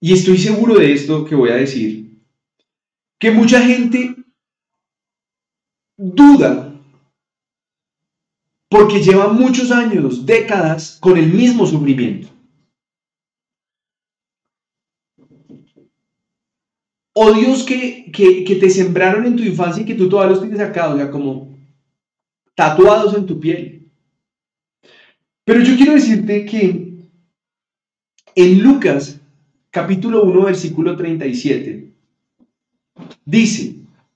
y 0.00 0.12
estoy 0.12 0.38
seguro 0.38 0.74
de 0.74 0.92
esto 0.92 1.24
que 1.24 1.36
voy 1.36 1.50
a 1.50 1.54
decir, 1.54 2.18
que 3.18 3.30
mucha 3.30 3.62
gente 3.62 4.16
duda 6.00 6.72
porque 8.70 9.02
lleva 9.02 9.28
muchos 9.28 9.70
años, 9.72 10.24
décadas, 10.24 10.96
con 11.00 11.18
el 11.18 11.32
mismo 11.32 11.66
sufrimiento. 11.66 12.28
Odios 17.12 17.64
que, 17.64 18.10
que, 18.12 18.56
te 18.56 18.70
sembraron 18.70 19.26
en 19.26 19.36
tu 19.36 19.42
infancia 19.42 19.82
y 19.82 19.86
que 19.86 19.96
tú 19.96 20.08
todavía 20.08 20.30
los 20.30 20.40
tienes 20.40 20.60
acá, 20.60 20.88
o 20.88 20.96
sea, 20.96 21.10
como 21.10 21.52
tatuados 22.54 23.14
en 23.14 23.26
tu 23.26 23.40
piel. 23.40 23.90
Pero 25.44 25.60
yo 25.62 25.76
quiero 25.76 25.94
decirte 25.94 26.46
que 26.46 27.08
en 28.36 28.62
Lucas 28.62 29.20
capítulo 29.70 30.22
1 30.22 30.44
versículo 30.44 30.96
37 30.96 31.92
dice, 33.24 33.74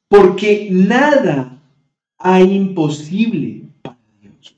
porque 0.09 0.68
nada 0.70 1.53
hay 2.25 2.55
imposible 2.55 3.64
para 3.83 3.99
Dios. 4.18 4.57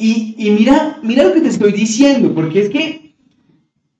Y, 0.00 0.34
y, 0.36 0.50
mira, 0.50 0.98
mira 1.00 1.22
lo 1.22 1.32
que 1.32 1.42
te 1.42 1.48
estoy 1.48 1.70
diciendo, 1.70 2.34
porque 2.34 2.62
es 2.62 2.70
que 2.70 3.14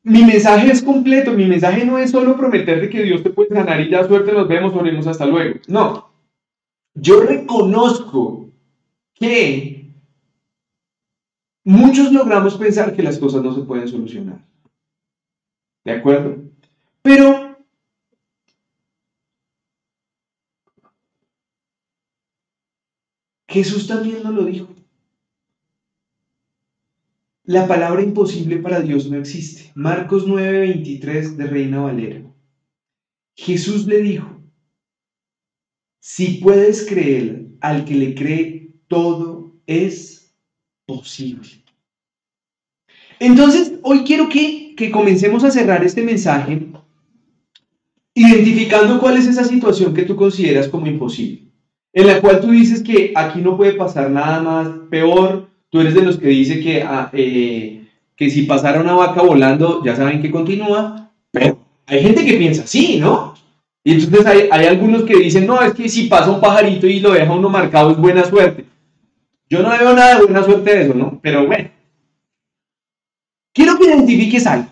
mi 0.02 0.24
mensaje 0.24 0.72
es 0.72 0.82
completo, 0.82 1.30
mi 1.30 1.46
mensaje 1.46 1.86
no 1.86 1.98
es 1.98 2.10
solo 2.10 2.36
prometerte 2.36 2.90
que 2.90 3.04
Dios 3.04 3.22
te 3.22 3.30
puede 3.30 3.50
sanar 3.50 3.80
y 3.80 3.88
ya 3.88 4.04
suerte 4.04 4.32
nos 4.32 4.48
vemos, 4.48 4.74
oremos 4.74 5.06
hasta 5.06 5.26
luego. 5.26 5.60
No, 5.68 6.10
yo 6.94 7.20
reconozco 7.20 8.50
que 9.14 9.94
muchos 11.62 12.10
logramos 12.10 12.56
pensar 12.56 12.96
que 12.96 13.04
las 13.04 13.16
cosas 13.16 13.44
no 13.44 13.54
se 13.54 13.60
pueden 13.60 13.86
solucionar. 13.86 14.44
¿De 15.84 15.92
acuerdo? 15.92 16.36
Pero 17.02 17.41
Jesús 23.52 23.86
también 23.86 24.22
nos 24.22 24.34
lo 24.34 24.44
dijo. 24.44 24.68
La 27.44 27.68
palabra 27.68 28.02
imposible 28.02 28.56
para 28.56 28.80
Dios 28.80 29.10
no 29.10 29.18
existe. 29.18 29.70
Marcos 29.74 30.26
9:23 30.26 31.36
de 31.36 31.46
Reina 31.46 31.80
Valera. 31.80 32.22
Jesús 33.34 33.86
le 33.86 34.00
dijo, 34.00 34.28
si 36.00 36.38
puedes 36.42 36.86
creer 36.86 37.46
al 37.60 37.84
que 37.84 37.94
le 37.94 38.14
cree, 38.14 38.74
todo 38.88 39.52
es 39.66 40.34
posible. 40.86 41.64
Entonces, 43.18 43.74
hoy 43.82 44.04
quiero 44.04 44.28
que, 44.28 44.74
que 44.76 44.90
comencemos 44.90 45.44
a 45.44 45.50
cerrar 45.50 45.84
este 45.84 46.02
mensaje 46.02 46.66
identificando 48.14 49.00
cuál 49.00 49.16
es 49.16 49.26
esa 49.26 49.44
situación 49.44 49.94
que 49.94 50.02
tú 50.02 50.16
consideras 50.16 50.68
como 50.68 50.86
imposible, 50.86 51.41
en 51.92 52.06
la 52.06 52.20
cual 52.20 52.40
tú 52.40 52.50
dices 52.50 52.82
que 52.82 53.12
aquí 53.14 53.40
no 53.40 53.56
puede 53.56 53.72
pasar 53.72 54.10
nada 54.10 54.40
más 54.40 54.68
peor, 54.90 55.48
tú 55.70 55.80
eres 55.80 55.94
de 55.94 56.02
los 56.02 56.18
que 56.18 56.28
dice 56.28 56.60
que, 56.60 56.82
ah, 56.82 57.10
eh, 57.12 57.84
que 58.16 58.30
si 58.30 58.42
pasara 58.42 58.80
una 58.80 58.94
vaca 58.94 59.22
volando, 59.22 59.82
ya 59.84 59.94
saben 59.94 60.22
que 60.22 60.30
continúa, 60.30 61.10
pero 61.30 61.58
hay 61.86 62.02
gente 62.02 62.24
que 62.24 62.34
piensa 62.34 62.64
así, 62.64 62.98
¿no? 62.98 63.34
Y 63.84 63.92
entonces 63.92 64.24
hay, 64.26 64.48
hay, 64.50 64.66
algunos 64.66 65.02
que 65.02 65.16
dicen, 65.16 65.46
no, 65.46 65.60
es 65.60 65.74
que 65.74 65.88
si 65.88 66.04
pasa 66.04 66.30
un 66.30 66.40
pajarito 66.40 66.86
y 66.86 67.00
lo 67.00 67.10
deja 67.10 67.32
uno 67.32 67.48
marcado 67.48 67.90
es 67.90 67.96
buena 67.96 68.24
suerte. 68.24 68.64
Yo 69.50 69.62
no 69.62 69.70
veo 69.70 69.92
nada 69.92 70.16
de 70.16 70.24
buena 70.24 70.42
suerte 70.44 70.74
de 70.74 70.82
eso, 70.84 70.94
¿no? 70.94 71.18
Pero 71.20 71.46
bueno. 71.46 71.68
identifiques 73.84 74.46
algo. 74.46 74.68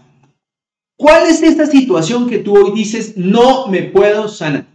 ¿Cuál 0.96 1.26
es 1.26 1.42
esta 1.42 1.66
situación 1.66 2.28
que 2.28 2.38
tú 2.38 2.56
hoy 2.56 2.72
dices, 2.72 3.16
no 3.16 3.66
me 3.66 3.82
puedo 3.82 4.28
sanar? 4.28 4.69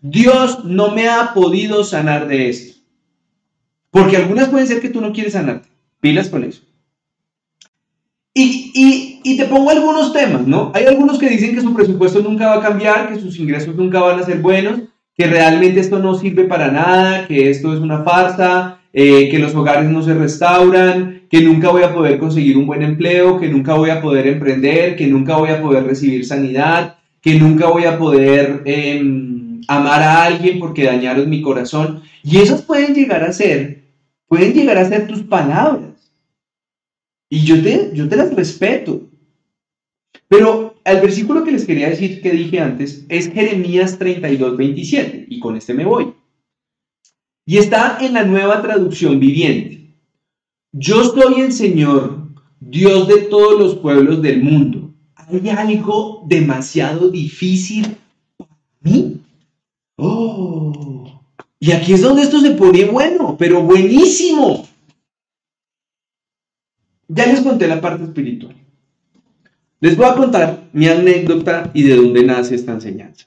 Dios 0.00 0.64
no 0.64 0.92
me 0.92 1.08
ha 1.08 1.32
podido 1.34 1.84
sanar 1.84 2.28
de 2.28 2.48
esto. 2.48 2.78
Porque 3.90 4.16
algunas 4.16 4.48
pueden 4.48 4.66
ser 4.66 4.80
que 4.80 4.90
tú 4.90 5.00
no 5.00 5.12
quieres 5.12 5.32
sanarte. 5.32 5.68
Pilas 6.00 6.28
con 6.28 6.44
eso. 6.44 6.62
Y, 8.34 9.20
y, 9.24 9.36
te 9.36 9.46
pongo 9.46 9.70
algunos 9.70 10.12
temas, 10.12 10.46
¿no? 10.46 10.70
Hay 10.72 10.84
algunos 10.84 11.18
que 11.18 11.28
dicen 11.28 11.56
que 11.56 11.60
su 11.60 11.74
presupuesto 11.74 12.20
nunca 12.20 12.46
va 12.46 12.56
a 12.56 12.62
cambiar, 12.62 13.08
que 13.08 13.20
sus 13.20 13.36
ingresos 13.40 13.74
nunca 13.74 14.00
van 14.00 14.20
a 14.20 14.22
ser 14.22 14.38
buenos, 14.38 14.82
que 15.16 15.26
realmente 15.26 15.80
esto 15.80 15.98
no 15.98 16.14
sirve 16.14 16.44
para 16.44 16.70
nada, 16.70 17.26
que 17.26 17.50
esto 17.50 17.74
es 17.74 17.80
una 17.80 18.04
farsa, 18.04 18.78
eh, 18.92 19.28
que 19.28 19.40
los 19.40 19.54
hogares 19.56 19.90
no 19.90 20.02
se 20.02 20.14
restauran, 20.14 21.22
que 21.28 21.42
nunca 21.42 21.70
voy 21.70 21.82
a 21.82 21.92
poder 21.92 22.18
conseguir 22.18 22.56
un 22.56 22.66
buen 22.66 22.82
empleo, 22.82 23.38
que 23.38 23.48
nunca 23.48 23.74
voy 23.74 23.90
a 23.90 24.00
poder 24.00 24.28
emprender, 24.28 24.94
que 24.94 25.08
nunca 25.08 25.36
voy 25.36 25.50
a 25.50 25.60
poder 25.60 25.84
recibir 25.84 26.24
sanidad, 26.24 26.96
que 27.20 27.34
nunca 27.34 27.66
voy 27.66 27.84
a 27.84 27.98
poder 27.98 28.62
em, 28.64 29.37
amar 29.68 30.02
a 30.02 30.24
alguien 30.24 30.58
porque 30.58 30.84
dañaron 30.84 31.30
mi 31.30 31.40
corazón. 31.40 32.02
Y 32.24 32.38
esas 32.38 32.62
pueden 32.62 32.94
llegar 32.94 33.22
a 33.22 33.32
ser, 33.32 33.84
pueden 34.26 34.52
llegar 34.52 34.78
a 34.78 34.88
ser 34.88 35.06
tus 35.06 35.22
palabras. 35.22 36.12
Y 37.30 37.44
yo 37.44 37.62
te, 37.62 37.90
yo 37.94 38.08
te 38.08 38.16
las 38.16 38.34
respeto. 38.34 39.08
Pero 40.26 40.80
el 40.84 41.00
versículo 41.00 41.44
que 41.44 41.52
les 41.52 41.64
quería 41.64 41.90
decir 41.90 42.20
que 42.20 42.32
dije 42.32 42.60
antes 42.60 43.04
es 43.08 43.32
Jeremías 43.32 43.98
32, 43.98 44.56
27. 44.56 45.26
Y 45.28 45.38
con 45.38 45.56
este 45.56 45.74
me 45.74 45.84
voy. 45.84 46.14
Y 47.46 47.58
está 47.58 47.98
en 48.00 48.14
la 48.14 48.24
nueva 48.24 48.60
traducción 48.62 49.20
viviente. 49.20 49.94
Yo 50.72 51.04
soy 51.04 51.40
el 51.40 51.52
Señor, 51.52 52.28
Dios 52.60 53.08
de 53.08 53.22
todos 53.22 53.58
los 53.58 53.76
pueblos 53.76 54.20
del 54.20 54.42
mundo. 54.42 54.94
¿Hay 55.14 55.48
algo 55.50 56.24
demasiado 56.26 57.10
difícil 57.10 57.96
para 58.36 58.50
mí? 58.80 59.20
Oh. 59.98 61.22
Y 61.58 61.72
aquí 61.72 61.92
es 61.92 62.02
donde 62.02 62.22
esto 62.22 62.40
se 62.40 62.52
pone 62.52 62.84
bueno, 62.84 63.36
pero 63.36 63.62
buenísimo. 63.62 64.66
Ya 67.08 67.26
les 67.26 67.40
conté 67.40 67.66
la 67.66 67.80
parte 67.80 68.04
espiritual. 68.04 68.54
Les 69.80 69.96
voy 69.96 70.06
a 70.06 70.14
contar 70.14 70.68
mi 70.72 70.86
anécdota 70.88 71.70
y 71.74 71.82
de 71.82 71.96
dónde 71.96 72.24
nace 72.24 72.54
esta 72.54 72.72
enseñanza. 72.72 73.26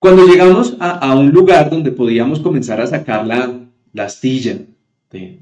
Cuando 0.00 0.26
llegamos 0.26 0.76
a, 0.80 1.14
un 1.16 1.30
lugar 1.30 1.70
donde 1.70 1.90
podíamos 1.90 2.40
comenzar 2.40 2.80
a 2.80 2.86
sacar 2.86 3.26
la, 3.26 4.04
astilla 4.04 4.58
de, 5.10 5.40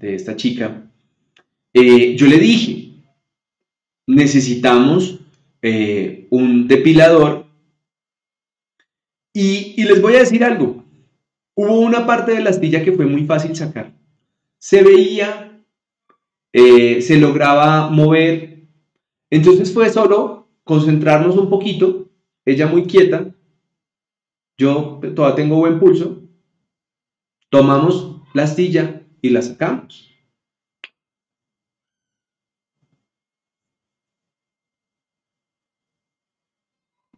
esta 0.00 0.36
chica, 0.36 0.82
eh, 1.72 2.16
yo 2.16 2.26
le 2.26 2.38
dije, 2.38 2.90
necesitamos 4.06 5.20
eh, 5.62 6.26
un 6.30 6.66
depilador 6.66 7.43
y, 9.34 9.84
les 9.84 10.00
voy 10.00 10.14
a 10.14 10.20
decir 10.20 10.42
algo. 10.42 10.82
Hubo 11.54 11.80
una 11.80 12.06
parte 12.06 12.32
de 12.32 12.40
la 12.40 12.50
astilla 12.50 12.82
que 12.82 12.92
fue 12.92 13.04
muy 13.04 13.26
fácil 13.26 13.54
sacar 13.54 13.92
se 14.64 14.82
veía, 14.82 15.62
eh, 16.50 17.02
se 17.02 17.18
lograba 17.18 17.90
mover. 17.90 18.66
Entonces 19.28 19.74
fue 19.74 19.90
solo 19.90 20.48
concentrarnos 20.64 21.36
un 21.36 21.50
poquito, 21.50 22.08
ella 22.46 22.66
muy 22.66 22.86
quieta, 22.86 23.34
yo 24.56 25.00
todavía 25.14 25.36
tengo 25.36 25.56
buen 25.56 25.78
pulso, 25.78 26.22
tomamos 27.50 28.22
la 28.32 28.44
astilla 28.44 29.02
y 29.20 29.28
la 29.28 29.42
sacamos. 29.42 30.10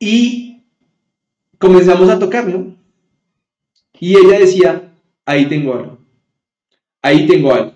Y 0.00 0.45
comenzamos 1.58 2.08
a 2.08 2.18
tocarlo. 2.18 2.74
Y 3.98 4.16
ella 4.16 4.38
decía, 4.38 4.92
ahí 5.24 5.46
tengo 5.46 5.74
algo 5.74 6.06
ahí 7.06 7.26
tengo 7.26 7.52
algo. 7.52 7.72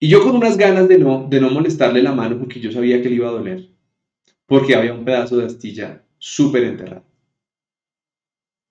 Y 0.00 0.08
yo 0.08 0.22
con 0.22 0.36
unas 0.36 0.56
ganas 0.56 0.88
de 0.88 0.98
no, 0.98 1.26
de 1.28 1.40
no 1.40 1.50
molestarle 1.50 2.02
la 2.02 2.12
mano 2.12 2.38
porque 2.38 2.60
yo 2.60 2.72
sabía 2.72 3.00
que 3.00 3.08
le 3.08 3.16
iba 3.16 3.28
a 3.28 3.32
doler, 3.32 3.68
porque 4.46 4.74
había 4.74 4.94
un 4.94 5.04
pedazo 5.04 5.36
de 5.36 5.46
astilla 5.46 6.04
súper 6.18 6.64
enterrado. 6.64 7.04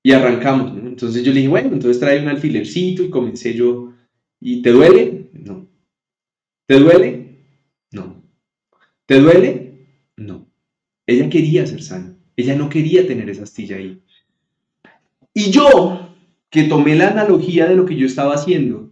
Y 0.04 0.12
arrancamos, 0.14 0.78
Entonces 0.78 1.24
yo 1.24 1.32
le 1.32 1.38
dije, 1.38 1.50
bueno, 1.50 1.70
entonces 1.74 2.00
trae 2.00 2.22
un 2.22 2.30
alfilercito 2.30 3.04
y 3.04 3.10
comencé 3.10 3.54
yo, 3.54 3.94
¿y 4.40 4.62
te 4.62 4.72
duele? 4.72 5.30
No. 5.34 5.68
¿Te 6.66 6.80
duele? 6.80 7.46
No. 7.92 8.24
¿Te 9.06 9.20
duele? 9.20 10.12
No. 10.16 10.50
Ella 11.06 11.30
quería 11.30 11.66
ser 11.66 11.82
sana, 11.82 12.17
ella 12.38 12.56
no 12.56 12.70
quería 12.70 13.06
tener 13.06 13.30
esa 13.30 13.44
astilla 13.44 13.78
ahí. 13.78 14.00
Y 15.34 15.52
yo, 15.52 16.16
que 16.50 16.64
tomé 16.64 16.96
la 16.96 17.10
analogía 17.10 17.68
de 17.68 17.76
lo 17.76 17.86
que 17.86 17.96
yo 17.96 18.06
estaba 18.06 18.36
haciendo, 18.36 18.90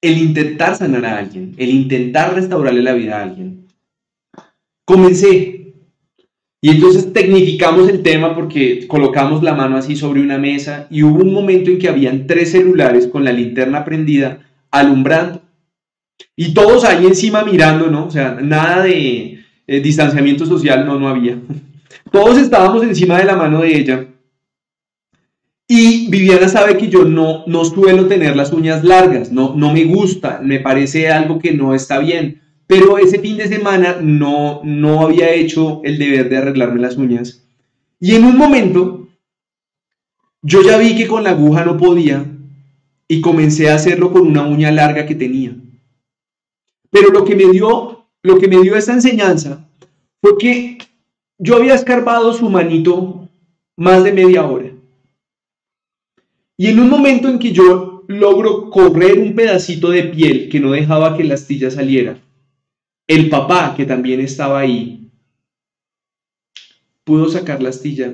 el 0.00 0.18
intentar 0.18 0.76
sanar 0.76 1.04
a 1.04 1.18
alguien, 1.18 1.54
el 1.56 1.70
intentar 1.70 2.34
restaurarle 2.34 2.82
la 2.82 2.94
vida 2.94 3.18
a 3.18 3.22
alguien. 3.22 3.66
Comencé. 4.84 5.74
Y 6.60 6.70
entonces 6.70 7.12
tecnificamos 7.12 7.88
el 7.88 8.02
tema 8.02 8.34
porque 8.34 8.86
colocamos 8.86 9.42
la 9.42 9.54
mano 9.54 9.76
así 9.76 9.96
sobre 9.96 10.20
una 10.20 10.38
mesa 10.38 10.86
y 10.90 11.02
hubo 11.02 11.22
un 11.22 11.32
momento 11.32 11.70
en 11.70 11.78
que 11.78 11.88
habían 11.88 12.26
tres 12.26 12.52
celulares 12.52 13.06
con 13.06 13.24
la 13.24 13.32
linterna 13.32 13.84
prendida 13.84 14.40
alumbrando. 14.70 15.42
Y 16.36 16.54
todos 16.54 16.84
ahí 16.84 17.06
encima 17.06 17.44
mirando, 17.44 17.90
¿no? 17.90 18.06
O 18.06 18.10
sea, 18.10 18.38
nada 18.40 18.82
de 18.82 19.44
eh, 19.66 19.80
distanciamiento 19.80 20.46
social, 20.46 20.86
no, 20.86 20.98
no 20.98 21.08
había. 21.08 21.38
Todos 22.14 22.38
estábamos 22.38 22.84
encima 22.84 23.18
de 23.18 23.24
la 23.24 23.34
mano 23.34 23.62
de 23.62 23.76
ella 23.76 24.06
y 25.66 26.08
Viviana 26.08 26.48
sabe 26.48 26.78
que 26.78 26.86
yo 26.86 27.04
no, 27.04 27.42
no 27.48 27.64
suelo 27.64 28.06
tener 28.06 28.36
las 28.36 28.52
uñas 28.52 28.84
largas, 28.84 29.32
no, 29.32 29.56
no 29.56 29.72
me 29.72 29.84
gusta, 29.84 30.38
me 30.40 30.60
parece 30.60 31.08
algo 31.08 31.40
que 31.40 31.52
no 31.52 31.74
está 31.74 31.98
bien. 31.98 32.40
Pero 32.68 32.98
ese 32.98 33.18
fin 33.18 33.36
de 33.36 33.48
semana 33.48 33.98
no, 34.00 34.60
no 34.62 35.00
había 35.00 35.34
hecho 35.34 35.80
el 35.82 35.98
deber 35.98 36.28
de 36.28 36.36
arreglarme 36.36 36.80
las 36.80 36.96
uñas. 36.96 37.44
Y 37.98 38.14
en 38.14 38.24
un 38.24 38.38
momento, 38.38 39.08
yo 40.40 40.62
ya 40.62 40.78
vi 40.78 40.94
que 40.94 41.08
con 41.08 41.24
la 41.24 41.30
aguja 41.30 41.64
no 41.64 41.76
podía 41.76 42.24
y 43.08 43.20
comencé 43.22 43.70
a 43.70 43.74
hacerlo 43.74 44.12
con 44.12 44.22
una 44.28 44.46
uña 44.46 44.70
larga 44.70 45.04
que 45.04 45.16
tenía. 45.16 45.56
Pero 46.90 47.08
lo 47.08 47.24
que 47.24 47.34
me 47.34 47.50
dio, 47.50 48.06
lo 48.22 48.38
que 48.38 48.46
me 48.46 48.62
dio 48.62 48.76
esta 48.76 48.92
enseñanza 48.92 49.68
fue 50.20 50.38
que 50.38 50.73
yo 51.38 51.56
había 51.56 51.74
escarbado 51.74 52.32
su 52.32 52.48
manito 52.48 53.28
más 53.76 54.04
de 54.04 54.12
media 54.12 54.46
hora. 54.46 54.70
Y 56.56 56.68
en 56.68 56.78
un 56.78 56.88
momento 56.88 57.28
en 57.28 57.38
que 57.38 57.52
yo 57.52 58.04
logro 58.06 58.70
correr 58.70 59.18
un 59.18 59.34
pedacito 59.34 59.90
de 59.90 60.04
piel 60.04 60.48
que 60.48 60.60
no 60.60 60.70
dejaba 60.70 61.16
que 61.16 61.24
la 61.24 61.34
astilla 61.34 61.70
saliera, 61.70 62.18
el 63.06 63.28
papá, 63.28 63.74
que 63.76 63.84
también 63.84 64.20
estaba 64.20 64.60
ahí, 64.60 65.10
pudo 67.02 67.28
sacar 67.28 67.62
la 67.62 67.70
astilla 67.70 68.12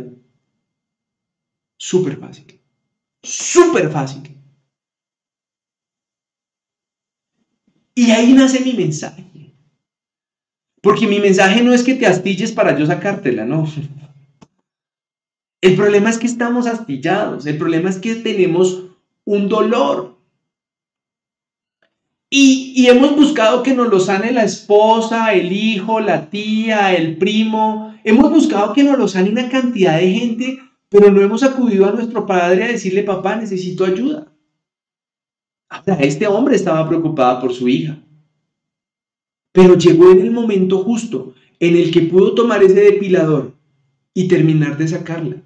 súper 1.77 2.17
fácil. 2.17 2.61
Súper 3.23 3.91
fácil. 3.91 4.23
Y 7.95 8.11
ahí 8.11 8.33
nace 8.33 8.61
mi 8.61 8.73
mensaje. 8.73 9.30
Porque 10.81 11.07
mi 11.07 11.21
mensaje 11.21 11.63
no 11.63 11.73
es 11.73 11.83
que 11.83 11.95
te 11.95 12.07
astilles 12.07 12.53
para 12.53 12.79
yo 12.79 12.87
sacártela, 12.87 13.45
no. 13.45 13.67
El 15.61 15.77
problema 15.77 16.09
es 16.09 16.19
que 16.19 16.27
estamos 16.27 16.67
astillados, 16.67 17.45
el 17.45 17.59
problema 17.59 17.91
es 17.91 17.99
que 17.99 18.15
tenemos 18.15 18.85
un 19.25 19.49
dolor. 19.49 20.17
Y, 22.33 22.87
hemos 22.87 23.17
buscado 23.17 23.63
que 23.63 23.75
nos 23.75 23.89
lo 23.89 23.99
sane 23.99 24.33
la 24.33 24.45
esposa, 24.45 25.35
el 25.35 25.53
hijo, 25.53 26.01
la 26.01 26.31
tía, 26.31 26.95
el 26.95 27.19
primo. 27.19 27.95
Hemos 28.05 28.31
buscado 28.31 28.73
que 28.73 28.85
nos 28.85 28.97
lo 28.97 29.09
sane 29.09 29.31
una 29.31 29.49
cantidad 29.49 29.99
de 29.99 30.13
gente, 30.13 30.59
pero 30.89 31.11
no 31.11 31.21
hemos 31.21 31.43
acudido 31.43 31.87
a 31.87 31.93
nuestro 31.93 32.27
padre 32.27 32.65
a 32.65 32.69
decirle, 32.69 33.03
papá, 33.03 33.37
necesito 33.37 33.85
ayuda. 33.85 34.29
este 35.99 36.27
hombre 36.27 36.55
estaba 36.55 36.89
preocupado 36.89 37.41
por 37.41 37.53
su 37.53 37.69
hija. 37.69 37.99
Pero 39.61 39.77
llegó 39.77 40.11
en 40.11 40.21
el 40.21 40.31
momento 40.31 40.79
justo 40.79 41.35
en 41.59 41.77
el 41.77 41.91
que 41.91 42.01
pudo 42.01 42.35
tomar 42.35 42.63
ese 42.63 42.81
depilador 42.81 43.53
y 44.15 44.27
terminar 44.27 44.79
de 44.79 44.89
sacarla. 44.89 45.37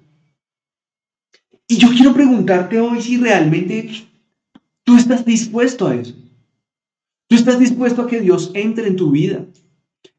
Y 1.67 1.75
yo 1.75 1.89
quiero 1.89 2.13
preguntarte 2.13 2.79
hoy 2.79 3.01
si 3.01 3.17
realmente 3.17 3.89
tú 4.85 4.95
estás 4.95 5.25
dispuesto 5.25 5.87
a 5.87 5.95
eso. 5.95 6.13
Tú 7.27 7.35
estás 7.35 7.59
dispuesto 7.59 8.03
a 8.03 8.07
que 8.07 8.21
Dios 8.21 8.51
entre 8.53 8.87
en 8.87 8.95
tu 8.95 9.11
vida. 9.11 9.47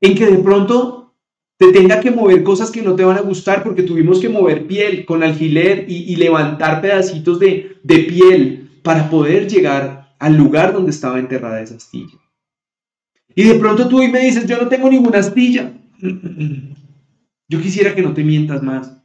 En 0.02 0.14
que 0.14 0.26
de 0.26 0.38
pronto 0.40 1.14
te 1.56 1.72
tenga 1.72 2.00
que 2.00 2.10
mover 2.10 2.42
cosas 2.42 2.70
que 2.70 2.82
no 2.82 2.96
te 2.96 3.04
van 3.04 3.16
a 3.16 3.22
gustar 3.22 3.62
porque 3.62 3.82
tuvimos 3.82 4.20
que 4.20 4.28
mover 4.28 4.66
piel 4.66 5.06
con 5.06 5.22
alfiler 5.22 5.86
y, 5.88 6.14
levantar 6.16 6.82
pedacitos 6.82 7.38
de, 7.38 7.78
de 7.82 7.98
piel 8.00 8.68
para 8.82 9.08
poder 9.08 9.48
llegar 9.48 10.14
al 10.18 10.36
lugar 10.36 10.74
donde 10.74 10.90
estaba 10.90 11.18
enterrada 11.18 11.62
esa 11.62 11.76
astilla. 11.76 12.18
Y 13.36 13.44
de 13.44 13.54
pronto 13.56 13.86
tú 13.86 13.98
hoy 13.98 14.08
me 14.08 14.20
dices, 14.20 14.46
yo 14.46 14.56
no 14.56 14.68
tengo 14.68 14.88
ninguna 14.88 15.18
astilla. 15.18 15.72
Yo 17.48 17.62
quisiera 17.62 17.94
que 17.94 18.02
no 18.02 18.12
te 18.12 18.24
mientas 18.24 18.60
más. 18.60 19.00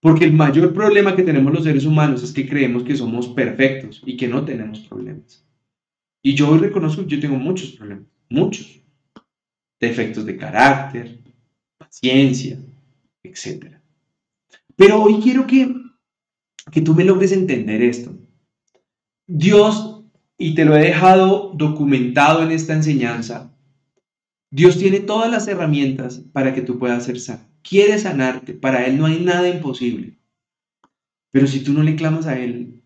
Porque 0.00 0.26
el 0.26 0.34
mayor 0.34 0.74
problema 0.74 1.16
que 1.16 1.22
tenemos 1.22 1.50
los 1.54 1.64
seres 1.64 1.86
humanos 1.86 2.22
es 2.22 2.32
que 2.32 2.46
creemos 2.46 2.82
que 2.82 2.96
somos 2.96 3.28
perfectos 3.28 4.02
y 4.04 4.16
que 4.16 4.28
no 4.28 4.44
tenemos 4.44 4.80
problemas. 4.80 5.42
Y 6.22 6.34
yo 6.34 6.50
hoy 6.50 6.58
reconozco 6.58 7.02
que 7.02 7.16
yo 7.16 7.20
tengo 7.20 7.36
muchos 7.36 7.70
problemas, 7.70 8.04
muchos. 8.28 8.82
Defectos 9.78 10.26
de 10.26 10.36
carácter, 10.36 11.18
paciencia, 11.78 12.58
etc. 13.22 13.76
Pero 14.76 15.02
hoy 15.02 15.20
quiero 15.22 15.46
que, 15.46 15.74
que 16.70 16.82
tú 16.82 16.94
me 16.94 17.04
logres 17.04 17.32
entender 17.32 17.80
esto. 17.80 18.14
Dios, 19.26 19.89
y 20.40 20.54
te 20.54 20.64
lo 20.64 20.74
he 20.74 20.80
dejado 20.80 21.52
documentado 21.54 22.42
en 22.42 22.50
esta 22.50 22.72
enseñanza, 22.72 23.54
Dios 24.50 24.78
tiene 24.78 25.00
todas 25.00 25.30
las 25.30 25.46
herramientas 25.46 26.22
para 26.32 26.54
que 26.54 26.62
tú 26.62 26.78
puedas 26.78 27.04
ser 27.04 27.20
sano. 27.20 27.46
Quiere 27.62 27.98
sanarte, 27.98 28.54
para 28.54 28.86
Él 28.86 28.98
no 28.98 29.04
hay 29.04 29.20
nada 29.20 29.46
imposible. 29.48 30.18
Pero 31.30 31.46
si 31.46 31.60
tú 31.60 31.74
no 31.74 31.82
le 31.82 31.94
clamas 31.94 32.26
a 32.26 32.40
Él 32.40 32.82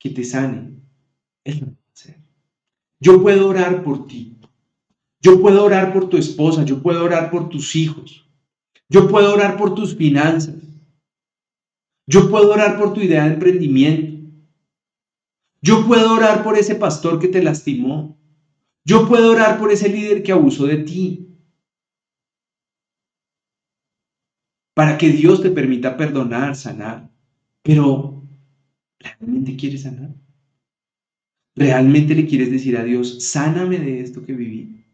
que 0.00 0.10
te 0.10 0.24
sane, 0.24 0.72
Él 1.44 1.60
no 1.60 1.66
va 1.68 1.72
a 1.72 1.92
hacer. 1.92 2.16
Yo 2.98 3.22
puedo 3.22 3.48
orar 3.48 3.84
por 3.84 4.08
ti. 4.08 4.36
Yo 5.20 5.40
puedo 5.40 5.64
orar 5.64 5.92
por 5.92 6.08
tu 6.08 6.16
esposa. 6.16 6.64
Yo 6.64 6.82
puedo 6.82 7.04
orar 7.04 7.30
por 7.30 7.48
tus 7.48 7.76
hijos. 7.76 8.28
Yo 8.88 9.06
puedo 9.06 9.32
orar 9.32 9.56
por 9.56 9.76
tus 9.76 9.94
finanzas. 9.94 10.56
Yo 12.08 12.28
puedo 12.28 12.52
orar 12.52 12.76
por 12.80 12.94
tu 12.94 13.00
idea 13.00 13.26
de 13.26 13.34
emprendimiento. 13.34 14.15
Yo 15.66 15.84
puedo 15.84 16.14
orar 16.14 16.44
por 16.44 16.56
ese 16.56 16.76
pastor 16.76 17.18
que 17.18 17.26
te 17.26 17.42
lastimó. 17.42 18.16
Yo 18.84 19.08
puedo 19.08 19.32
orar 19.32 19.58
por 19.58 19.72
ese 19.72 19.88
líder 19.88 20.22
que 20.22 20.30
abusó 20.30 20.64
de 20.64 20.76
ti. 20.76 21.26
Para 24.76 24.96
que 24.96 25.08
Dios 25.08 25.42
te 25.42 25.50
permita 25.50 25.96
perdonar, 25.96 26.54
sanar. 26.54 27.10
Pero, 27.64 28.22
¿realmente 29.00 29.56
quieres 29.56 29.82
sanar? 29.82 30.14
¿Realmente 31.56 32.14
le 32.14 32.28
quieres 32.28 32.52
decir 32.52 32.76
a 32.76 32.84
Dios, 32.84 33.24
sáname 33.24 33.80
de 33.80 34.02
esto 34.02 34.24
que 34.24 34.34
viví? 34.34 34.84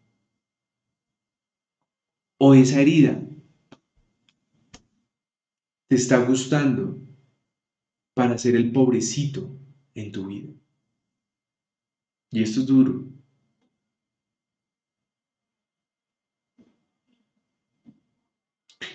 ¿O 2.39 2.55
esa 2.55 2.81
herida 2.81 3.21
te 5.87 5.95
está 5.95 6.25
gustando 6.25 6.99
para 8.15 8.39
ser 8.39 8.55
el 8.55 8.71
pobrecito 8.71 9.55
en 9.93 10.11
tu 10.11 10.25
vida? 10.25 10.62
Y 12.33 12.43
esto 12.43 12.59
es 12.59 12.65
duro. 12.65 13.05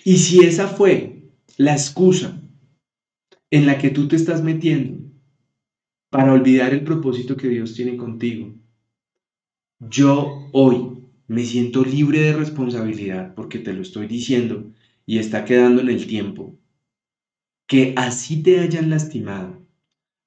Y 0.05 0.17
si 0.19 0.41
esa 0.41 0.67
fue 0.67 1.23
la 1.57 1.71
excusa 1.73 2.41
en 3.51 3.67
la 3.67 3.77
que 3.77 3.91
tú 3.91 4.09
te 4.09 4.17
estás 4.17 4.43
metiendo 4.43 5.05
para 6.11 6.35
olvidar 6.35 6.75
el 6.75 6.85
propósito 6.85 7.35
que 7.35 7.49
Dios 7.49 7.73
tiene 7.73 7.97
contigo, 7.97 8.53
yo 9.91 10.49
hoy 10.53 11.09
me 11.27 11.45
siento 11.45 11.85
libre 11.85 12.21
de 12.21 12.33
responsabilidad 12.33 13.35
porque 13.35 13.59
te 13.59 13.73
lo 13.73 13.83
estoy 13.83 14.07
diciendo 14.07 14.71
y 15.05 15.19
está 15.19 15.45
quedando 15.45 15.83
en 15.83 15.89
el 15.89 16.07
tiempo. 16.07 16.57
Que 17.69 17.95
así 17.97 18.43
te 18.43 18.59
hayan 18.59 18.91
lastimado, 18.91 19.65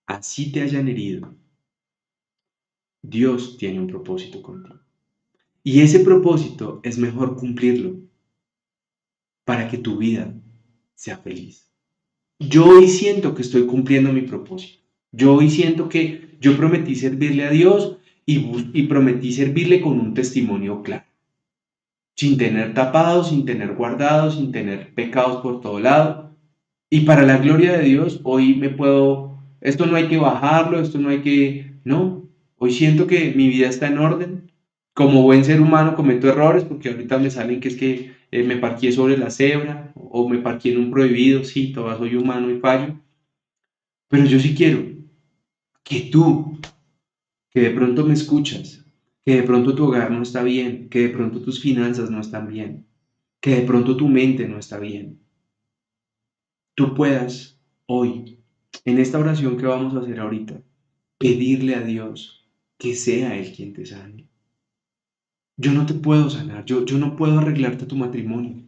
así 0.08 0.52
te 0.52 0.62
hayan 0.62 0.88
herido, 0.88 1.36
Dios 3.02 3.58
tiene 3.58 3.80
un 3.80 3.88
propósito 3.88 4.42
contigo. 4.42 4.80
Y 5.64 5.82
ese 5.82 6.00
propósito 6.00 6.80
es 6.84 6.98
mejor 6.98 7.36
cumplirlo 7.36 7.96
para 9.46 9.68
que 9.68 9.78
tu 9.78 9.98
vida 9.98 10.34
sea 10.96 11.18
feliz. 11.18 11.72
Yo 12.40 12.66
hoy 12.66 12.88
siento 12.88 13.36
que 13.36 13.42
estoy 13.42 13.66
cumpliendo 13.66 14.12
mi 14.12 14.22
propósito. 14.22 14.82
Yo 15.12 15.36
hoy 15.36 15.50
siento 15.50 15.90
que 15.90 16.38
yo 16.40 16.58
prometí 16.58 16.96
servirle 16.96 17.46
a 17.46 17.52
Dios 17.52 17.98
y, 18.26 18.40
y 18.74 18.84
prometí 18.84 19.32
servirle 19.32 19.82
con 19.82 20.00
un 20.00 20.14
testimonio 20.14 20.82
claro. 20.82 21.06
Sin 22.16 22.38
tener 22.38 22.74
tapados, 22.74 23.30
sin 23.30 23.46
tener 23.46 23.76
guardados, 23.76 24.36
sin 24.36 24.52
tener 24.52 24.94
pecados 24.94 25.42
por 25.42 25.62
todo 25.62 25.80
lado. 25.80 26.36
Y 26.90 27.02
para 27.02 27.24
la 27.24 27.38
gloria 27.38 27.78
de 27.78 27.86
Dios, 27.86 28.20
hoy 28.24 28.56
me 28.56 28.70
puedo, 28.70 29.40
esto 29.62 29.86
no 29.86 29.96
hay 29.96 30.08
que 30.08 30.18
bajarlo, 30.18 30.80
esto 30.80 30.98
no 30.98 31.10
hay 31.10 31.22
que, 31.22 31.74
no, 31.84 32.21
hoy 32.64 32.72
siento 32.72 33.08
que 33.08 33.34
mi 33.34 33.50
vida 33.50 33.68
está 33.68 33.88
en 33.88 33.98
orden. 33.98 34.52
Como 34.94 35.24
buen 35.24 35.44
ser 35.44 35.62
humano 35.62 35.96
cometo 35.96 36.30
errores 36.30 36.64
porque 36.64 36.90
ahorita 36.90 37.18
me 37.18 37.32
salen 37.32 37.60
que 37.60 37.70
es 37.70 37.76
que 37.76 38.14
eh, 38.30 38.44
me 38.44 38.58
parqué 38.58 38.92
sobre 38.92 39.18
la 39.18 39.32
cebra 39.32 39.92
o 39.96 40.30
me 40.30 40.38
parqué 40.38 40.72
en 40.72 40.80
un 40.80 40.92
prohibido, 40.92 41.44
sí, 41.44 41.74
todavía 41.74 41.98
soy 41.98 42.16
humano 42.16 42.52
y 42.52 42.60
fallo. 42.60 43.00
Pero 44.10 44.26
yo 44.26 44.40
sí 44.40 44.54
quiero 44.54 44.84
que 45.84 46.02
tú, 46.12 46.60
que 47.50 47.62
de 47.62 47.72
pronto 47.72 48.06
me 48.06 48.14
escuchas, 48.14 48.86
que 49.26 49.38
de 49.38 49.44
pronto 49.44 49.74
tu 49.74 49.86
hogar 49.86 50.12
no 50.12 50.22
está 50.22 50.44
bien, 50.44 50.88
que 50.90 51.08
de 51.08 51.10
pronto 51.10 51.42
tus 51.42 51.62
finanzas 51.62 52.12
no 52.12 52.22
están 52.22 52.48
bien, 52.48 52.86
que 53.40 53.56
de 53.56 53.62
pronto 53.62 53.98
tu 53.98 54.08
mente 54.08 54.48
no 54.48 54.60
está 54.60 54.78
bien, 54.78 55.20
tú 56.76 56.94
puedas 56.94 57.60
hoy, 57.88 58.38
en 58.86 59.00
esta 59.00 59.18
oración 59.18 59.58
que 59.58 59.66
vamos 59.66 59.96
a 59.96 60.00
hacer 60.00 60.20
ahorita, 60.20 60.62
pedirle 61.18 61.76
a 61.76 61.82
Dios 61.82 62.41
que 62.82 62.96
sea 62.96 63.38
Él 63.38 63.54
quien 63.56 63.74
te 63.74 63.86
sane. 63.86 64.28
Yo 65.56 65.72
no 65.72 65.86
te 65.86 65.94
puedo 65.94 66.32
sanar, 66.32 66.66
yo, 66.66 66.84
yo 66.84 66.98
no 66.98 67.16
puedo 67.16 67.38
arreglarte 67.38 67.86
tu 67.86 67.96
matrimonio. 67.96 68.64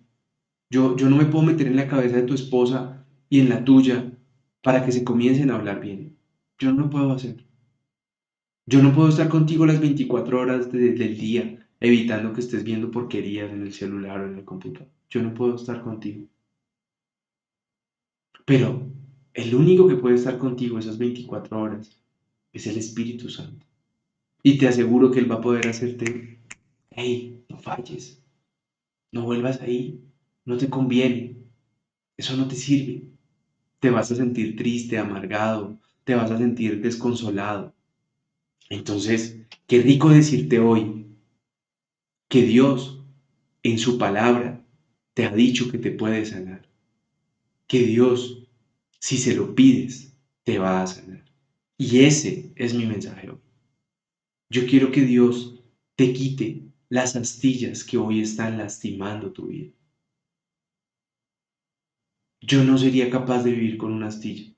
Yo, 0.69 0.95
yo 0.95 1.09
no 1.09 1.15
me 1.15 1.25
puedo 1.25 1.43
meter 1.43 1.65
en 1.65 1.77
la 1.77 1.87
cabeza 1.87 2.17
de 2.17 2.21
tu 2.21 2.35
esposa 2.35 3.07
y 3.27 3.39
en 3.39 3.49
la 3.49 3.65
tuya 3.65 4.15
para 4.61 4.85
que 4.85 4.91
se 4.91 5.03
comiencen 5.03 5.49
a 5.49 5.55
hablar 5.55 5.81
bien. 5.81 6.15
Yo 6.59 6.71
no 6.71 6.81
lo 6.81 6.89
puedo 6.91 7.11
hacer. 7.11 7.43
Yo 8.67 8.83
no 8.83 8.93
puedo 8.93 9.09
estar 9.09 9.29
contigo 9.29 9.65
las 9.65 9.79
24 9.79 10.39
horas 10.39 10.71
del 10.71 11.17
día 11.17 11.67
evitando 11.79 12.33
que 12.33 12.41
estés 12.41 12.63
viendo 12.63 12.91
porquerías 12.91 13.51
en 13.51 13.63
el 13.63 13.73
celular 13.73 14.21
o 14.21 14.27
en 14.27 14.37
el 14.37 14.45
computador. 14.45 14.91
Yo 15.09 15.23
no 15.23 15.33
puedo 15.33 15.55
estar 15.55 15.81
contigo. 15.81 16.27
Pero 18.45 18.87
el 19.33 19.55
único 19.55 19.87
que 19.87 19.95
puede 19.95 20.17
estar 20.17 20.37
contigo 20.37 20.77
esas 20.77 20.99
24 20.99 21.59
horas 21.59 21.99
es 22.51 22.67
el 22.67 22.77
Espíritu 22.77 23.27
Santo. 23.27 23.62
Y 24.43 24.57
te 24.57 24.67
aseguro 24.67 25.09
que 25.09 25.19
Él 25.19 25.31
va 25.31 25.35
a 25.35 25.41
poder 25.41 25.67
hacerte 25.67 26.33
hey, 26.95 27.43
no 27.49 27.57
falles, 27.57 28.21
no 29.11 29.23
vuelvas 29.23 29.61
ahí, 29.61 30.03
no 30.45 30.57
te 30.57 30.69
conviene, 30.69 31.37
eso 32.17 32.35
no 32.37 32.47
te 32.47 32.55
sirve. 32.55 33.09
Te 33.79 33.89
vas 33.89 34.11
a 34.11 34.15
sentir 34.15 34.55
triste, 34.55 34.97
amargado, 34.97 35.79
te 36.03 36.15
vas 36.15 36.31
a 36.31 36.37
sentir 36.37 36.81
desconsolado. 36.81 37.73
Entonces, 38.69 39.39
qué 39.67 39.81
rico 39.81 40.09
decirte 40.09 40.59
hoy 40.59 41.05
que 42.29 42.43
Dios 42.43 43.03
en 43.61 43.77
su 43.77 43.97
palabra 43.97 44.65
te 45.13 45.25
ha 45.25 45.33
dicho 45.33 45.69
que 45.69 45.77
te 45.77 45.91
puede 45.91 46.25
sanar. 46.25 46.67
Que 47.67 47.79
Dios, 47.83 48.47
si 48.99 49.17
se 49.17 49.35
lo 49.35 49.53
pides, 49.53 50.15
te 50.43 50.59
va 50.59 50.81
a 50.81 50.87
sanar. 50.87 51.23
Y 51.77 52.03
ese 52.05 52.51
es 52.55 52.73
mi 52.73 52.85
mensaje. 52.85 53.29
Yo 54.53 54.67
quiero 54.67 54.91
que 54.91 55.01
Dios 55.01 55.59
te 55.95 56.13
quite 56.13 56.61
las 56.87 57.15
astillas 57.15 57.83
que 57.83 57.97
hoy 57.97 58.21
están 58.21 58.59
lastimando 58.59 59.31
tu 59.31 59.47
vida. 59.47 59.71
Yo 62.39 62.63
no 62.63 62.77
sería 62.77 63.09
capaz 63.09 63.41
de 63.43 63.49
vivir 63.49 63.79
con 63.79 63.91
una 63.91 64.09
astilla. 64.09 64.53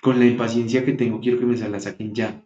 Con 0.00 0.20
la 0.20 0.26
impaciencia 0.26 0.84
que 0.84 0.92
tengo, 0.92 1.18
quiero 1.18 1.40
que 1.40 1.46
me 1.46 1.56
la 1.56 1.80
saquen 1.80 2.14
ya. 2.14 2.40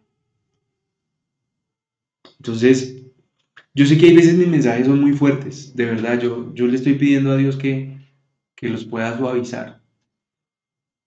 Entonces, 2.39 3.03
yo 3.75 3.85
sé 3.85 3.99
que 3.99 4.07
hay 4.07 4.15
veces 4.15 4.35
mis 4.35 4.47
mensajes 4.47 4.87
son 4.87 5.01
muy 5.01 5.13
fuertes, 5.13 5.75
de 5.75 5.85
verdad, 5.85 6.19
yo, 6.19 6.51
yo 6.55 6.65
le 6.65 6.77
estoy 6.77 6.95
pidiendo 6.95 7.31
a 7.31 7.37
Dios 7.37 7.57
que, 7.57 7.95
que 8.55 8.69
los 8.69 8.85
pueda 8.85 9.15
suavizar, 9.15 9.83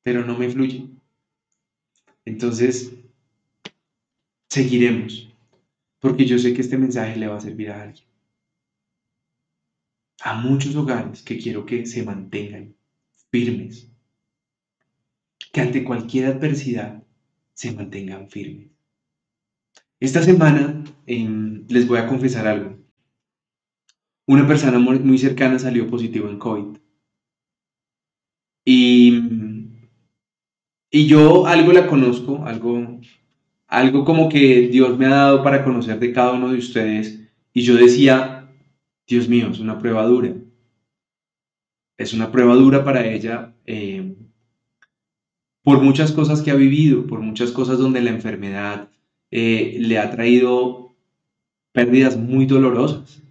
pero 0.05 0.25
no 0.25 0.39
me 0.39 0.49
fluye. 0.49 0.89
Entonces, 2.25 2.96
seguiremos 4.49 5.27
porque 6.07 6.25
yo 6.25 6.39
sé 6.39 6.55
que 6.55 6.61
este 6.61 6.79
mensaje 6.79 7.17
le 7.17 7.27
va 7.27 7.37
a 7.37 7.41
servir 7.41 7.71
a 7.71 7.83
alguien. 7.83 8.07
A 10.21 10.35
muchos 10.35 10.77
hogares 10.77 11.23
que 11.23 11.39
quiero 11.39 11.67
que 11.67 11.85
se 11.87 12.05
mantengan 12.05 12.75
firmes, 13.31 13.91
que 15.53 15.61
ante 15.61 15.85
cualquier 15.85 16.27
adversidad 16.27 17.03
se 17.55 17.73
mantengan 17.73 18.31
firmes. 18.31 18.71
Esta 19.99 20.23
semana 20.23 20.85
em, 21.07 21.67
les 21.69 21.89
voy 21.89 21.99
a 21.99 22.07
confesar 22.07 22.47
algo. 22.47 22.79
Una 24.27 24.47
persona 24.47 24.79
muy 24.79 25.19
cercana 25.19 25.59
salió 25.59 25.87
positivo 25.87 26.29
en 26.29 26.39
COVID. 26.39 26.79
Y, 28.65 29.23
y 30.91 31.07
yo 31.07 31.47
algo 31.47 31.73
la 31.73 31.87
conozco, 31.87 32.45
algo 32.45 33.01
algo 33.67 34.05
como 34.05 34.29
que 34.29 34.69
Dios 34.69 34.97
me 34.99 35.07
ha 35.07 35.11
dado 35.11 35.43
para 35.43 35.65
conocer 35.65 35.99
de 35.99 36.13
cada 36.13 36.33
uno 36.33 36.51
de 36.51 36.59
ustedes. 36.59 37.21
Y 37.53 37.63
yo 37.63 37.75
decía, 37.77 38.49
Dios 39.07 39.29
mío, 39.29 39.49
es 39.51 39.61
una 39.61 39.79
prueba 39.79 40.05
dura. 40.07 40.35
Es 41.97 42.13
una 42.13 42.31
prueba 42.31 42.55
dura 42.55 42.85
para 42.85 43.07
ella 43.07 43.55
eh, 43.65 44.15
por 45.63 45.83
muchas 45.83 46.13
cosas 46.13 46.43
que 46.43 46.51
ha 46.51 46.55
vivido, 46.55 47.07
por 47.07 47.21
muchas 47.21 47.51
cosas 47.51 47.79
donde 47.79 48.03
la 48.03 48.11
enfermedad 48.11 48.89
eh, 49.31 49.79
le 49.81 49.99
ha 49.99 50.11
traído 50.11 50.95
pérdidas 51.73 52.17
muy 52.17 52.47
dolorosas. 52.47 53.23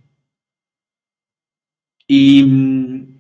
Y 2.08 2.44
mm, 2.44 3.20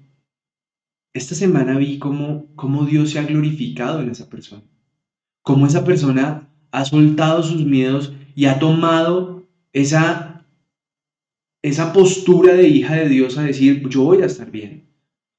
esta 1.13 1.33
semana 1.33 1.77
vi 1.77 1.97
cómo, 1.97 2.47
cómo 2.55 2.85
Dios 2.85 3.11
se 3.11 3.19
ha 3.19 3.23
glorificado 3.23 4.01
en 4.01 4.09
esa 4.09 4.29
persona, 4.29 4.63
cómo 5.41 5.65
esa 5.65 5.85
persona 5.85 6.49
ha 6.75 6.83
soltado 6.83 7.41
sus 7.41 7.65
miedos 7.65 8.13
y 8.35 8.45
ha 8.45 8.59
tomado 8.59 9.47
esa, 9.71 10.45
esa 11.61 11.93
postura 11.93 12.53
de 12.53 12.67
hija 12.67 12.95
de 12.95 13.07
Dios 13.07 13.37
a 13.37 13.43
decir, 13.43 13.87
yo 13.87 14.03
voy 14.03 14.21
a 14.21 14.25
estar 14.25 14.51
bien, 14.51 14.85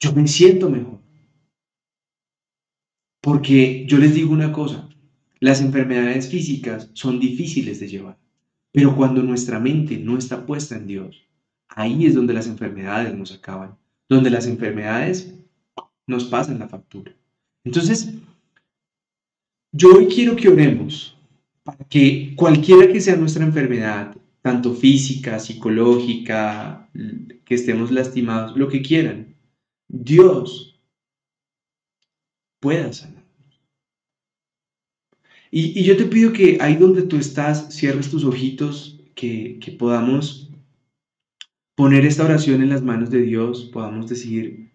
yo 0.01 0.15
me 0.15 0.27
siento 0.27 0.71
mejor. 0.71 0.99
Porque 3.21 3.85
yo 3.87 3.99
les 3.99 4.15
digo 4.15 4.33
una 4.33 4.51
cosa, 4.51 4.89
las 5.39 5.61
enfermedades 5.61 6.29
físicas 6.29 6.91
son 6.95 7.21
difíciles 7.21 7.81
de 7.81 7.89
llevar, 7.89 8.19
pero 8.73 8.97
cuando 8.97 9.23
nuestra 9.23 9.61
mente 9.61 9.99
no 9.99 10.17
está 10.17 10.47
puesta 10.47 10.77
en 10.77 10.87
Dios, 10.87 11.23
ahí 11.69 12.07
es 12.07 12.15
donde 12.15 12.33
las 12.33 12.47
enfermedades 12.47 13.15
nos 13.15 13.33
acaban, 13.33 13.77
donde 14.09 14.31
las 14.31 14.47
enfermedades 14.47 15.35
nos 16.07 16.25
pasan 16.25 16.61
la 16.61 16.69
factura. 16.69 17.13
Entonces, 17.63 18.15
yo 19.73 19.95
hoy 19.97 20.07
quiero 20.07 20.35
que 20.37 20.49
oremos 20.49 21.16
para 21.67 21.85
que 21.89 22.33
cualquiera 22.37 22.93
que 22.93 23.01
sea 23.01 23.17
nuestra 23.17 23.45
enfermedad, 23.45 24.17
tanto 24.41 24.73
física, 24.73 25.41
psicológica, 25.41 26.89
que 27.45 27.55
estemos 27.57 27.91
lastimados, 27.91 28.57
lo 28.57 28.69
que 28.69 28.83
quieran, 28.83 29.35
Dios 29.89 30.81
pueda 32.61 32.93
sanar. 32.93 33.25
Y, 35.51 35.83
yo 35.83 35.97
te 35.97 36.05
pido 36.05 36.33
que 36.33 36.59
ahí 36.61 36.77
donde 36.77 37.03
tú 37.03 37.17
estás, 37.17 37.75
cierres 37.75 38.11
tus 38.11 38.25
ojitos, 38.25 39.01
que, 39.17 39.59
que 39.59 39.73
podamos 39.73 40.53
poner 41.75 42.07
esta 42.07 42.25
oración 42.25 42.63
en 42.63 42.69
las 42.69 42.83
manos 42.83 43.11
de 43.11 43.23
Dios, 43.23 43.65
podamos 43.73 44.09
decir, 44.09 44.73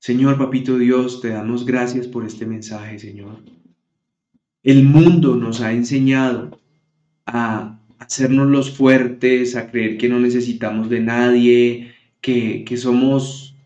Señor 0.00 0.38
Papito 0.38 0.78
Dios, 0.78 1.20
te 1.20 1.28
damos 1.28 1.66
gracias 1.66 2.06
por 2.06 2.24
este 2.24 2.46
mensaje, 2.46 2.98
Señor. 2.98 3.51
El 4.62 4.84
mundo 4.84 5.36
nos 5.36 5.60
ha 5.60 5.72
enseñado 5.72 6.58
a 7.26 7.80
hacernos 7.98 8.48
los 8.48 8.70
fuertes, 8.76 9.56
a 9.56 9.70
creer 9.70 9.98
que 9.98 10.08
no 10.08 10.20
necesitamos 10.20 10.88
de 10.88 11.00
nadie, 11.00 11.94
que, 12.20 12.64
que 12.64 12.76
somos 12.76 13.56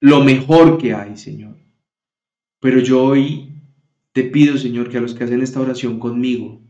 lo 0.00 0.22
mejor 0.22 0.78
que 0.78 0.94
hay, 0.94 1.16
Señor. 1.16 1.56
Pero 2.60 2.80
yo 2.80 3.04
hoy 3.04 3.52
te 4.12 4.24
pido, 4.24 4.58
Señor, 4.58 4.88
que 4.90 4.98
a 4.98 5.00
los 5.00 5.14
que 5.14 5.24
hacen 5.24 5.42
esta 5.42 5.60
oración 5.60 5.98
conmigo 5.98 6.60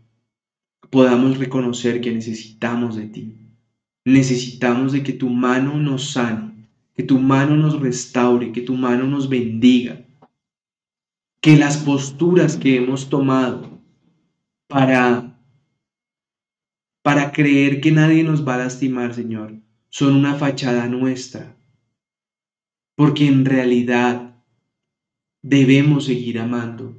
podamos 0.91 1.39
reconocer 1.39 2.01
que 2.01 2.13
necesitamos 2.13 2.97
de 2.97 3.07
ti. 3.07 3.37
Necesitamos 4.05 4.93
de 4.93 5.03
que 5.03 5.13
tu 5.13 5.29
mano 5.29 5.79
nos 5.79 6.13
sane, 6.13 6.69
que 6.95 7.03
tu 7.03 7.19
mano 7.19 7.57
nos 7.57 7.81
restaure, 7.81 8.53
que 8.53 8.63
tu 8.63 8.75
mano 8.75 9.07
nos 9.07 9.29
bendiga. 9.29 10.06
Que 11.47 11.57
las 11.57 11.77
posturas 11.77 12.57
que 12.57 12.75
hemos 12.75 13.09
tomado 13.09 13.81
para 14.67 15.39
para 17.05 17.31
creer 17.31 17.81
que 17.81 17.93
nadie 17.93 18.25
nos 18.25 18.45
va 18.45 18.57
a 18.57 18.65
lastimar, 18.65 19.15
Señor, 19.15 19.55
son 19.89 20.17
una 20.17 20.35
fachada 20.35 20.89
nuestra. 20.89 21.57
Porque 22.97 23.29
en 23.29 23.45
realidad 23.45 24.43
debemos 25.41 26.07
seguir 26.07 26.41
amando 26.41 26.97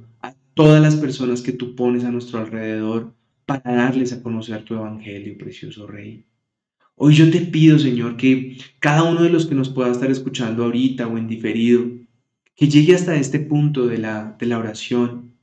todas 0.54 0.80
las 0.80 0.96
personas 0.96 1.42
que 1.42 1.52
tú 1.52 1.76
pones 1.76 2.04
a 2.04 2.10
nuestro 2.10 2.38
alrededor 2.38 3.14
para 3.44 3.74
darles 3.74 4.14
a 4.14 4.22
conocer 4.22 4.64
tu 4.64 4.72
evangelio, 4.72 5.36
precioso 5.36 5.86
Rey. 5.86 6.24
Hoy 6.94 7.12
yo 7.12 7.30
te 7.30 7.42
pido, 7.42 7.78
Señor, 7.78 8.16
que 8.16 8.56
cada 8.78 9.02
uno 9.02 9.24
de 9.24 9.28
los 9.28 9.44
que 9.44 9.54
nos 9.54 9.68
pueda 9.68 9.92
estar 9.92 10.10
escuchando 10.10 10.64
ahorita 10.64 11.06
o 11.06 11.18
en 11.18 11.28
diferido, 11.28 11.97
que 12.58 12.68
llegue 12.68 12.96
hasta 12.96 13.14
este 13.14 13.38
punto 13.38 13.86
de 13.86 13.98
la, 13.98 14.36
de 14.36 14.46
la 14.46 14.58
oración, 14.58 15.38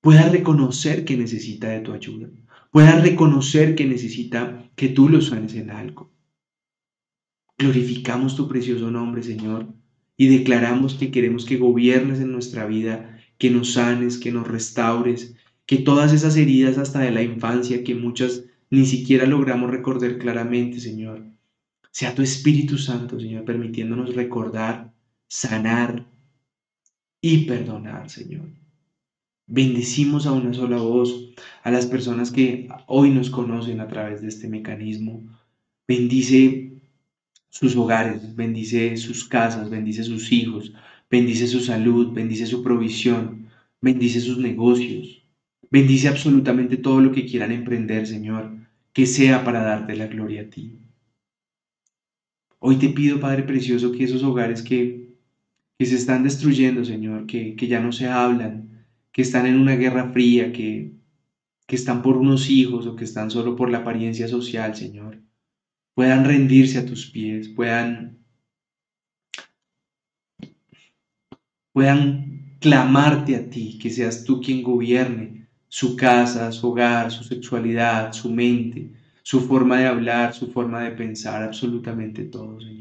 pueda 0.00 0.28
reconocer 0.28 1.04
que 1.04 1.16
necesita 1.16 1.68
de 1.68 1.78
tu 1.82 1.92
ayuda, 1.92 2.28
pueda 2.72 3.00
reconocer 3.00 3.76
que 3.76 3.86
necesita 3.86 4.68
que 4.74 4.88
tú 4.88 5.08
lo 5.08 5.20
sanes 5.20 5.54
en 5.54 5.70
algo. 5.70 6.12
Glorificamos 7.56 8.34
tu 8.34 8.48
precioso 8.48 8.90
nombre, 8.90 9.22
Señor, 9.22 9.72
y 10.16 10.26
declaramos 10.26 10.94
que 10.94 11.12
queremos 11.12 11.44
que 11.44 11.58
gobiernes 11.58 12.18
en 12.18 12.32
nuestra 12.32 12.66
vida 12.66 13.20
que 13.38 13.50
nos 13.50 13.74
sanes, 13.74 14.18
que 14.18 14.32
nos 14.32 14.48
restaures, 14.48 15.36
que 15.64 15.76
todas 15.76 16.12
esas 16.12 16.36
heridas 16.36 16.76
hasta 16.76 16.98
de 16.98 17.12
la 17.12 17.22
infancia 17.22 17.84
que 17.84 17.94
muchas 17.94 18.46
ni 18.68 18.84
siquiera 18.84 19.26
logramos 19.26 19.70
recordar 19.70 20.18
claramente, 20.18 20.80
Señor, 20.80 21.24
sea 21.92 22.16
tu 22.16 22.22
Espíritu 22.22 22.78
Santo, 22.78 23.20
Señor, 23.20 23.44
permitiéndonos 23.44 24.16
recordar, 24.16 24.92
sanar 25.30 26.06
y 27.22 27.46
perdonar, 27.46 28.10
Señor. 28.10 28.50
Bendecimos 29.46 30.26
a 30.26 30.32
una 30.32 30.52
sola 30.52 30.76
voz 30.76 31.32
a 31.62 31.70
las 31.70 31.86
personas 31.86 32.30
que 32.30 32.68
hoy 32.86 33.10
nos 33.10 33.30
conocen 33.30 33.80
a 33.80 33.88
través 33.88 34.20
de 34.20 34.28
este 34.28 34.48
mecanismo. 34.48 35.22
Bendice 35.88 36.82
sus 37.48 37.74
hogares, 37.76 38.34
bendice 38.36 38.98
sus 38.98 39.26
casas, 39.26 39.70
bendice 39.70 40.04
sus 40.04 40.30
hijos, 40.30 40.72
Bendice 41.10 41.48
su 41.48 41.58
salud, 41.58 42.12
bendice 42.12 42.46
su 42.46 42.62
provisión, 42.62 43.48
bendice 43.80 44.20
sus 44.20 44.38
negocios. 44.38 45.24
Bendice 45.68 46.06
absolutamente 46.06 46.76
todo 46.76 47.00
lo 47.00 47.10
que 47.10 47.26
quieran 47.26 47.50
emprender, 47.50 48.06
Señor, 48.06 48.56
que 48.92 49.06
sea 49.06 49.42
para 49.42 49.60
darte 49.60 49.96
la 49.96 50.06
gloria 50.06 50.42
a 50.42 50.50
ti. 50.50 50.78
Hoy 52.60 52.76
te 52.76 52.90
pido, 52.90 53.18
Padre 53.18 53.42
Precioso, 53.42 53.90
que 53.90 54.04
esos 54.04 54.22
hogares 54.22 54.62
que, 54.62 54.99
que 55.80 55.86
se 55.86 55.96
están 55.96 56.22
destruyendo, 56.22 56.84
Señor, 56.84 57.24
que, 57.24 57.56
que 57.56 57.66
ya 57.66 57.80
no 57.80 57.90
se 57.90 58.06
hablan, 58.06 58.84
que 59.10 59.22
están 59.22 59.46
en 59.46 59.58
una 59.58 59.76
guerra 59.76 60.10
fría, 60.12 60.52
que, 60.52 60.92
que 61.66 61.74
están 61.74 62.02
por 62.02 62.18
unos 62.18 62.50
hijos 62.50 62.86
o 62.86 62.94
que 62.94 63.04
están 63.04 63.30
solo 63.30 63.56
por 63.56 63.70
la 63.70 63.78
apariencia 63.78 64.28
social, 64.28 64.76
Señor, 64.76 65.22
puedan 65.94 66.26
rendirse 66.26 66.76
a 66.76 66.84
tus 66.84 67.10
pies, 67.10 67.48
puedan 67.48 68.18
puedan 71.72 72.58
clamarte 72.60 73.36
a 73.36 73.48
ti, 73.48 73.78
que 73.78 73.88
seas 73.88 74.24
tú 74.24 74.42
quien 74.42 74.62
gobierne 74.62 75.48
su 75.66 75.96
casa, 75.96 76.52
su 76.52 76.68
hogar, 76.68 77.10
su 77.10 77.24
sexualidad, 77.24 78.12
su 78.12 78.30
mente, 78.30 78.92
su 79.22 79.40
forma 79.40 79.78
de 79.78 79.86
hablar, 79.86 80.34
su 80.34 80.52
forma 80.52 80.82
de 80.82 80.90
pensar, 80.90 81.42
absolutamente 81.42 82.24
todo, 82.24 82.60
Señor. 82.60 82.79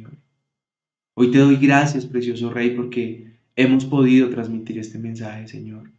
Hoy 1.22 1.32
te 1.32 1.40
doy 1.40 1.58
gracias, 1.58 2.06
precioso 2.06 2.50
Rey, 2.50 2.70
porque 2.70 3.34
hemos 3.58 3.84
podido 3.84 4.30
transmitir 4.30 4.80
este 4.80 4.98
mensaje, 4.98 5.50
Señor. 5.50 5.92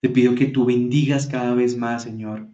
Te 0.00 0.08
pido 0.08 0.34
que 0.34 0.46
tú 0.46 0.64
bendigas 0.64 1.28
cada 1.28 1.54
vez 1.54 1.76
más, 1.76 2.02
Señor, 2.02 2.48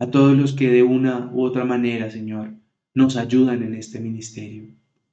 a 0.00 0.10
todos 0.10 0.36
los 0.36 0.52
que 0.52 0.68
de 0.68 0.82
una 0.82 1.30
u 1.32 1.44
otra 1.44 1.64
manera, 1.64 2.10
Señor, 2.10 2.54
nos 2.92 3.16
ayudan 3.16 3.62
en 3.62 3.74
este 3.74 4.00
ministerio. 4.00 4.64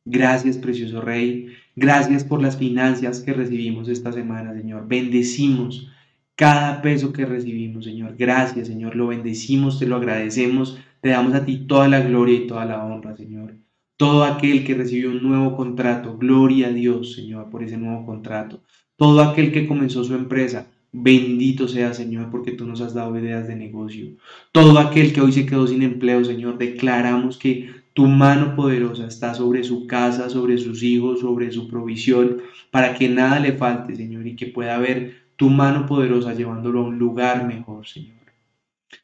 Gracias, 0.03 0.57
precioso 0.57 0.99
Rey. 0.99 1.49
Gracias 1.75 2.23
por 2.23 2.41
las 2.41 2.57
finanzas 2.57 3.19
que 3.19 3.33
recibimos 3.33 3.87
esta 3.87 4.11
semana, 4.11 4.51
Señor. 4.55 4.87
Bendecimos 4.87 5.91
cada 6.33 6.81
peso 6.81 7.13
que 7.13 7.27
recibimos, 7.27 7.85
Señor. 7.85 8.15
Gracias, 8.17 8.67
Señor. 8.67 8.95
Lo 8.95 9.05
bendecimos, 9.05 9.77
te 9.77 9.85
lo 9.85 9.97
agradecemos. 9.97 10.79
Te 11.01 11.09
damos 11.09 11.35
a 11.35 11.45
ti 11.45 11.67
toda 11.67 11.87
la 11.87 12.01
gloria 12.01 12.35
y 12.35 12.47
toda 12.47 12.65
la 12.65 12.83
honra, 12.83 13.15
Señor. 13.15 13.61
Todo 14.01 14.23
aquel 14.23 14.63
que 14.63 14.73
recibió 14.73 15.11
un 15.11 15.21
nuevo 15.21 15.55
contrato, 15.55 16.17
gloria 16.17 16.69
a 16.69 16.71
Dios, 16.71 17.13
Señor, 17.13 17.51
por 17.51 17.61
ese 17.61 17.77
nuevo 17.77 18.03
contrato. 18.03 18.59
Todo 18.95 19.21
aquel 19.21 19.51
que 19.51 19.67
comenzó 19.67 20.03
su 20.03 20.15
empresa, 20.15 20.71
Bendito 20.91 21.67
sea, 21.67 21.93
Señor, 21.93 22.31
porque 22.31 22.53
tú 22.53 22.65
nos 22.65 22.81
has 22.81 22.95
dado 22.95 23.15
ideas 23.15 23.47
de 23.47 23.55
negocio. 23.55 24.07
Todo 24.51 24.79
aquel 24.79 25.13
que 25.13 25.21
hoy 25.21 25.31
se 25.31 25.45
quedó 25.45 25.67
sin 25.67 25.83
empleo, 25.83 26.25
Señor, 26.25 26.57
declaramos 26.57 27.37
que 27.37 27.69
tu 27.93 28.07
mano 28.07 28.55
poderosa 28.55 29.05
está 29.05 29.35
sobre 29.35 29.63
su 29.63 29.85
casa, 29.85 30.31
sobre 30.31 30.57
sus 30.57 30.81
hijos, 30.81 31.19
sobre 31.19 31.51
su 31.51 31.67
provisión, 31.67 32.41
para 32.71 32.95
que 32.95 33.07
nada 33.07 33.39
le 33.39 33.53
falte, 33.53 33.95
Señor, 33.95 34.25
y 34.25 34.35
que 34.35 34.47
pueda 34.47 34.79
ver 34.79 35.27
tu 35.35 35.51
mano 35.51 35.85
poderosa 35.85 36.33
llevándolo 36.33 36.79
a 36.79 36.87
un 36.87 36.97
lugar 36.97 37.45
mejor, 37.45 37.85
Señor. 37.85 38.20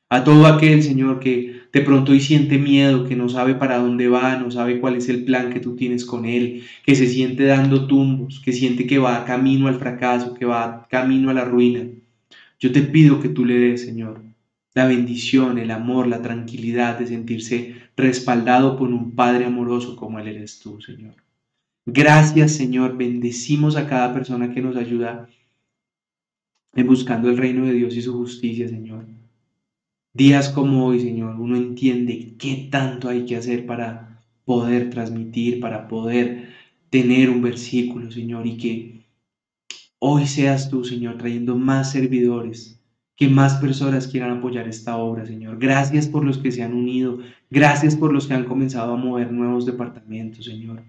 A 0.09 0.23
todo 0.23 0.47
aquel, 0.47 0.83
Señor, 0.83 1.19
que 1.19 1.61
de 1.73 1.81
pronto 1.81 2.13
hoy 2.13 2.21
siente 2.21 2.57
miedo, 2.57 3.05
que 3.05 3.15
no 3.17 3.27
sabe 3.27 3.55
para 3.55 3.77
dónde 3.77 4.07
va, 4.07 4.37
no 4.37 4.49
sabe 4.49 4.79
cuál 4.79 4.95
es 4.95 5.09
el 5.09 5.25
plan 5.25 5.51
que 5.51 5.59
tú 5.59 5.75
tienes 5.75 6.05
con 6.05 6.25
él, 6.25 6.63
que 6.85 6.95
se 6.95 7.07
siente 7.07 7.43
dando 7.43 7.87
tumbos, 7.87 8.39
que 8.39 8.53
siente 8.53 8.87
que 8.87 8.99
va 8.99 9.25
camino 9.25 9.67
al 9.67 9.75
fracaso, 9.75 10.33
que 10.33 10.45
va 10.45 10.87
camino 10.89 11.29
a 11.29 11.33
la 11.33 11.43
ruina. 11.43 11.87
Yo 12.59 12.71
te 12.71 12.81
pido 12.83 13.19
que 13.19 13.29
tú 13.29 13.43
le 13.45 13.55
des, 13.59 13.81
Señor, 13.81 14.23
la 14.73 14.87
bendición, 14.87 15.57
el 15.57 15.71
amor, 15.71 16.07
la 16.07 16.21
tranquilidad 16.21 16.97
de 16.97 17.07
sentirse 17.07 17.75
respaldado 17.97 18.77
por 18.77 18.89
un 18.89 19.11
Padre 19.11 19.45
amoroso 19.45 19.95
como 19.97 20.19
Él 20.19 20.27
eres 20.29 20.59
tú, 20.59 20.79
Señor. 20.81 21.15
Gracias, 21.85 22.53
Señor. 22.53 22.95
Bendecimos 22.97 23.75
a 23.75 23.87
cada 23.87 24.13
persona 24.13 24.53
que 24.53 24.61
nos 24.61 24.77
ayuda 24.77 25.27
en 26.75 26.87
buscando 26.87 27.29
el 27.29 27.37
reino 27.37 27.65
de 27.65 27.73
Dios 27.73 27.95
y 27.95 28.01
su 28.01 28.13
justicia, 28.13 28.67
Señor. 28.67 29.16
Días 30.17 30.49
como 30.49 30.87
hoy, 30.87 30.99
Señor, 30.99 31.39
uno 31.39 31.55
entiende 31.55 32.33
qué 32.39 32.67
tanto 32.71 33.07
hay 33.07 33.25
que 33.25 33.35
hacer 33.35 33.67
para 33.67 34.23
poder 34.45 34.89
transmitir, 34.89 35.59
para 35.59 35.87
poder 35.87 36.49
tener 36.89 37.29
un 37.29 37.43
versículo, 37.43 38.09
Señor, 38.09 38.47
y 38.47 38.57
que 38.57 39.05
hoy 39.99 40.25
seas 40.25 40.71
tú, 40.71 40.83
Señor, 40.83 41.19
trayendo 41.19 41.55
más 41.55 41.91
servidores, 41.91 42.81
que 43.15 43.27
más 43.27 43.57
personas 43.57 44.07
quieran 44.07 44.39
apoyar 44.39 44.67
esta 44.67 44.97
obra, 44.97 45.23
Señor. 45.23 45.59
Gracias 45.59 46.07
por 46.07 46.25
los 46.25 46.39
que 46.39 46.51
se 46.51 46.63
han 46.63 46.73
unido, 46.73 47.19
gracias 47.51 47.95
por 47.95 48.11
los 48.11 48.25
que 48.25 48.33
han 48.33 48.45
comenzado 48.45 48.93
a 48.93 48.97
mover 48.97 49.31
nuevos 49.31 49.67
departamentos, 49.67 50.45
Señor. 50.45 50.81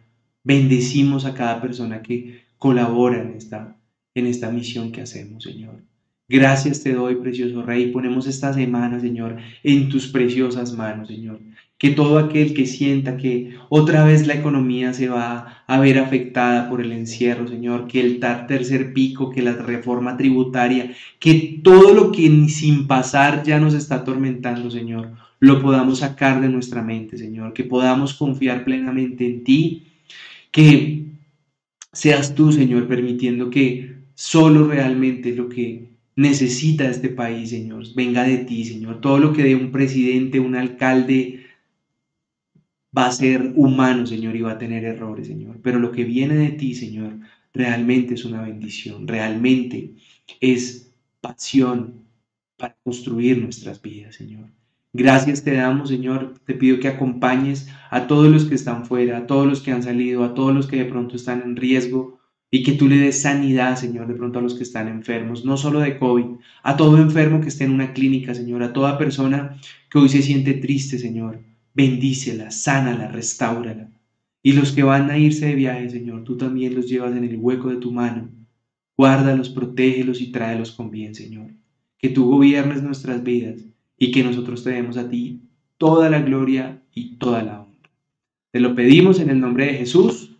Bendecimos 0.42 1.26
a 1.26 1.34
cada 1.34 1.60
persona 1.60 2.00
que 2.00 2.44
colabora 2.56 3.20
en 3.20 3.36
esta, 3.36 3.76
en 4.14 4.26
esta 4.26 4.50
misión 4.50 4.90
que 4.90 5.02
hacemos, 5.02 5.42
Señor. 5.44 5.87
Gracias 6.30 6.82
te 6.82 6.92
doy, 6.92 7.16
precioso 7.16 7.62
Rey. 7.62 7.90
Ponemos 7.90 8.26
esta 8.26 8.52
semana, 8.52 9.00
Señor, 9.00 9.36
en 9.62 9.88
tus 9.88 10.08
preciosas 10.08 10.74
manos, 10.74 11.08
Señor. 11.08 11.40
Que 11.78 11.90
todo 11.90 12.18
aquel 12.18 12.52
que 12.52 12.66
sienta 12.66 13.16
que 13.16 13.54
otra 13.70 14.04
vez 14.04 14.26
la 14.26 14.34
economía 14.34 14.92
se 14.92 15.08
va 15.08 15.62
a 15.66 15.80
ver 15.80 15.98
afectada 15.98 16.68
por 16.68 16.82
el 16.82 16.92
encierro, 16.92 17.48
Señor, 17.48 17.86
que 17.86 18.00
el 18.00 18.20
tercer 18.20 18.92
pico, 18.92 19.30
que 19.30 19.40
la 19.40 19.54
reforma 19.54 20.18
tributaria, 20.18 20.92
que 21.18 21.60
todo 21.64 21.94
lo 21.94 22.12
que 22.12 22.48
sin 22.48 22.86
pasar 22.86 23.42
ya 23.44 23.58
nos 23.58 23.72
está 23.72 23.96
atormentando, 23.96 24.70
Señor, 24.70 25.12
lo 25.40 25.62
podamos 25.62 26.00
sacar 26.00 26.42
de 26.42 26.50
nuestra 26.50 26.82
mente, 26.82 27.16
Señor. 27.16 27.54
Que 27.54 27.64
podamos 27.64 28.12
confiar 28.12 28.64
plenamente 28.64 29.24
en 29.24 29.44
ti. 29.44 29.86
Que 30.50 31.06
seas 31.92 32.34
tú, 32.34 32.52
Señor, 32.52 32.86
permitiendo 32.86 33.48
que 33.48 33.96
solo 34.14 34.66
realmente 34.68 35.34
lo 35.34 35.48
que 35.48 35.87
necesita 36.18 36.90
este 36.90 37.10
país, 37.10 37.50
Señor. 37.50 37.84
Venga 37.94 38.24
de 38.24 38.38
ti, 38.38 38.64
Señor. 38.64 39.00
Todo 39.00 39.18
lo 39.18 39.32
que 39.32 39.44
de 39.44 39.54
un 39.54 39.70
presidente, 39.70 40.40
un 40.40 40.56
alcalde, 40.56 41.46
va 42.96 43.06
a 43.06 43.12
ser 43.12 43.52
humano, 43.54 44.04
Señor, 44.04 44.34
y 44.34 44.40
va 44.40 44.52
a 44.52 44.58
tener 44.58 44.84
errores, 44.84 45.28
Señor. 45.28 45.60
Pero 45.62 45.78
lo 45.78 45.92
que 45.92 46.02
viene 46.02 46.34
de 46.34 46.50
ti, 46.50 46.74
Señor, 46.74 47.20
realmente 47.54 48.14
es 48.14 48.24
una 48.24 48.42
bendición, 48.42 49.06
realmente 49.06 49.94
es 50.40 50.92
pasión 51.20 52.02
para 52.56 52.76
construir 52.82 53.40
nuestras 53.40 53.80
vidas, 53.80 54.16
Señor. 54.16 54.48
Gracias 54.92 55.44
te 55.44 55.54
damos, 55.54 55.88
Señor. 55.88 56.34
Te 56.44 56.54
pido 56.54 56.80
que 56.80 56.88
acompañes 56.88 57.68
a 57.90 58.08
todos 58.08 58.26
los 58.26 58.44
que 58.46 58.56
están 58.56 58.86
fuera, 58.86 59.18
a 59.18 59.26
todos 59.28 59.46
los 59.46 59.60
que 59.60 59.70
han 59.70 59.84
salido, 59.84 60.24
a 60.24 60.34
todos 60.34 60.52
los 60.52 60.66
que 60.66 60.78
de 60.78 60.86
pronto 60.86 61.14
están 61.14 61.42
en 61.42 61.54
riesgo 61.54 62.17
y 62.50 62.62
que 62.62 62.72
tú 62.72 62.88
le 62.88 62.96
des 62.96 63.20
sanidad, 63.20 63.76
Señor, 63.76 64.06
de 64.06 64.14
pronto 64.14 64.38
a 64.38 64.42
los 64.42 64.54
que 64.54 64.62
están 64.62 64.88
enfermos, 64.88 65.44
no 65.44 65.56
solo 65.56 65.80
de 65.80 65.98
COVID, 65.98 66.24
a 66.62 66.76
todo 66.76 66.98
enfermo 66.98 67.40
que 67.40 67.48
esté 67.48 67.64
en 67.64 67.72
una 67.72 67.92
clínica, 67.92 68.34
Señor, 68.34 68.62
a 68.62 68.72
toda 68.72 68.98
persona 68.98 69.58
que 69.90 69.98
hoy 69.98 70.08
se 70.08 70.22
siente 70.22 70.54
triste, 70.54 70.98
Señor. 70.98 71.42
Bendícela, 71.74 72.50
sánala, 72.50 73.08
restáurala. 73.08 73.90
Y 74.42 74.52
los 74.52 74.72
que 74.72 74.82
van 74.82 75.10
a 75.10 75.18
irse 75.18 75.46
de 75.46 75.54
viaje, 75.54 75.90
Señor, 75.90 76.24
tú 76.24 76.36
también 76.36 76.74
los 76.74 76.88
llevas 76.88 77.14
en 77.14 77.24
el 77.24 77.36
hueco 77.36 77.68
de 77.68 77.76
tu 77.76 77.92
mano. 77.92 78.30
Guárdalos, 78.96 79.50
protégelos 79.50 80.20
y 80.20 80.32
tráelos 80.32 80.72
con 80.72 80.90
bien, 80.90 81.14
Señor. 81.14 81.50
Que 81.98 82.08
tú 82.08 82.30
gobiernes 82.30 82.82
nuestras 82.82 83.22
vidas 83.22 83.60
y 83.98 84.10
que 84.10 84.24
nosotros 84.24 84.64
te 84.64 84.70
demos 84.70 84.96
a 84.96 85.08
ti 85.08 85.42
toda 85.76 86.08
la 86.08 86.22
gloria 86.22 86.82
y 86.94 87.16
toda 87.16 87.42
la 87.42 87.60
honra. 87.60 87.90
Te 88.50 88.60
lo 88.60 88.74
pedimos 88.74 89.20
en 89.20 89.30
el 89.30 89.38
nombre 89.38 89.66
de 89.66 89.74
Jesús. 89.74 90.36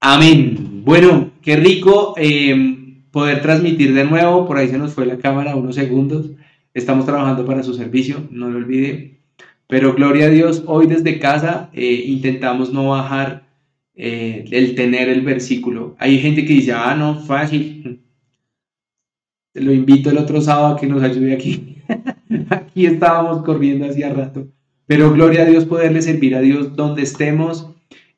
Amén. 0.00 0.82
Bueno, 0.84 1.31
qué 1.42 1.56
rico 1.56 2.14
eh, 2.16 3.04
poder 3.10 3.42
transmitir 3.42 3.94
de 3.94 4.04
nuevo. 4.04 4.46
Por 4.46 4.56
ahí 4.56 4.68
se 4.68 4.78
nos 4.78 4.94
fue 4.94 5.06
la 5.06 5.18
cámara 5.18 5.56
unos 5.56 5.74
segundos. 5.74 6.30
Estamos 6.74 7.04
trabajando 7.04 7.44
para 7.44 7.62
su 7.62 7.74
servicio, 7.74 8.26
no 8.30 8.48
lo 8.48 8.58
olvide. 8.58 9.18
Pero 9.66 9.94
gloria 9.94 10.26
a 10.26 10.30
Dios, 10.30 10.64
hoy 10.66 10.86
desde 10.86 11.18
casa 11.18 11.70
eh, 11.72 12.04
intentamos 12.06 12.72
no 12.72 12.90
bajar 12.90 13.46
eh, 13.94 14.44
el 14.50 14.74
tener 14.74 15.08
el 15.08 15.22
versículo. 15.22 15.96
Hay 15.98 16.18
gente 16.18 16.44
que 16.44 16.54
dice, 16.54 16.72
ah, 16.72 16.94
no, 16.94 17.20
fácil. 17.20 18.00
Lo 19.54 19.70
invito 19.70 20.10
el 20.10 20.16
otro 20.16 20.40
sábado 20.40 20.74
a 20.74 20.80
que 20.80 20.86
nos 20.86 21.02
ayude 21.02 21.34
aquí. 21.34 21.76
aquí 22.48 22.86
estábamos 22.86 23.44
corriendo 23.44 23.84
hacía 23.86 24.12
rato. 24.12 24.48
Pero 24.86 25.12
gloria 25.12 25.42
a 25.42 25.46
Dios 25.46 25.66
poderle 25.66 26.00
servir 26.00 26.34
a 26.34 26.40
Dios 26.40 26.74
donde 26.74 27.02
estemos 27.02 27.68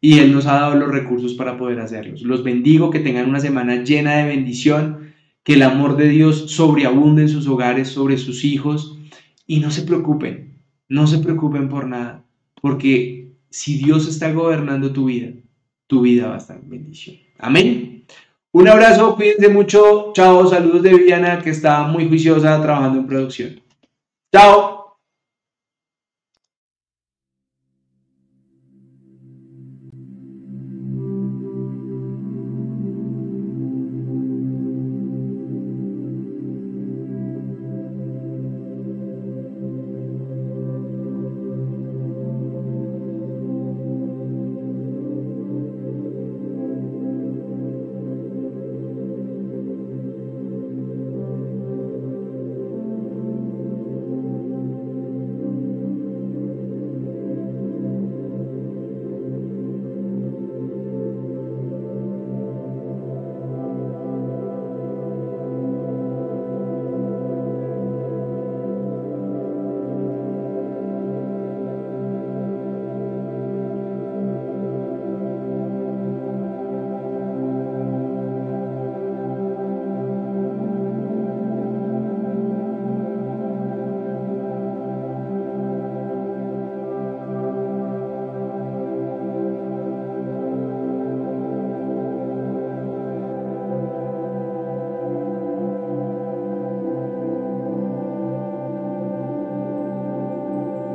y 0.05 0.18
Él 0.18 0.34
nos 0.34 0.44
ha 0.44 0.61
dado 0.61 0.74
los 0.74 0.90
recursos 0.90 1.32
para 1.32 1.57
poder 1.57 1.80
hacerlos. 1.80 2.20
Los 2.20 2.44
bendigo, 2.44 2.90
que 2.90 3.00
tengan 3.00 3.26
una 3.26 3.40
semana 3.40 3.82
llena 3.84 4.16
de 4.16 4.26
bendición, 4.26 5.14
que 5.42 5.55
el 5.55 5.62
amor 5.62 5.96
de 5.96 6.11
Dios 6.11 6.50
sobreabunde 6.50 7.22
en 7.22 7.30
sus 7.30 7.48
hogares, 7.48 7.88
sobre 7.88 8.18
sus 8.18 8.44
hijos, 8.44 8.98
y 9.46 9.61
no 9.61 9.70
se 9.70 9.80
preocupen, 9.80 10.61
no 10.90 11.07
se 11.07 11.20
preocupen 11.20 11.70
por 11.70 11.86
nada, 11.86 12.22
porque 12.61 13.32
si 13.48 13.78
Dios 13.78 14.07
está 14.07 14.30
gobernando 14.30 14.92
tu 14.92 15.07
vida, 15.07 15.32
tu 15.86 16.02
vida 16.02 16.26
va 16.26 16.34
a 16.34 16.38
estar 16.38 16.59
en 16.59 16.68
bendición. 16.68 17.16
Amén. 17.38 18.05
Un 18.52 18.68
abrazo, 18.68 19.16
cuídense 19.16 19.48
mucho. 19.48 20.12
Chao, 20.12 20.46
saludos 20.46 20.82
de 20.82 20.98
Viviana, 20.98 21.40
que 21.40 21.48
está 21.48 21.84
muy 21.84 22.09
juiciosa 22.09 22.61
trabajando 22.61 23.00
en 23.00 23.07
producción. 23.07 23.59
Chao. 24.30 24.74